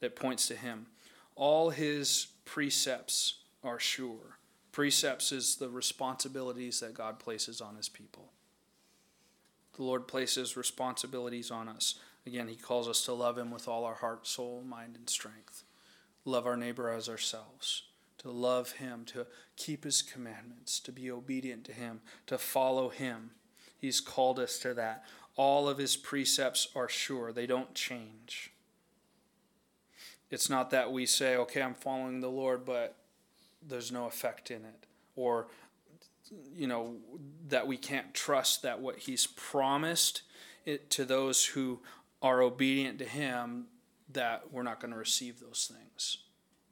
that 0.00 0.16
points 0.16 0.48
to 0.48 0.56
him. 0.56 0.86
All 1.36 1.70
his 1.70 2.28
precepts 2.44 3.40
are 3.62 3.78
sure. 3.78 4.38
Precepts 4.72 5.32
is 5.32 5.56
the 5.56 5.68
responsibilities 5.68 6.80
that 6.80 6.94
God 6.94 7.18
places 7.18 7.60
on 7.60 7.76
his 7.76 7.88
people. 7.88 8.32
The 9.76 9.82
Lord 9.82 10.08
places 10.08 10.56
responsibilities 10.56 11.50
on 11.50 11.68
us. 11.68 11.96
Again, 12.26 12.48
he 12.48 12.56
calls 12.56 12.88
us 12.88 13.04
to 13.04 13.12
love 13.12 13.38
him 13.38 13.50
with 13.50 13.68
all 13.68 13.84
our 13.84 13.94
heart, 13.94 14.26
soul, 14.26 14.62
mind, 14.66 14.96
and 14.96 15.08
strength. 15.08 15.64
Love 16.24 16.46
our 16.46 16.56
neighbor 16.56 16.90
as 16.90 17.08
ourselves 17.08 17.82
to 18.18 18.30
love 18.30 18.72
Him, 18.72 19.04
to 19.06 19.26
keep 19.56 19.84
His 19.84 20.02
commandments, 20.02 20.80
to 20.80 20.92
be 20.92 21.10
obedient 21.10 21.64
to 21.64 21.72
Him, 21.72 22.00
to 22.26 22.36
follow 22.36 22.88
Him. 22.88 23.30
He's 23.78 24.00
called 24.00 24.38
us 24.38 24.58
to 24.60 24.74
that. 24.74 25.04
All 25.38 25.68
of 25.68 25.78
His 25.78 25.96
precepts 25.96 26.68
are 26.76 26.88
sure, 26.88 27.32
they 27.32 27.46
don't 27.46 27.74
change. 27.74 28.52
It's 30.30 30.50
not 30.50 30.70
that 30.70 30.92
we 30.92 31.06
say, 31.06 31.36
okay, 31.36 31.62
I'm 31.62 31.74
following 31.74 32.20
the 32.20 32.28
Lord, 32.28 32.66
but 32.66 32.96
there's 33.66 33.90
no 33.90 34.06
effect 34.06 34.50
in 34.50 34.64
it. 34.64 34.86
Or 35.16 35.46
you 36.54 36.66
know 36.66 36.96
that 37.48 37.66
we 37.66 37.78
can't 37.78 38.12
trust 38.12 38.62
that 38.62 38.80
what 38.80 38.98
he's 38.98 39.26
promised 39.26 40.22
it 40.66 40.90
to 40.90 41.06
those 41.06 41.46
who 41.46 41.80
are 42.20 42.42
obedient 42.42 42.98
to 42.98 43.04
him 43.06 43.66
that 44.12 44.52
we're 44.52 44.62
not 44.62 44.80
going 44.80 44.92
to 44.92 44.98
receive 44.98 45.40
those 45.40 45.70
things. 45.72 46.18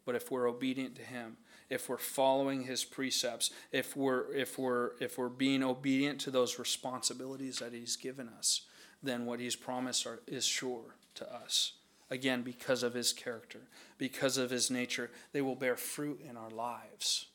But 0.04 0.14
if 0.14 0.30
we're 0.30 0.48
obedient 0.48 0.96
to 0.96 1.02
him 1.02 1.38
if 1.68 1.88
we're 1.88 1.98
following 1.98 2.64
his 2.64 2.84
precepts 2.84 3.50
if 3.72 3.96
we're 3.96 4.32
if 4.34 4.58
we're 4.58 4.92
if 5.00 5.18
we're 5.18 5.28
being 5.28 5.62
obedient 5.62 6.20
to 6.20 6.30
those 6.30 6.58
responsibilities 6.58 7.58
that 7.58 7.72
he's 7.72 7.96
given 7.96 8.28
us 8.28 8.62
then 9.02 9.26
what 9.26 9.40
he's 9.40 9.56
promised 9.56 10.06
are, 10.06 10.20
is 10.26 10.44
sure 10.44 10.96
to 11.14 11.32
us. 11.32 11.72
Again 12.10 12.42
because 12.42 12.82
of 12.82 12.94
his 12.94 13.12
character 13.12 13.62
because 13.98 14.36
of 14.38 14.50
his 14.50 14.70
nature 14.70 15.10
they 15.32 15.42
will 15.42 15.56
bear 15.56 15.76
fruit 15.76 16.20
in 16.28 16.36
our 16.36 16.50
lives 16.50 17.26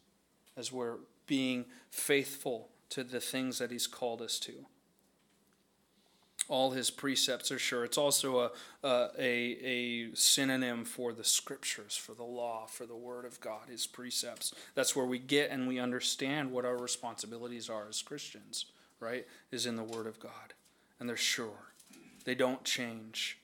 as 0.55 0.71
we're 0.71 0.97
being 1.27 1.65
faithful 1.89 2.69
to 2.89 3.03
the 3.03 3.19
things 3.19 3.59
that 3.59 3.71
he's 3.71 3.87
called 3.87 4.21
us 4.21 4.39
to 4.39 4.65
all 6.51 6.71
his 6.71 6.91
precepts 6.91 7.49
are 7.49 7.57
sure. 7.57 7.85
It's 7.85 7.97
also 7.97 8.39
a, 8.39 8.51
a, 8.83 9.17
a, 9.17 10.15
synonym 10.15 10.83
for 10.83 11.13
the 11.13 11.23
scriptures 11.23 11.95
for 11.95 12.13
the 12.13 12.23
law 12.23 12.65
for 12.65 12.85
the 12.85 12.95
word 12.95 13.23
of 13.23 13.39
god 13.39 13.69
his 13.69 13.87
precepts. 13.87 14.53
That's 14.75 14.93
where 14.93 15.05
we 15.05 15.17
get 15.17 15.49
and 15.49 15.65
we 15.65 15.79
understand 15.79 16.51
what 16.51 16.65
our 16.65 16.77
responsibilities 16.77 17.69
are 17.69 17.87
as 17.87 18.01
christians 18.01 18.65
right 18.99 19.25
is 19.49 19.65
in 19.65 19.77
the 19.77 19.83
word 19.83 20.07
of 20.07 20.19
god. 20.19 20.53
And 20.99 21.07
they're 21.07 21.15
sure. 21.15 21.73
They 22.25 22.35
don't 22.35 22.65
change. 22.65 23.39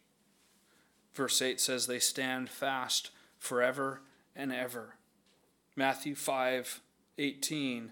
Verse 1.14 1.41
8 1.41 1.60
says, 1.62 1.88
They 1.88 1.99
stand 1.99 2.49
fast 2.49 3.12
forever 3.39 4.01
and 4.36 4.51
ever. 4.51 4.95
Matthew 5.76 6.14
5 6.14 6.82
18, 7.18 7.91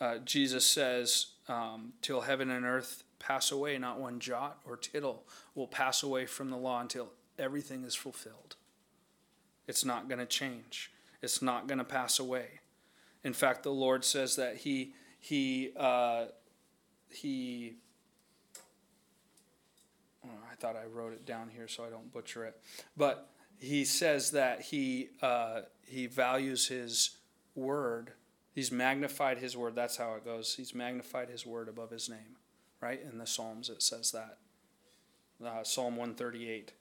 uh, 0.00 0.18
Jesus 0.18 0.66
says, 0.66 1.28
um, 1.48 1.94
Till 2.02 2.22
heaven 2.22 2.50
and 2.50 2.66
earth 2.66 3.04
pass 3.22 3.50
away, 3.50 3.78
not 3.78 4.00
one 4.00 4.20
jot 4.20 4.60
or 4.66 4.76
tittle 4.76 5.24
will 5.54 5.66
pass 5.66 6.02
away 6.02 6.26
from 6.26 6.50
the 6.50 6.56
law 6.56 6.80
until 6.80 7.10
everything 7.38 7.84
is 7.84 7.94
fulfilled. 7.94 8.56
It's 9.66 9.84
not 9.84 10.08
going 10.08 10.18
to 10.18 10.26
change, 10.26 10.92
it's 11.22 11.40
not 11.40 11.66
going 11.66 11.78
to 11.78 11.84
pass 11.84 12.18
away. 12.18 12.60
In 13.24 13.32
fact, 13.32 13.62
the 13.62 13.72
Lord 13.72 14.04
says 14.04 14.36
that 14.36 14.56
He, 14.58 14.94
he, 15.18 15.70
uh, 15.76 16.26
he 17.08 17.76
I 20.24 20.54
thought 20.56 20.76
I 20.76 20.86
wrote 20.86 21.12
it 21.12 21.26
down 21.26 21.48
here 21.48 21.66
so 21.66 21.84
I 21.84 21.90
don't 21.90 22.12
butcher 22.12 22.44
it. 22.44 22.60
But 22.96 23.28
he 23.58 23.84
says 23.84 24.32
that 24.32 24.60
he 24.60 25.10
uh, 25.20 25.62
he 25.86 26.06
values 26.06 26.68
his 26.68 27.16
word. 27.54 28.12
He's 28.52 28.70
magnified 28.70 29.38
his 29.38 29.56
word. 29.56 29.74
That's 29.74 29.96
how 29.96 30.14
it 30.14 30.24
goes. 30.24 30.54
He's 30.54 30.74
magnified 30.74 31.30
his 31.30 31.46
word 31.46 31.68
above 31.68 31.90
his 31.90 32.08
name, 32.08 32.36
right? 32.82 33.00
In 33.10 33.18
the 33.18 33.26
Psalms, 33.26 33.70
it 33.70 33.82
says 33.82 34.10
that. 34.10 34.38
Uh, 35.42 35.62
Psalm 35.62 35.96
138. 35.96 36.72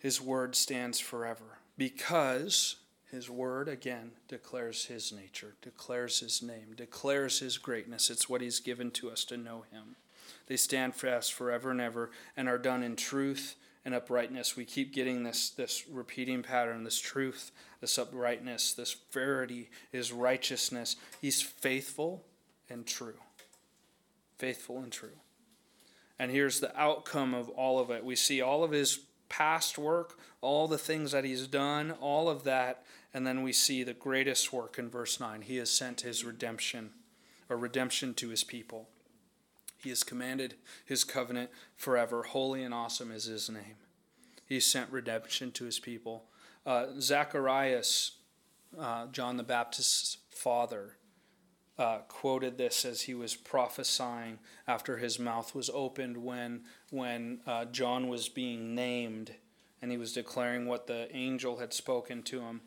His 0.00 0.20
word 0.20 0.56
stands 0.56 0.98
forever 0.98 1.58
because 1.78 2.76
his 3.10 3.28
word, 3.28 3.68
again, 3.68 4.12
declares 4.28 4.86
his 4.86 5.12
nature, 5.12 5.54
declares 5.62 6.20
his 6.20 6.42
name, 6.42 6.74
declares 6.76 7.40
his 7.40 7.58
greatness. 7.58 8.10
It's 8.10 8.28
what 8.28 8.40
he's 8.40 8.60
given 8.60 8.90
to 8.92 9.10
us 9.10 9.24
to 9.26 9.36
know 9.36 9.64
him. 9.70 9.96
They 10.46 10.56
stand 10.56 10.94
fast 10.94 11.32
forever 11.32 11.70
and 11.70 11.80
ever 11.80 12.10
and 12.36 12.48
are 12.48 12.58
done 12.58 12.82
in 12.82 12.96
truth 12.96 13.56
and 13.84 13.94
uprightness. 13.94 14.56
We 14.56 14.64
keep 14.64 14.92
getting 14.92 15.22
this, 15.22 15.50
this 15.50 15.84
repeating 15.88 16.42
pattern, 16.42 16.84
this 16.84 16.98
truth, 16.98 17.50
this 17.80 17.98
uprightness, 17.98 18.72
this 18.72 18.96
verity, 19.12 19.70
his 19.92 20.12
righteousness. 20.12 20.96
He's 21.20 21.42
faithful 21.42 22.24
and 22.70 22.86
true. 22.86 23.18
Faithful 24.38 24.78
and 24.78 24.92
true. 24.92 25.18
And 26.18 26.30
here's 26.30 26.60
the 26.60 26.78
outcome 26.80 27.34
of 27.34 27.48
all 27.50 27.78
of 27.78 27.90
it. 27.90 28.04
We 28.04 28.16
see 28.16 28.40
all 28.40 28.62
of 28.62 28.70
his 28.70 29.00
past 29.28 29.78
work, 29.78 30.18
all 30.40 30.68
the 30.68 30.78
things 30.78 31.12
that 31.12 31.24
he's 31.24 31.46
done, 31.46 31.92
all 31.92 32.28
of 32.28 32.44
that 32.44 32.84
and 33.12 33.26
then 33.26 33.42
we 33.42 33.52
see 33.52 33.82
the 33.82 33.92
greatest 33.92 34.52
work 34.52 34.78
in 34.78 34.88
verse 34.88 35.18
9. 35.18 35.42
He 35.42 35.56
has 35.56 35.70
sent 35.70 36.02
his 36.02 36.24
redemption, 36.24 36.90
or 37.48 37.56
redemption 37.56 38.14
to 38.14 38.28
his 38.28 38.44
people. 38.44 38.88
He 39.78 39.88
has 39.88 40.02
commanded 40.02 40.54
his 40.84 41.04
covenant 41.04 41.50
forever. 41.76 42.22
Holy 42.22 42.62
and 42.62 42.72
awesome 42.72 43.10
is 43.10 43.24
his 43.24 43.48
name. 43.48 43.76
He 44.46 44.60
sent 44.60 44.90
redemption 44.90 45.50
to 45.52 45.64
his 45.64 45.78
people. 45.78 46.24
Uh, 46.64 46.86
Zacharias, 47.00 48.12
uh, 48.78 49.06
John 49.06 49.36
the 49.36 49.42
Baptist's 49.42 50.18
father, 50.30 50.96
uh, 51.80 51.98
quoted 52.06 52.58
this 52.58 52.84
as 52.84 53.02
he 53.02 53.14
was 53.14 53.34
prophesying 53.34 54.38
after 54.68 54.98
his 54.98 55.18
mouth 55.18 55.54
was 55.54 55.70
opened 55.72 56.16
when, 56.18 56.60
when 56.90 57.40
uh, 57.46 57.64
John 57.64 58.08
was 58.08 58.28
being 58.28 58.74
named 58.74 59.32
and 59.82 59.90
he 59.90 59.96
was 59.96 60.12
declaring 60.12 60.66
what 60.66 60.86
the 60.86 61.08
angel 61.16 61.58
had 61.58 61.72
spoken 61.72 62.22
to 62.24 62.40
him 62.40 62.60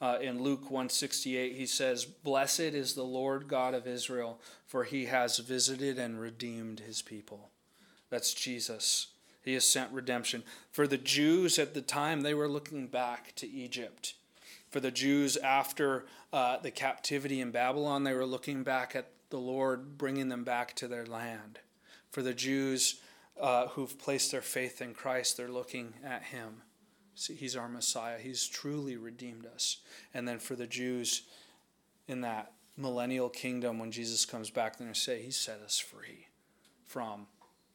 uh, 0.00 0.18
in 0.20 0.42
Luke 0.42 0.64
168, 0.64 1.56
he 1.56 1.66
says, 1.66 2.04
Blessed 2.04 2.60
is 2.60 2.94
the 2.94 3.02
Lord 3.02 3.48
God 3.48 3.74
of 3.74 3.86
Israel, 3.86 4.40
for 4.64 4.84
he 4.84 5.06
has 5.06 5.38
visited 5.38 5.98
and 5.98 6.20
redeemed 6.20 6.80
his 6.80 7.02
people. 7.02 7.50
That's 8.08 8.32
Jesus. 8.32 9.08
He 9.42 9.54
has 9.54 9.66
sent 9.66 9.90
redemption. 9.92 10.44
For 10.70 10.86
the 10.86 10.98
Jews 10.98 11.58
at 11.58 11.74
the 11.74 11.82
time, 11.82 12.20
they 12.20 12.34
were 12.34 12.48
looking 12.48 12.86
back 12.86 13.34
to 13.36 13.48
Egypt. 13.48 14.14
For 14.70 14.80
the 14.80 14.90
Jews 14.90 15.36
after 15.38 16.04
uh, 16.32 16.58
the 16.58 16.70
captivity 16.70 17.40
in 17.40 17.50
Babylon, 17.50 18.04
they 18.04 18.12
were 18.12 18.26
looking 18.26 18.62
back 18.62 18.94
at 18.94 19.10
the 19.30 19.38
Lord 19.38 19.98
bringing 19.98 20.28
them 20.28 20.44
back 20.44 20.74
to 20.76 20.88
their 20.88 21.06
land. 21.06 21.60
For 22.10 22.22
the 22.22 22.34
Jews 22.34 23.00
uh, 23.40 23.68
who've 23.68 23.98
placed 23.98 24.30
their 24.30 24.42
faith 24.42 24.80
in 24.80 24.94
Christ, 24.94 25.36
they're 25.36 25.48
looking 25.48 25.94
at 26.04 26.24
him. 26.24 26.62
See, 27.14 27.34
he's 27.34 27.56
our 27.56 27.68
Messiah. 27.68 28.18
He's 28.18 28.46
truly 28.46 28.96
redeemed 28.96 29.46
us. 29.46 29.78
And 30.14 30.26
then 30.26 30.38
for 30.38 30.54
the 30.54 30.66
Jews 30.66 31.22
in 32.06 32.20
that 32.22 32.52
millennial 32.76 33.28
kingdom, 33.28 33.78
when 33.78 33.90
Jesus 33.90 34.24
comes 34.24 34.50
back, 34.50 34.76
they're 34.76 34.86
going 34.86 34.94
to 34.94 35.00
say, 35.00 35.22
He 35.22 35.30
set 35.30 35.60
us 35.60 35.78
free 35.78 36.28
from 36.86 37.26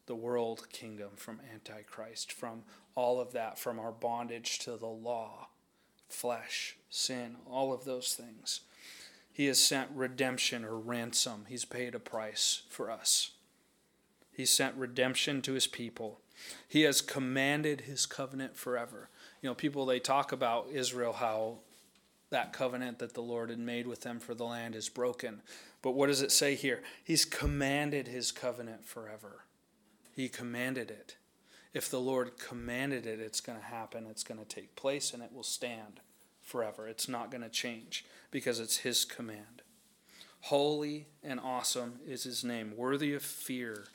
the 0.06 0.16
world 0.16 0.68
kingdom, 0.72 1.12
from 1.16 1.40
Antichrist, 1.54 2.32
from 2.32 2.64
all 2.96 3.20
of 3.20 3.34
that, 3.34 3.60
from 3.60 3.80
our 3.80 3.92
bondage 3.92 4.60
to 4.60 4.78
the 4.78 4.86
law, 4.88 5.48
flesh, 6.14 6.78
sin, 6.90 7.38
all 7.50 7.74
of 7.74 7.86
those 7.86 8.14
things. 8.14 8.62
He 9.32 9.48
has 9.48 9.60
sent 9.60 9.90
redemption 9.94 10.64
or 10.64 10.78
ransom. 10.78 11.46
He's 11.48 11.66
paid 11.66 11.96
a 11.96 12.00
price 12.00 12.64
for 12.70 12.92
us. 12.92 13.32
He 14.32 14.46
sent 14.46 14.76
redemption 14.76 15.42
to 15.44 15.54
his 15.54 15.68
people. 15.68 16.20
He 16.68 16.82
has 16.84 17.02
commanded 17.02 17.82
his 17.82 18.06
covenant 18.06 18.56
forever 18.56 19.10
you 19.44 19.50
know, 19.50 19.54
people 19.54 19.86
they 19.86 20.00
talk 20.00 20.32
about 20.32 20.70
Israel 20.72 21.14
how 21.14 21.58
that 22.30 22.54
covenant 22.54 22.98
that 23.00 23.14
the 23.14 23.22
Lord 23.22 23.50
had 23.50 23.60
made 23.60 23.86
with 23.86 24.02
them 24.02 24.20
for 24.20 24.34
the 24.34 24.46
land 24.46 24.74
is 24.74 24.90
broken. 24.90 25.42
But 25.84 25.92
what 25.92 26.08
does 26.08 26.22
it 26.22 26.32
say 26.32 26.56
here? 26.56 26.82
He's 27.04 27.26
commanded 27.26 28.08
his 28.08 28.32
covenant 28.32 28.88
forever. 28.88 29.44
He 30.16 30.30
commanded 30.30 30.90
it. 30.90 31.18
If 31.74 31.90
the 31.90 32.00
Lord 32.00 32.40
commanded 32.40 33.06
it, 33.06 33.20
it's 33.20 33.42
going 33.42 33.60
to 33.60 33.66
happen, 33.66 34.08
it's 34.10 34.24
going 34.24 34.40
to 34.40 34.46
take 34.46 34.76
place, 34.78 35.14
and 35.14 35.22
it 35.22 35.34
will 35.34 35.44
stand 35.44 36.00
forever. 36.54 36.88
It's 36.88 37.10
not 37.10 37.32
going 37.32 37.42
to 37.42 37.50
change 37.50 38.06
because 38.30 38.60
it's 38.60 38.78
his 38.78 39.06
command. 39.06 39.64
Holy 40.42 41.08
and 41.24 41.40
awesome 41.40 41.96
is 42.08 42.26
his 42.26 42.44
name, 42.44 42.78
worthy 42.78 43.16
of 43.16 43.24
fear, 43.24 43.86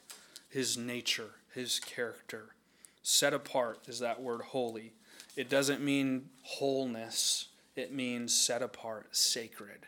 his 0.48 0.76
nature, 0.76 1.36
his 1.54 1.78
character. 1.78 2.56
Set 3.00 3.32
apart 3.32 3.82
is 3.86 4.00
that 4.00 4.20
word 4.20 4.40
holy. 4.40 4.94
It 5.36 5.48
doesn't 5.48 5.80
mean 5.80 6.30
wholeness, 6.42 7.46
it 7.76 7.92
means 7.92 8.34
set 8.34 8.60
apart, 8.60 9.14
sacred, 9.14 9.86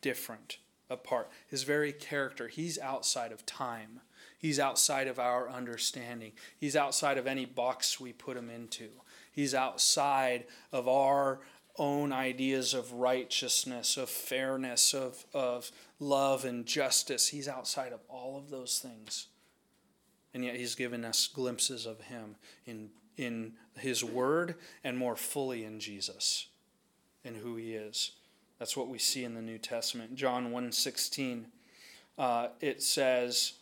different, 0.00 0.58
apart. 0.88 1.30
His 1.46 1.62
very 1.62 1.92
character, 1.92 2.48
he's 2.48 2.80
outside 2.80 3.30
of 3.30 3.46
time. 3.46 4.00
He's 4.36 4.58
outside 4.58 5.06
of 5.06 5.20
our 5.20 5.48
understanding. 5.48 6.32
He's 6.58 6.74
outside 6.74 7.16
of 7.16 7.28
any 7.28 7.44
box 7.44 8.00
we 8.00 8.12
put 8.12 8.36
him 8.36 8.50
into. 8.50 8.88
He's 9.30 9.54
outside 9.54 10.44
of 10.72 10.88
our 10.88 11.40
own 11.78 12.12
ideas 12.12 12.74
of 12.74 12.92
righteousness, 12.92 13.96
of 13.96 14.10
fairness, 14.10 14.92
of, 14.92 15.24
of 15.32 15.70
love 15.98 16.44
and 16.44 16.66
justice. 16.66 17.28
He's 17.28 17.48
outside 17.48 17.92
of 17.92 18.00
all 18.08 18.36
of 18.36 18.50
those 18.50 18.78
things. 18.78 19.28
And 20.34 20.44
yet 20.44 20.56
he's 20.56 20.74
given 20.74 21.04
us 21.04 21.26
glimpses 21.26 21.86
of 21.86 22.02
him 22.02 22.36
in 22.66 22.90
in 23.20 23.52
his 23.78 24.02
word 24.02 24.54
and 24.82 24.96
more 24.96 25.14
fully 25.14 25.64
in 25.64 25.78
Jesus 25.78 26.46
and 27.24 27.36
who 27.36 27.56
he 27.56 27.74
is. 27.74 28.12
That's 28.58 28.76
what 28.76 28.88
we 28.88 28.98
see 28.98 29.24
in 29.24 29.34
the 29.34 29.42
New 29.42 29.58
Testament. 29.58 30.14
John 30.14 30.50
1.16, 30.50 31.44
uh, 32.18 32.48
it 32.60 32.82
says 32.82 33.54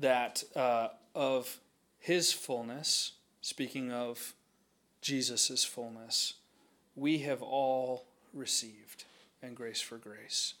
that 0.00 0.44
uh, 0.54 0.88
of 1.14 1.60
his 1.98 2.32
fullness, 2.32 3.12
speaking 3.40 3.90
of 3.90 4.34
Jesus' 5.00 5.64
fullness, 5.64 6.34
we 6.94 7.18
have 7.18 7.42
all 7.42 8.04
received, 8.32 9.04
and 9.42 9.56
grace 9.56 9.80
for 9.80 9.96
grace. 9.96 10.54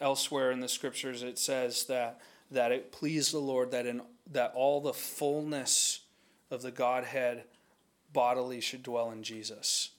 Elsewhere 0.00 0.50
in 0.50 0.60
the 0.60 0.68
scriptures, 0.68 1.22
it 1.22 1.38
says 1.38 1.84
that, 1.84 2.20
that 2.50 2.72
it 2.72 2.92
pleased 2.92 3.32
the 3.32 3.38
Lord 3.38 3.70
that, 3.70 3.86
in, 3.86 4.02
that 4.30 4.52
all 4.54 4.80
the 4.80 4.92
fullness 4.92 6.00
of 6.50 6.62
the 6.62 6.70
Godhead 6.70 7.44
bodily 8.12 8.60
should 8.60 8.82
dwell 8.82 9.10
in 9.10 9.22
Jesus. 9.22 9.90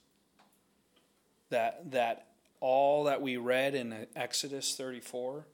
That, 1.49 1.91
that 1.91 2.28
all 2.59 3.05
that 3.05 3.22
we 3.22 3.38
read 3.38 3.76
in 3.76 4.07
Exodus 4.16 4.76
34, 4.76 5.45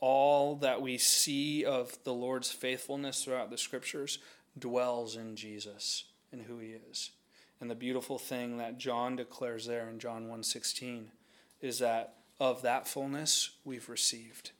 all 0.00 0.56
that 0.56 0.82
we 0.82 0.98
see 0.98 1.64
of 1.64 1.96
the 2.04 2.14
Lord's 2.14 2.52
faithfulness 2.52 3.24
throughout 3.24 3.50
the 3.50 3.58
scriptures 3.58 4.18
dwells 4.58 5.16
in 5.16 5.36
Jesus 5.36 6.04
and 6.32 6.42
who 6.42 6.58
he 6.58 6.74
is. 6.90 7.10
And 7.60 7.70
the 7.70 7.74
beautiful 7.74 8.18
thing 8.18 8.58
that 8.58 8.78
John 8.78 9.16
declares 9.16 9.66
there 9.66 9.88
in 9.88 9.98
John 9.98 10.28
1:16 10.28 11.10
is 11.60 11.78
that 11.78 12.18
of 12.38 12.62
that 12.62 12.86
fullness 12.86 13.50
we've 13.64 13.88
received 13.88 14.50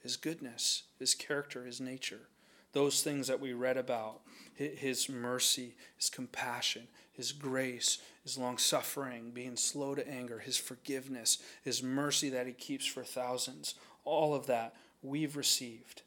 his 0.00 0.16
goodness, 0.16 0.84
his 0.98 1.14
character, 1.14 1.64
his 1.64 1.80
nature. 1.80 2.28
Those 2.72 3.02
things 3.02 3.26
that 3.26 3.40
we 3.40 3.52
read 3.52 3.76
about, 3.76 4.20
his 4.54 5.08
mercy, 5.08 5.74
his 5.96 6.08
compassion, 6.08 6.88
his 7.12 7.32
grace, 7.32 7.98
his 8.22 8.38
long 8.38 8.56
suffering, 8.58 9.30
being 9.30 9.56
slow 9.56 9.94
to 9.94 10.08
anger, 10.08 10.38
his 10.38 10.56
forgiveness, 10.56 11.38
his 11.62 11.82
mercy 11.82 12.30
that 12.30 12.46
he 12.46 12.52
keeps 12.52 12.86
for 12.86 13.04
thousands, 13.04 13.74
all 14.04 14.34
of 14.34 14.46
that 14.46 14.74
we've 15.02 15.36
received 15.36 16.02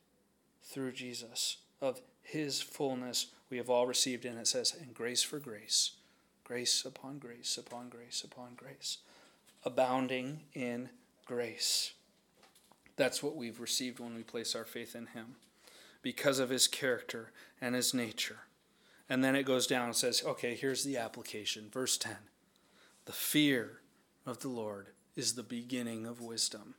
through 0.64 0.94
Jesus. 0.94 1.58
Of 1.82 2.02
his 2.22 2.62
fullness 2.62 3.28
we 3.50 3.58
have 3.58 3.70
all 3.70 3.86
received, 3.86 4.26
and 4.26 4.40
it 4.40 4.48
says, 4.48 4.74
and 4.80 4.94
grace 4.94 5.22
for 5.22 5.40
grace, 5.40 5.92
grace 6.54 6.86
upon 6.86 7.18
grace 7.18 7.58
upon 7.58 7.90
grace 7.90 8.24
upon 8.24 8.50
grace, 8.56 9.00
abounding 9.66 10.42
in 10.54 10.88
grace. 11.26 11.94
That's 12.96 13.24
what 13.24 13.36
we've 13.36 13.60
received 13.60 14.00
when 14.00 14.14
we 14.14 14.22
place 14.22 14.56
our 14.56 14.64
faith 14.64 14.96
in 14.96 15.08
him 15.08 15.38
because 16.04 16.38
of 16.38 16.52
his 16.52 16.68
character 16.68 17.32
and 17.60 17.74
his 17.74 17.92
nature. 17.92 18.42
And 19.10 19.24
then 19.24 19.36
it 19.36 19.48
goes 19.48 19.66
down 19.66 19.86
and 19.86 19.96
says, 19.96 20.22
okay, 20.24 20.54
here's 20.54 20.84
the 20.84 20.96
application. 20.96 21.72
Verse 21.74 21.98
10 21.98 22.18
The 23.06 23.14
fear 23.14 23.80
of 24.24 24.42
the 24.42 24.50
Lord 24.50 24.90
is 25.16 25.34
the 25.34 25.42
beginning 25.42 26.06
of 26.06 26.22
wisdom. 26.22 26.76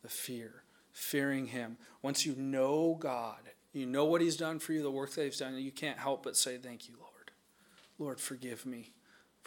The 0.00 0.08
fear, 0.08 0.62
fearing 0.92 1.48
him. 1.48 1.76
Once 2.00 2.24
you 2.24 2.34
know 2.36 2.96
God, 2.98 3.50
you 3.74 3.84
know 3.84 4.06
what 4.06 4.22
he's 4.22 4.38
done 4.38 4.60
for 4.60 4.72
you, 4.72 4.82
the 4.82 4.90
work 4.90 5.12
that 5.12 5.24
he's 5.24 5.40
done, 5.40 5.58
you 5.58 5.72
can't 5.72 5.98
help 5.98 6.22
but 6.22 6.38
say, 6.38 6.56
Thank 6.56 6.88
you, 6.88 6.94
Lord. 6.98 7.10
Lord, 7.98 8.18
forgive 8.18 8.64
me 8.64 8.92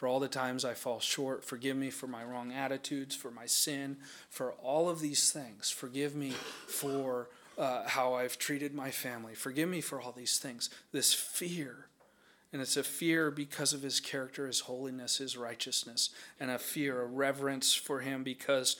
for 0.03 0.09
all 0.09 0.19
the 0.19 0.27
times 0.27 0.65
I 0.65 0.73
fall 0.73 0.99
short. 0.99 1.45
Forgive 1.45 1.77
me 1.77 1.89
for 1.89 2.07
my 2.07 2.25
wrong 2.25 2.51
attitudes, 2.51 3.15
for 3.15 3.31
my 3.31 3.45
sin, 3.45 3.95
for 4.29 4.51
all 4.61 4.89
of 4.89 4.99
these 4.99 5.31
things. 5.31 5.69
Forgive 5.69 6.13
me 6.13 6.31
for 6.67 7.29
uh, 7.57 7.87
how 7.87 8.13
I've 8.13 8.37
treated 8.37 8.75
my 8.75 8.91
family. 8.91 9.33
Forgive 9.33 9.69
me 9.69 9.79
for 9.79 10.01
all 10.01 10.11
these 10.11 10.39
things. 10.39 10.69
This 10.91 11.13
fear. 11.13 11.87
And 12.51 12.61
it's 12.61 12.75
a 12.75 12.83
fear 12.83 13.31
because 13.31 13.71
of 13.71 13.81
his 13.81 14.01
character, 14.01 14.45
his 14.45 14.59
holiness, 14.59 15.19
his 15.19 15.37
righteousness, 15.37 16.09
and 16.37 16.51
a 16.51 16.59
fear, 16.59 17.01
a 17.01 17.05
reverence 17.05 17.73
for 17.73 18.01
him 18.01 18.23
because 18.23 18.75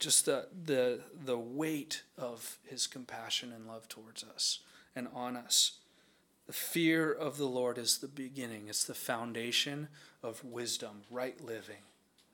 just 0.00 0.26
the, 0.26 0.48
the, 0.64 0.98
the 1.24 1.38
weight 1.38 2.02
of 2.16 2.58
his 2.68 2.88
compassion 2.88 3.52
and 3.54 3.68
love 3.68 3.88
towards 3.88 4.24
us 4.24 4.58
and 4.96 5.06
on 5.14 5.36
us. 5.36 5.78
The 6.48 6.54
fear 6.54 7.12
of 7.12 7.36
the 7.36 7.44
Lord 7.44 7.76
is 7.76 7.98
the 7.98 8.08
beginning, 8.08 8.68
it's 8.68 8.82
the 8.82 8.94
foundation 8.94 9.88
of 10.22 10.44
wisdom, 10.44 11.02
right 11.10 11.40
living. 11.44 11.82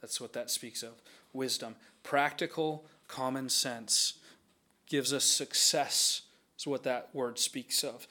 That's 0.01 0.21
what 0.21 0.33
that 0.35 0.51
speaks 0.51 0.83
of. 0.83 1.03
Wisdom. 1.33 1.77
Practical 2.03 2.85
common 3.09 3.49
sense 3.49 4.15
gives 4.87 5.13
us 5.13 5.25
success, 5.25 6.23
is 6.59 6.67
what 6.67 6.83
that 6.83 7.09
word 7.13 7.39
speaks 7.39 7.83
of. 7.83 8.07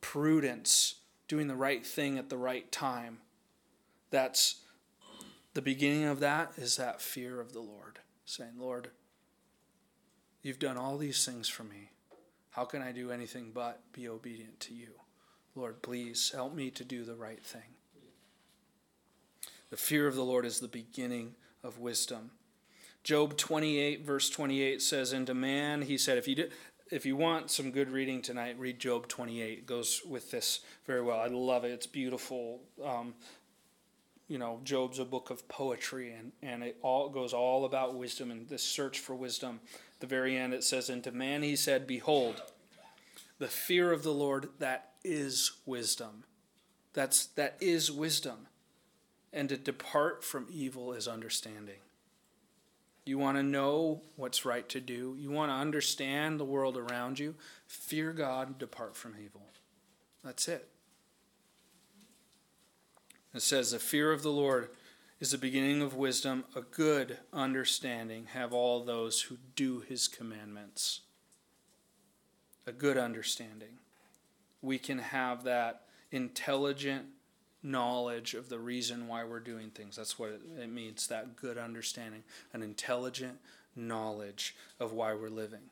Prudence, 0.00 0.96
doing 1.26 1.48
the 1.48 1.56
right 1.56 1.86
thing 1.86 2.18
at 2.18 2.28
the 2.28 2.36
right 2.36 2.70
time. 2.70 3.18
That's 4.10 4.56
the 5.54 5.62
beginning 5.62 6.04
of 6.04 6.20
that 6.20 6.52
is 6.56 6.76
that 6.76 7.00
fear 7.00 7.40
of 7.40 7.52
the 7.52 7.60
Lord, 7.60 7.98
saying, 8.24 8.52
Lord, 8.58 8.90
you've 10.42 10.58
done 10.58 10.76
all 10.76 10.98
these 10.98 11.24
things 11.24 11.48
for 11.48 11.64
me. 11.64 11.90
How 12.50 12.64
can 12.64 12.82
I 12.82 12.92
do 12.92 13.10
anything 13.10 13.52
but 13.54 13.80
be 13.92 14.08
obedient 14.08 14.60
to 14.60 14.74
you? 14.74 14.90
Lord, 15.54 15.82
please 15.82 16.32
help 16.34 16.54
me 16.54 16.70
to 16.72 16.84
do 16.84 17.04
the 17.04 17.16
right 17.16 17.42
thing. 17.42 17.77
The 19.70 19.76
fear 19.76 20.06
of 20.06 20.14
the 20.14 20.24
Lord 20.24 20.46
is 20.46 20.60
the 20.60 20.68
beginning 20.68 21.34
of 21.62 21.78
wisdom. 21.78 22.30
Job 23.02 23.36
28, 23.36 24.04
verse 24.04 24.30
28 24.30 24.82
says, 24.82 25.12
And 25.12 25.26
to 25.26 25.34
man, 25.34 25.82
he 25.82 25.98
said, 25.98 26.18
if 26.18 26.26
you, 26.26 26.34
do, 26.34 26.48
if 26.90 27.06
you 27.06 27.16
want 27.16 27.50
some 27.50 27.70
good 27.70 27.90
reading 27.90 28.22
tonight, 28.22 28.58
read 28.58 28.78
Job 28.78 29.08
28. 29.08 29.58
It 29.58 29.66
goes 29.66 30.02
with 30.06 30.30
this 30.30 30.60
very 30.86 31.02
well. 31.02 31.18
I 31.18 31.26
love 31.26 31.64
it. 31.64 31.70
It's 31.70 31.86
beautiful. 31.86 32.60
Um, 32.84 33.14
you 34.26 34.38
know, 34.38 34.60
Job's 34.62 34.98
a 34.98 35.04
book 35.04 35.30
of 35.30 35.48
poetry, 35.48 36.12
and, 36.12 36.32
and 36.42 36.62
it 36.62 36.76
all 36.82 37.08
goes 37.08 37.32
all 37.32 37.64
about 37.64 37.94
wisdom 37.94 38.30
and 38.30 38.46
this 38.48 38.62
search 38.62 38.98
for 38.98 39.14
wisdom. 39.14 39.60
At 39.94 40.00
the 40.00 40.06
very 40.06 40.36
end, 40.36 40.52
it 40.52 40.64
says, 40.64 40.90
And 40.90 41.02
to 41.04 41.12
man 41.12 41.42
he 41.42 41.56
said, 41.56 41.86
Behold, 41.86 42.42
the 43.38 43.48
fear 43.48 43.90
of 43.90 44.02
the 44.02 44.12
Lord, 44.12 44.50
that 44.58 44.90
is 45.02 45.52
wisdom. 45.64 46.24
That's, 46.92 47.26
that 47.26 47.56
is 47.60 47.90
wisdom. 47.90 48.47
And 49.32 49.48
to 49.50 49.56
depart 49.56 50.24
from 50.24 50.46
evil 50.50 50.92
is 50.92 51.06
understanding. 51.06 51.80
You 53.04 53.16
want 53.16 53.38
to 53.38 53.42
know 53.42 54.02
what's 54.16 54.44
right 54.44 54.68
to 54.68 54.80
do. 54.80 55.16
You 55.18 55.30
want 55.30 55.50
to 55.50 55.54
understand 55.54 56.38
the 56.38 56.44
world 56.44 56.76
around 56.76 57.18
you. 57.18 57.34
Fear 57.66 58.12
God, 58.12 58.58
depart 58.58 58.96
from 58.96 59.14
evil. 59.22 59.42
That's 60.22 60.46
it. 60.46 60.68
It 63.34 63.40
says, 63.40 63.70
The 63.70 63.78
fear 63.78 64.12
of 64.12 64.22
the 64.22 64.30
Lord 64.30 64.68
is 65.20 65.30
the 65.30 65.38
beginning 65.38 65.80
of 65.80 65.94
wisdom. 65.94 66.44
A 66.54 66.60
good 66.60 67.18
understanding 67.32 68.26
have 68.34 68.52
all 68.52 68.84
those 68.84 69.22
who 69.22 69.38
do 69.56 69.80
his 69.80 70.06
commandments. 70.06 71.00
A 72.66 72.72
good 72.72 72.98
understanding. 72.98 73.78
We 74.60 74.78
can 74.78 74.98
have 74.98 75.44
that 75.44 75.84
intelligent 76.10 77.06
knowledge 77.62 78.34
of 78.34 78.48
the 78.48 78.58
reason 78.58 79.08
why 79.08 79.24
we're 79.24 79.40
doing 79.40 79.70
things. 79.70 79.96
That's 79.96 80.18
what 80.18 80.40
it, 80.60 80.70
means 80.70 81.06
that 81.08 81.36
good 81.36 81.58
understanding, 81.58 82.22
an 82.52 82.62
intelligent 82.62 83.38
knowledge 83.74 84.54
of 84.78 84.92
why 84.92 85.14
we're 85.14 85.28
living. 85.28 85.70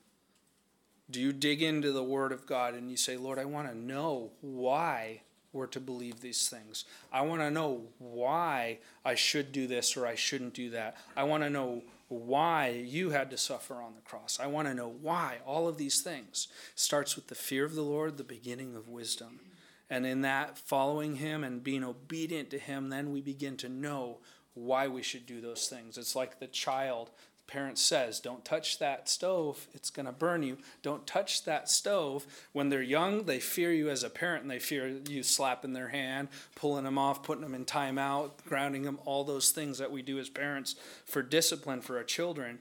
Do 1.08 1.20
you 1.20 1.32
dig 1.32 1.62
into 1.62 1.92
the 1.92 2.02
Word 2.02 2.32
of 2.32 2.46
God 2.46 2.74
and 2.74 2.90
you 2.90 2.96
say, 2.96 3.16
Lord, 3.16 3.38
I 3.38 3.44
want 3.44 3.68
to 3.68 3.78
know 3.78 4.32
why 4.40 5.22
we're 5.52 5.68
to 5.68 5.80
believe 5.80 6.20
these 6.20 6.48
things? 6.48 6.84
I 7.12 7.22
want 7.22 7.42
to 7.42 7.50
know 7.50 7.82
why 7.98 8.78
I 9.04 9.14
should 9.14 9.52
do 9.52 9.68
this 9.68 9.96
or 9.96 10.06
I 10.06 10.16
shouldn't 10.16 10.54
do 10.54 10.70
that. 10.70 10.96
I 11.16 11.22
want 11.22 11.44
to 11.44 11.50
know 11.50 11.82
why 12.08 12.70
you 12.70 13.10
had 13.10 13.30
to 13.30 13.38
suffer 13.38 13.74
on 13.74 13.94
the 13.94 14.00
cross. 14.00 14.38
I 14.40 14.46
want 14.46 14.68
to 14.68 14.74
know 14.74 14.88
why. 15.00 15.38
All 15.46 15.68
of 15.68 15.76
these 15.76 16.02
things 16.02 16.48
starts 16.74 17.14
with 17.14 17.28
the 17.28 17.34
fear 17.34 17.64
of 17.64 17.74
the 17.74 17.82
Lord, 17.82 18.16
the 18.16 18.24
beginning 18.24 18.74
of 18.74 18.88
wisdom. 18.88 19.40
And 19.88 20.04
in 20.04 20.22
that, 20.22 20.58
following 20.58 21.16
Him 21.16 21.44
and 21.44 21.62
being 21.62 21.84
obedient 21.84 22.50
to 22.50 22.58
Him, 22.58 22.88
then 22.88 23.12
we 23.12 23.20
begin 23.20 23.56
to 23.58 23.68
know 23.68 24.18
why 24.54 24.88
we 24.88 25.02
should 25.02 25.26
do 25.26 25.40
those 25.40 25.68
things. 25.68 25.98
It's 25.98 26.16
like 26.16 26.40
the 26.40 26.46
child. 26.46 27.10
Parent 27.46 27.78
says, 27.78 28.18
Don't 28.18 28.44
touch 28.44 28.80
that 28.80 29.08
stove, 29.08 29.68
it's 29.72 29.90
going 29.90 30.06
to 30.06 30.12
burn 30.12 30.42
you. 30.42 30.58
Don't 30.82 31.06
touch 31.06 31.44
that 31.44 31.68
stove. 31.68 32.26
When 32.52 32.70
they're 32.70 32.82
young, 32.82 33.24
they 33.24 33.38
fear 33.38 33.72
you 33.72 33.88
as 33.88 34.02
a 34.02 34.10
parent 34.10 34.42
and 34.42 34.50
they 34.50 34.58
fear 34.58 34.88
you 35.08 35.22
slapping 35.22 35.72
their 35.72 35.88
hand, 35.88 36.28
pulling 36.56 36.84
them 36.84 36.98
off, 36.98 37.22
putting 37.22 37.42
them 37.42 37.54
in 37.54 37.64
timeout, 37.64 38.32
grounding 38.48 38.82
them, 38.82 38.98
all 39.04 39.22
those 39.22 39.52
things 39.52 39.78
that 39.78 39.92
we 39.92 40.02
do 40.02 40.18
as 40.18 40.28
parents 40.28 40.74
for 41.04 41.22
discipline 41.22 41.80
for 41.80 41.96
our 41.98 42.04
children. 42.04 42.58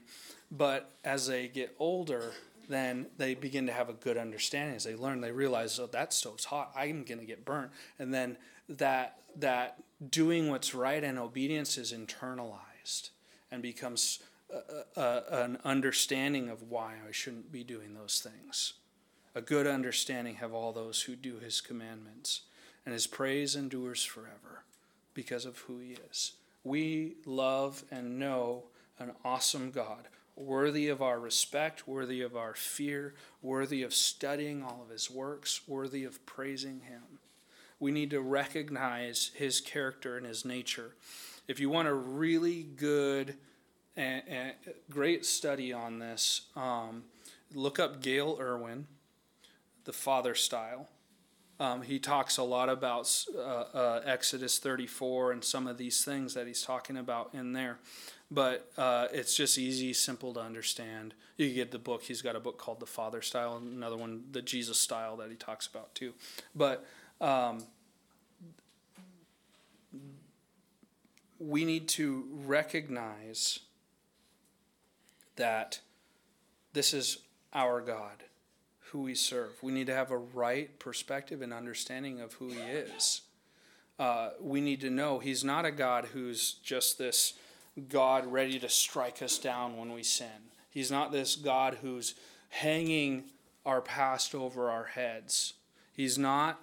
But 0.52 0.92
as 1.04 1.26
they 1.26 1.48
get 1.48 1.74
older, 1.80 2.32
then 2.68 3.06
they 3.16 3.34
begin 3.34 3.66
to 3.66 3.72
have 3.72 3.88
a 3.88 3.94
good 3.94 4.16
understanding. 4.16 4.76
As 4.76 4.84
they 4.84 4.94
learn 4.94 5.20
they 5.20 5.32
realize 5.32 5.78
oh 5.78 5.86
that 5.86 6.12
stove's 6.12 6.44
hot. 6.44 6.72
I'm 6.76 7.04
going 7.04 7.20
to 7.20 7.26
get 7.26 7.44
burnt. 7.44 7.70
And 7.98 8.12
then 8.12 8.36
that 8.68 9.18
that 9.38 9.82
doing 10.10 10.50
what's 10.50 10.74
right 10.74 11.02
and 11.02 11.18
obedience 11.18 11.78
is 11.78 11.92
internalized 11.92 13.10
and 13.50 13.62
becomes 13.62 14.20
a, 14.50 15.00
a, 15.00 15.22
an 15.42 15.58
understanding 15.64 16.48
of 16.48 16.62
why 16.62 16.94
i 17.06 17.12
shouldn't 17.12 17.52
be 17.52 17.64
doing 17.64 17.94
those 17.94 18.20
things. 18.20 18.74
A 19.34 19.40
good 19.40 19.66
understanding 19.66 20.36
have 20.36 20.54
all 20.54 20.72
those 20.72 21.02
who 21.02 21.14
do 21.14 21.38
his 21.38 21.60
commandments 21.60 22.42
and 22.84 22.92
his 22.92 23.06
praise 23.06 23.54
endures 23.56 24.02
forever 24.02 24.64
because 25.12 25.44
of 25.44 25.58
who 25.58 25.78
he 25.78 25.96
is. 26.10 26.32
We 26.64 27.16
love 27.26 27.84
and 27.90 28.18
know 28.18 28.64
an 28.98 29.12
awesome 29.24 29.70
god 29.70 30.08
worthy 30.36 30.88
of 30.88 31.00
our 31.00 31.18
respect, 31.18 31.88
worthy 31.88 32.20
of 32.20 32.36
our 32.36 32.54
fear, 32.54 33.14
worthy 33.40 33.82
of 33.82 33.94
studying 33.94 34.62
all 34.62 34.82
of 34.84 34.90
his 34.90 35.10
works, 35.10 35.62
worthy 35.66 36.04
of 36.04 36.24
praising 36.26 36.80
him. 36.80 37.02
We 37.80 37.90
need 37.90 38.10
to 38.10 38.20
recognize 38.20 39.30
his 39.34 39.60
character 39.60 40.16
and 40.16 40.26
his 40.26 40.44
nature. 40.44 40.94
If 41.48 41.58
you 41.58 41.70
want 41.70 41.88
a 41.88 41.94
really 41.94 42.62
good 42.62 43.36
and, 43.96 44.52
great 44.90 45.24
study 45.24 45.72
on 45.72 45.98
this, 45.98 46.42
um, 46.54 47.04
look 47.54 47.78
up 47.78 48.02
Gayle 48.02 48.36
Erwin, 48.40 48.86
the 49.84 49.92
father 49.92 50.34
style. 50.34 50.88
Um, 51.58 51.80
he 51.80 51.98
talks 51.98 52.36
a 52.36 52.42
lot 52.42 52.68
about 52.68 53.10
uh, 53.34 53.40
uh, 53.40 54.02
Exodus 54.04 54.58
34 54.58 55.32
and 55.32 55.42
some 55.42 55.66
of 55.66 55.78
these 55.78 56.04
things 56.04 56.34
that 56.34 56.46
he's 56.46 56.62
talking 56.62 56.98
about 56.98 57.30
in 57.32 57.54
there. 57.54 57.78
But 58.30 58.70
uh, 58.76 59.06
it's 59.12 59.36
just 59.36 59.56
easy, 59.56 59.92
simple 59.92 60.34
to 60.34 60.40
understand. 60.40 61.14
You 61.36 61.52
get 61.52 61.70
the 61.70 61.78
book. 61.78 62.02
He's 62.02 62.22
got 62.22 62.34
a 62.34 62.40
book 62.40 62.58
called 62.58 62.80
The 62.80 62.86
Father 62.86 63.22
Style, 63.22 63.56
and 63.56 63.72
another 63.76 63.96
one, 63.96 64.24
The 64.32 64.42
Jesus 64.42 64.78
Style, 64.78 65.16
that 65.18 65.30
he 65.30 65.36
talks 65.36 65.66
about 65.66 65.94
too. 65.94 66.12
But 66.54 66.84
um, 67.20 67.64
we 71.38 71.64
need 71.64 71.88
to 71.90 72.26
recognize 72.32 73.60
that 75.36 75.80
this 76.72 76.92
is 76.92 77.18
our 77.52 77.80
God 77.80 78.24
who 78.90 79.02
we 79.02 79.14
serve. 79.14 79.62
We 79.62 79.72
need 79.72 79.86
to 79.88 79.94
have 79.94 80.10
a 80.10 80.18
right 80.18 80.78
perspective 80.78 81.42
and 81.42 81.52
understanding 81.52 82.20
of 82.20 82.34
who 82.34 82.48
He 82.48 82.58
is. 82.58 83.22
Uh, 83.98 84.30
we 84.40 84.60
need 84.60 84.80
to 84.82 84.90
know 84.90 85.18
He's 85.18 85.44
not 85.44 85.64
a 85.64 85.70
God 85.70 86.06
who's 86.12 86.52
just 86.54 86.98
this 86.98 87.34
God 87.88 88.26
ready 88.26 88.58
to 88.58 88.68
strike 88.68 89.22
us 89.22 89.38
down 89.38 89.76
when 89.76 89.92
we 89.92 90.02
sin. 90.02 90.50
He's 90.70 90.90
not 90.90 91.12
this 91.12 91.36
God 91.36 91.78
who's 91.82 92.14
hanging 92.48 93.24
our 93.64 93.80
past 93.80 94.34
over 94.34 94.70
our 94.70 94.84
heads. 94.84 95.54
He's 95.92 96.18
not 96.18 96.60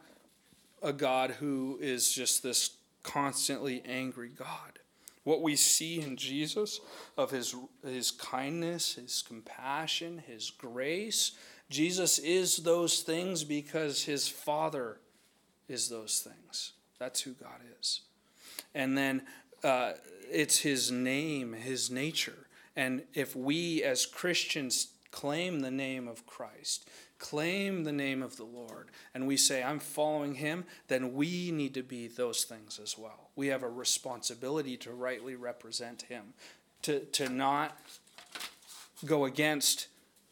a 0.81 0.93
God 0.93 1.31
who 1.31 1.77
is 1.81 2.11
just 2.11 2.43
this 2.43 2.77
constantly 3.03 3.81
angry 3.85 4.29
God. 4.29 4.79
What 5.23 5.41
we 5.41 5.55
see 5.55 6.01
in 6.01 6.17
Jesus 6.17 6.81
of 7.17 7.31
his, 7.31 7.55
his 7.85 8.11
kindness, 8.11 8.95
his 8.95 9.23
compassion, 9.25 10.21
his 10.27 10.51
grace, 10.51 11.31
Jesus 11.69 12.19
is 12.19 12.57
those 12.57 13.01
things 13.01 13.43
because 13.43 14.03
his 14.03 14.27
Father 14.27 14.99
is 15.69 15.89
those 15.89 16.19
things. 16.19 16.73
That's 16.99 17.21
who 17.21 17.31
God 17.31 17.61
is. 17.79 18.01
And 18.75 18.97
then 18.97 19.23
uh, 19.63 19.93
it's 20.31 20.59
his 20.59 20.91
name, 20.91 21.53
his 21.53 21.89
nature. 21.89 22.47
And 22.75 23.03
if 23.13 23.35
we 23.35 23.83
as 23.83 24.05
Christians 24.05 24.87
claim 25.11 25.59
the 25.59 25.71
name 25.71 26.07
of 26.07 26.25
Christ, 26.25 26.89
claim 27.19 27.83
the 27.83 27.91
name 27.91 28.23
of 28.23 28.37
the 28.37 28.43
Lord, 28.43 28.89
and 29.13 29.27
we 29.27 29.37
say, 29.37 29.63
I'm 29.63 29.79
following 29.79 30.35
him, 30.35 30.65
then 30.87 31.13
we 31.13 31.51
need 31.51 31.73
to 31.75 31.83
be 31.83 32.07
those 32.07 32.43
things 32.43 32.79
as 32.81 32.97
well. 32.97 33.29
We 33.35 33.47
have 33.47 33.63
a 33.63 33.69
responsibility 33.69 34.75
to 34.77 34.91
rightly 34.91 35.35
represent 35.35 36.03
him, 36.03 36.33
to, 36.81 36.99
to 36.99 37.29
not 37.29 37.77
go 39.05 39.25
against 39.25 39.87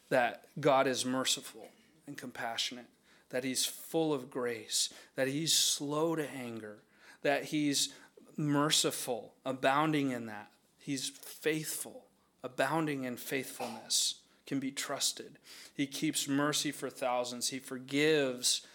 that 0.09 0.43
God 0.59 0.87
is 0.87 1.05
merciful 1.05 1.69
and 2.05 2.17
compassionate, 2.17 2.87
that 3.29 3.43
He's 3.43 3.65
full 3.65 4.13
of 4.13 4.29
grace, 4.29 4.89
that 5.15 5.27
He's 5.27 5.53
slow 5.53 6.15
to 6.15 6.29
anger, 6.29 6.79
that 7.21 7.45
He's 7.45 7.93
merciful, 8.41 9.33
abounding 9.45 10.11
in 10.11 10.25
that. 10.25 10.51
He's 10.77 11.09
faithful, 11.09 12.05
abounding 12.43 13.03
in 13.03 13.17
faithfulness, 13.17 14.15
can 14.45 14.59
be 14.59 14.71
trusted. 14.71 15.37
He 15.75 15.87
keeps 15.87 16.27
mercy 16.27 16.71
for 16.71 16.89
thousands. 16.89 17.49
He 17.49 17.59
forgives 17.59 18.65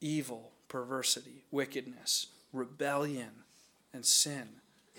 evil, 0.00 0.52
perversity, 0.68 1.44
wickedness, 1.50 2.28
rebellion, 2.52 3.30
and 3.92 4.04
sin. 4.04 4.48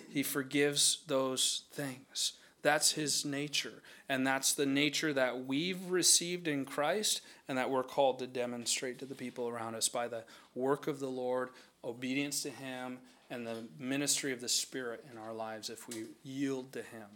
He 0.09 0.23
forgives 0.23 0.99
those 1.07 1.63
things. 1.71 2.33
That's 2.61 2.93
his 2.93 3.25
nature. 3.25 3.81
And 4.09 4.25
that's 4.25 4.53
the 4.53 4.65
nature 4.65 5.13
that 5.13 5.45
we've 5.45 5.89
received 5.89 6.47
in 6.47 6.65
Christ 6.65 7.21
and 7.47 7.57
that 7.57 7.69
we're 7.69 7.83
called 7.83 8.19
to 8.19 8.27
demonstrate 8.27 8.99
to 8.99 9.05
the 9.05 9.15
people 9.15 9.47
around 9.47 9.75
us 9.75 9.89
by 9.89 10.07
the 10.07 10.23
work 10.55 10.87
of 10.87 10.99
the 10.99 11.09
Lord, 11.09 11.49
obedience 11.83 12.41
to 12.43 12.49
him, 12.49 12.99
and 13.33 13.47
the 13.47 13.63
ministry 13.79 14.31
of 14.31 14.41
the 14.41 14.47
Spirit 14.47 15.03
in 15.11 15.17
our 15.17 15.33
lives 15.33 15.69
if 15.69 15.87
we 15.87 16.05
yield 16.23 16.71
to 16.73 16.79
him 16.79 17.07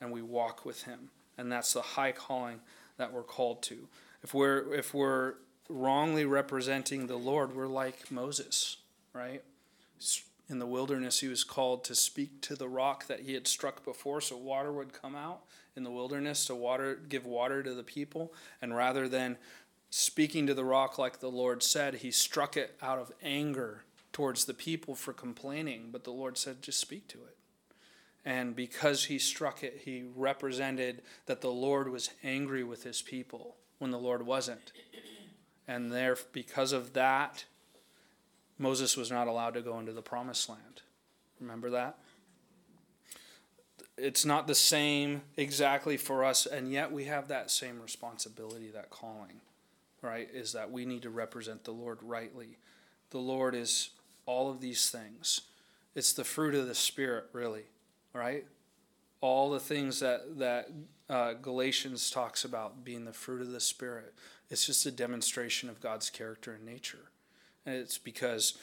and 0.00 0.10
we 0.10 0.20
walk 0.20 0.64
with 0.64 0.82
him. 0.82 1.10
And 1.38 1.50
that's 1.50 1.72
the 1.72 1.80
high 1.80 2.12
calling 2.12 2.60
that 2.96 3.12
we're 3.12 3.22
called 3.22 3.62
to. 3.64 3.88
If 4.22 4.34
we're 4.34 4.74
if 4.74 4.92
we're 4.92 5.34
wrongly 5.68 6.24
representing 6.24 7.06
the 7.06 7.16
Lord, 7.16 7.54
we're 7.54 7.66
like 7.66 8.10
Moses, 8.10 8.78
right? 9.12 9.42
in 10.50 10.58
the 10.58 10.66
wilderness, 10.66 11.20
he 11.20 11.28
was 11.28 11.42
called 11.42 11.84
to 11.84 11.94
speak 11.94 12.42
to 12.42 12.54
the 12.54 12.68
rock 12.68 13.06
that 13.06 13.20
he 13.20 13.32
had 13.32 13.46
struck 13.46 13.82
before, 13.82 14.20
so 14.20 14.36
water 14.36 14.70
would 14.70 14.92
come 14.92 15.16
out 15.16 15.40
in 15.74 15.84
the 15.84 15.90
wilderness 15.90 16.44
to 16.44 16.54
water, 16.54 17.00
give 17.08 17.24
water 17.24 17.62
to 17.62 17.72
the 17.72 17.82
people. 17.82 18.30
And 18.60 18.76
rather 18.76 19.08
than 19.08 19.38
speaking 19.88 20.46
to 20.46 20.52
the 20.52 20.64
rock 20.64 20.98
like 20.98 21.20
the 21.20 21.30
Lord 21.30 21.62
said, 21.62 21.94
he 21.94 22.10
struck 22.10 22.58
it 22.58 22.76
out 22.82 22.98
of 22.98 23.10
anger 23.22 23.84
towards 24.14 24.46
the 24.46 24.54
people 24.54 24.94
for 24.94 25.12
complaining. 25.12 25.90
But 25.92 26.04
the 26.04 26.12
Lord 26.12 26.38
said, 26.38 26.62
just 26.62 26.80
speak 26.80 27.06
to 27.08 27.18
it. 27.18 27.36
And 28.24 28.56
because 28.56 29.04
he 29.04 29.18
struck 29.18 29.62
it, 29.62 29.82
he 29.84 30.04
represented 30.16 31.02
that 31.26 31.42
the 31.42 31.50
Lord 31.50 31.90
was 31.90 32.08
angry 32.22 32.64
with 32.64 32.84
his 32.84 33.02
people 33.02 33.56
when 33.78 33.90
the 33.90 33.98
Lord 33.98 34.24
wasn't. 34.24 34.72
And 35.68 35.92
there, 35.92 36.16
because 36.32 36.72
of 36.72 36.94
that, 36.94 37.44
Moses 38.56 38.96
was 38.96 39.10
not 39.10 39.28
allowed 39.28 39.54
to 39.54 39.60
go 39.60 39.78
into 39.78 39.92
the 39.92 40.00
promised 40.00 40.48
land. 40.48 40.80
Remember 41.38 41.68
that? 41.70 41.98
It's 43.98 44.24
not 44.24 44.46
the 44.46 44.54
same 44.54 45.22
exactly 45.36 45.96
for 45.96 46.24
us, 46.24 46.46
and 46.46 46.72
yet 46.72 46.92
we 46.92 47.04
have 47.04 47.28
that 47.28 47.50
same 47.50 47.80
responsibility, 47.80 48.70
that 48.70 48.90
calling, 48.90 49.40
right? 50.02 50.28
Is 50.32 50.52
that 50.52 50.70
we 50.70 50.84
need 50.84 51.02
to 51.02 51.10
represent 51.10 51.64
the 51.64 51.72
Lord 51.72 51.98
rightly. 52.02 52.58
The 53.10 53.18
Lord 53.18 53.54
is 53.54 53.90
all 54.26 54.50
of 54.50 54.60
these 54.60 54.90
things. 54.90 55.42
It's 55.94 56.12
the 56.12 56.24
fruit 56.24 56.54
of 56.54 56.66
the 56.66 56.74
Spirit, 56.74 57.26
really, 57.32 57.64
right? 58.12 58.44
All 59.20 59.50
the 59.50 59.60
things 59.60 60.00
that 60.00 60.38
that 60.38 60.68
uh, 61.08 61.34
Galatians 61.34 62.10
talks 62.10 62.44
about 62.44 62.84
being 62.84 63.04
the 63.04 63.12
fruit 63.12 63.42
of 63.42 63.52
the 63.52 63.60
Spirit. 63.60 64.14
It's 64.50 64.66
just 64.66 64.86
a 64.86 64.90
demonstration 64.90 65.68
of 65.68 65.80
God's 65.80 66.10
character 66.10 66.52
and 66.52 66.64
nature. 66.64 67.10
And 67.66 67.76
it's 67.76 67.98
because 67.98 68.58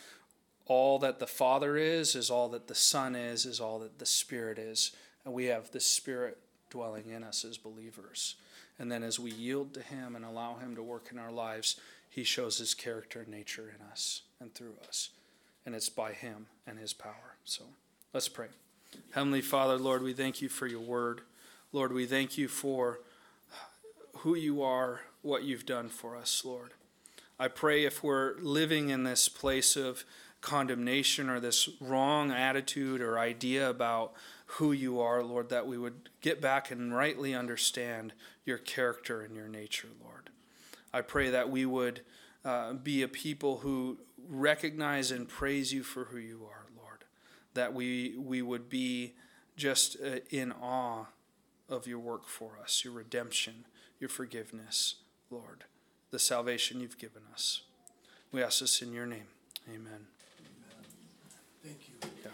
all 0.65 0.99
that 0.99 1.19
the 1.19 1.27
Father 1.27 1.77
is, 1.77 2.15
is 2.15 2.29
all 2.29 2.49
that 2.49 2.67
the 2.67 2.75
Son 2.75 3.15
is, 3.15 3.45
is 3.45 3.59
all 3.59 3.79
that 3.79 3.99
the 3.99 4.05
Spirit 4.05 4.57
is. 4.57 4.91
And 5.25 5.33
we 5.33 5.45
have 5.45 5.71
the 5.71 5.79
Spirit 5.79 6.37
dwelling 6.69 7.09
in 7.09 7.23
us 7.23 7.43
as 7.43 7.57
believers. 7.57 8.35
And 8.79 8.91
then 8.91 9.03
as 9.03 9.19
we 9.19 9.31
yield 9.31 9.73
to 9.73 9.81
Him 9.81 10.15
and 10.15 10.25
allow 10.25 10.55
Him 10.55 10.75
to 10.75 10.83
work 10.83 11.09
in 11.11 11.19
our 11.19 11.31
lives, 11.31 11.75
He 12.09 12.23
shows 12.23 12.57
His 12.57 12.73
character 12.73 13.21
and 13.21 13.29
nature 13.29 13.73
in 13.75 13.85
us 13.85 14.21
and 14.39 14.53
through 14.53 14.75
us. 14.87 15.09
And 15.65 15.75
it's 15.75 15.89
by 15.89 16.13
Him 16.13 16.47
and 16.65 16.79
His 16.79 16.93
power. 16.93 17.35
So 17.45 17.63
let's 18.13 18.27
pray. 18.29 18.47
Heavenly 19.11 19.41
Father, 19.41 19.77
Lord, 19.77 20.03
we 20.03 20.13
thank 20.13 20.41
you 20.41 20.49
for 20.49 20.67
your 20.67 20.81
word. 20.81 21.21
Lord, 21.71 21.93
we 21.93 22.05
thank 22.05 22.37
you 22.37 22.47
for 22.47 22.99
who 24.17 24.35
you 24.35 24.61
are, 24.61 25.01
what 25.21 25.43
you've 25.43 25.65
done 25.65 25.89
for 25.89 26.15
us, 26.15 26.43
Lord. 26.43 26.71
I 27.39 27.47
pray 27.47 27.85
if 27.85 28.03
we're 28.03 28.35
living 28.39 28.89
in 28.89 29.03
this 29.03 29.27
place 29.27 29.75
of 29.75 30.03
condemnation 30.41 31.29
or 31.29 31.39
this 31.39 31.69
wrong 31.79 32.31
attitude 32.31 33.01
or 33.01 33.17
idea 33.17 33.69
about 33.69 34.13
who 34.45 34.71
you 34.71 34.99
are, 34.99 35.23
Lord, 35.23 35.49
that 35.49 35.65
we 35.65 35.77
would 35.77 36.09
get 36.19 36.41
back 36.41 36.71
and 36.71 36.95
rightly 36.95 37.33
understand 37.33 38.13
your 38.45 38.57
character 38.57 39.21
and 39.21 39.35
your 39.35 39.47
nature, 39.47 39.87
Lord. 40.03 40.29
I 40.93 41.01
pray 41.01 41.29
that 41.29 41.49
we 41.49 41.65
would 41.65 42.01
uh, 42.43 42.73
be 42.73 43.01
a 43.01 43.07
people 43.07 43.57
who 43.59 43.97
recognize 44.27 45.11
and 45.11 45.27
praise 45.27 45.73
you 45.73 45.83
for 45.83 46.05
who 46.05 46.17
you 46.17 46.45
are, 46.45 46.65
Lord. 46.77 47.05
That 47.53 47.73
we, 47.73 48.15
we 48.17 48.41
would 48.41 48.69
be 48.69 49.13
just 49.57 49.97
uh, 50.03 50.19
in 50.29 50.51
awe 50.51 51.05
of 51.69 51.87
your 51.87 51.99
work 51.99 52.27
for 52.27 52.57
us, 52.61 52.83
your 52.83 52.93
redemption, 52.93 53.65
your 53.99 54.09
forgiveness, 54.09 54.95
Lord, 55.29 55.63
the 56.11 56.19
salvation 56.19 56.79
you've 56.81 56.97
given 56.97 57.21
us. 57.33 57.61
We 58.31 58.43
ask 58.43 58.59
this 58.59 58.81
in 58.81 58.93
your 58.93 59.05
name. 59.05 59.27
Amen. 59.69 59.85
Amen. 59.85 60.05
Thank 61.63 61.89
you. 61.89 62.09
Yeah. 62.23 62.31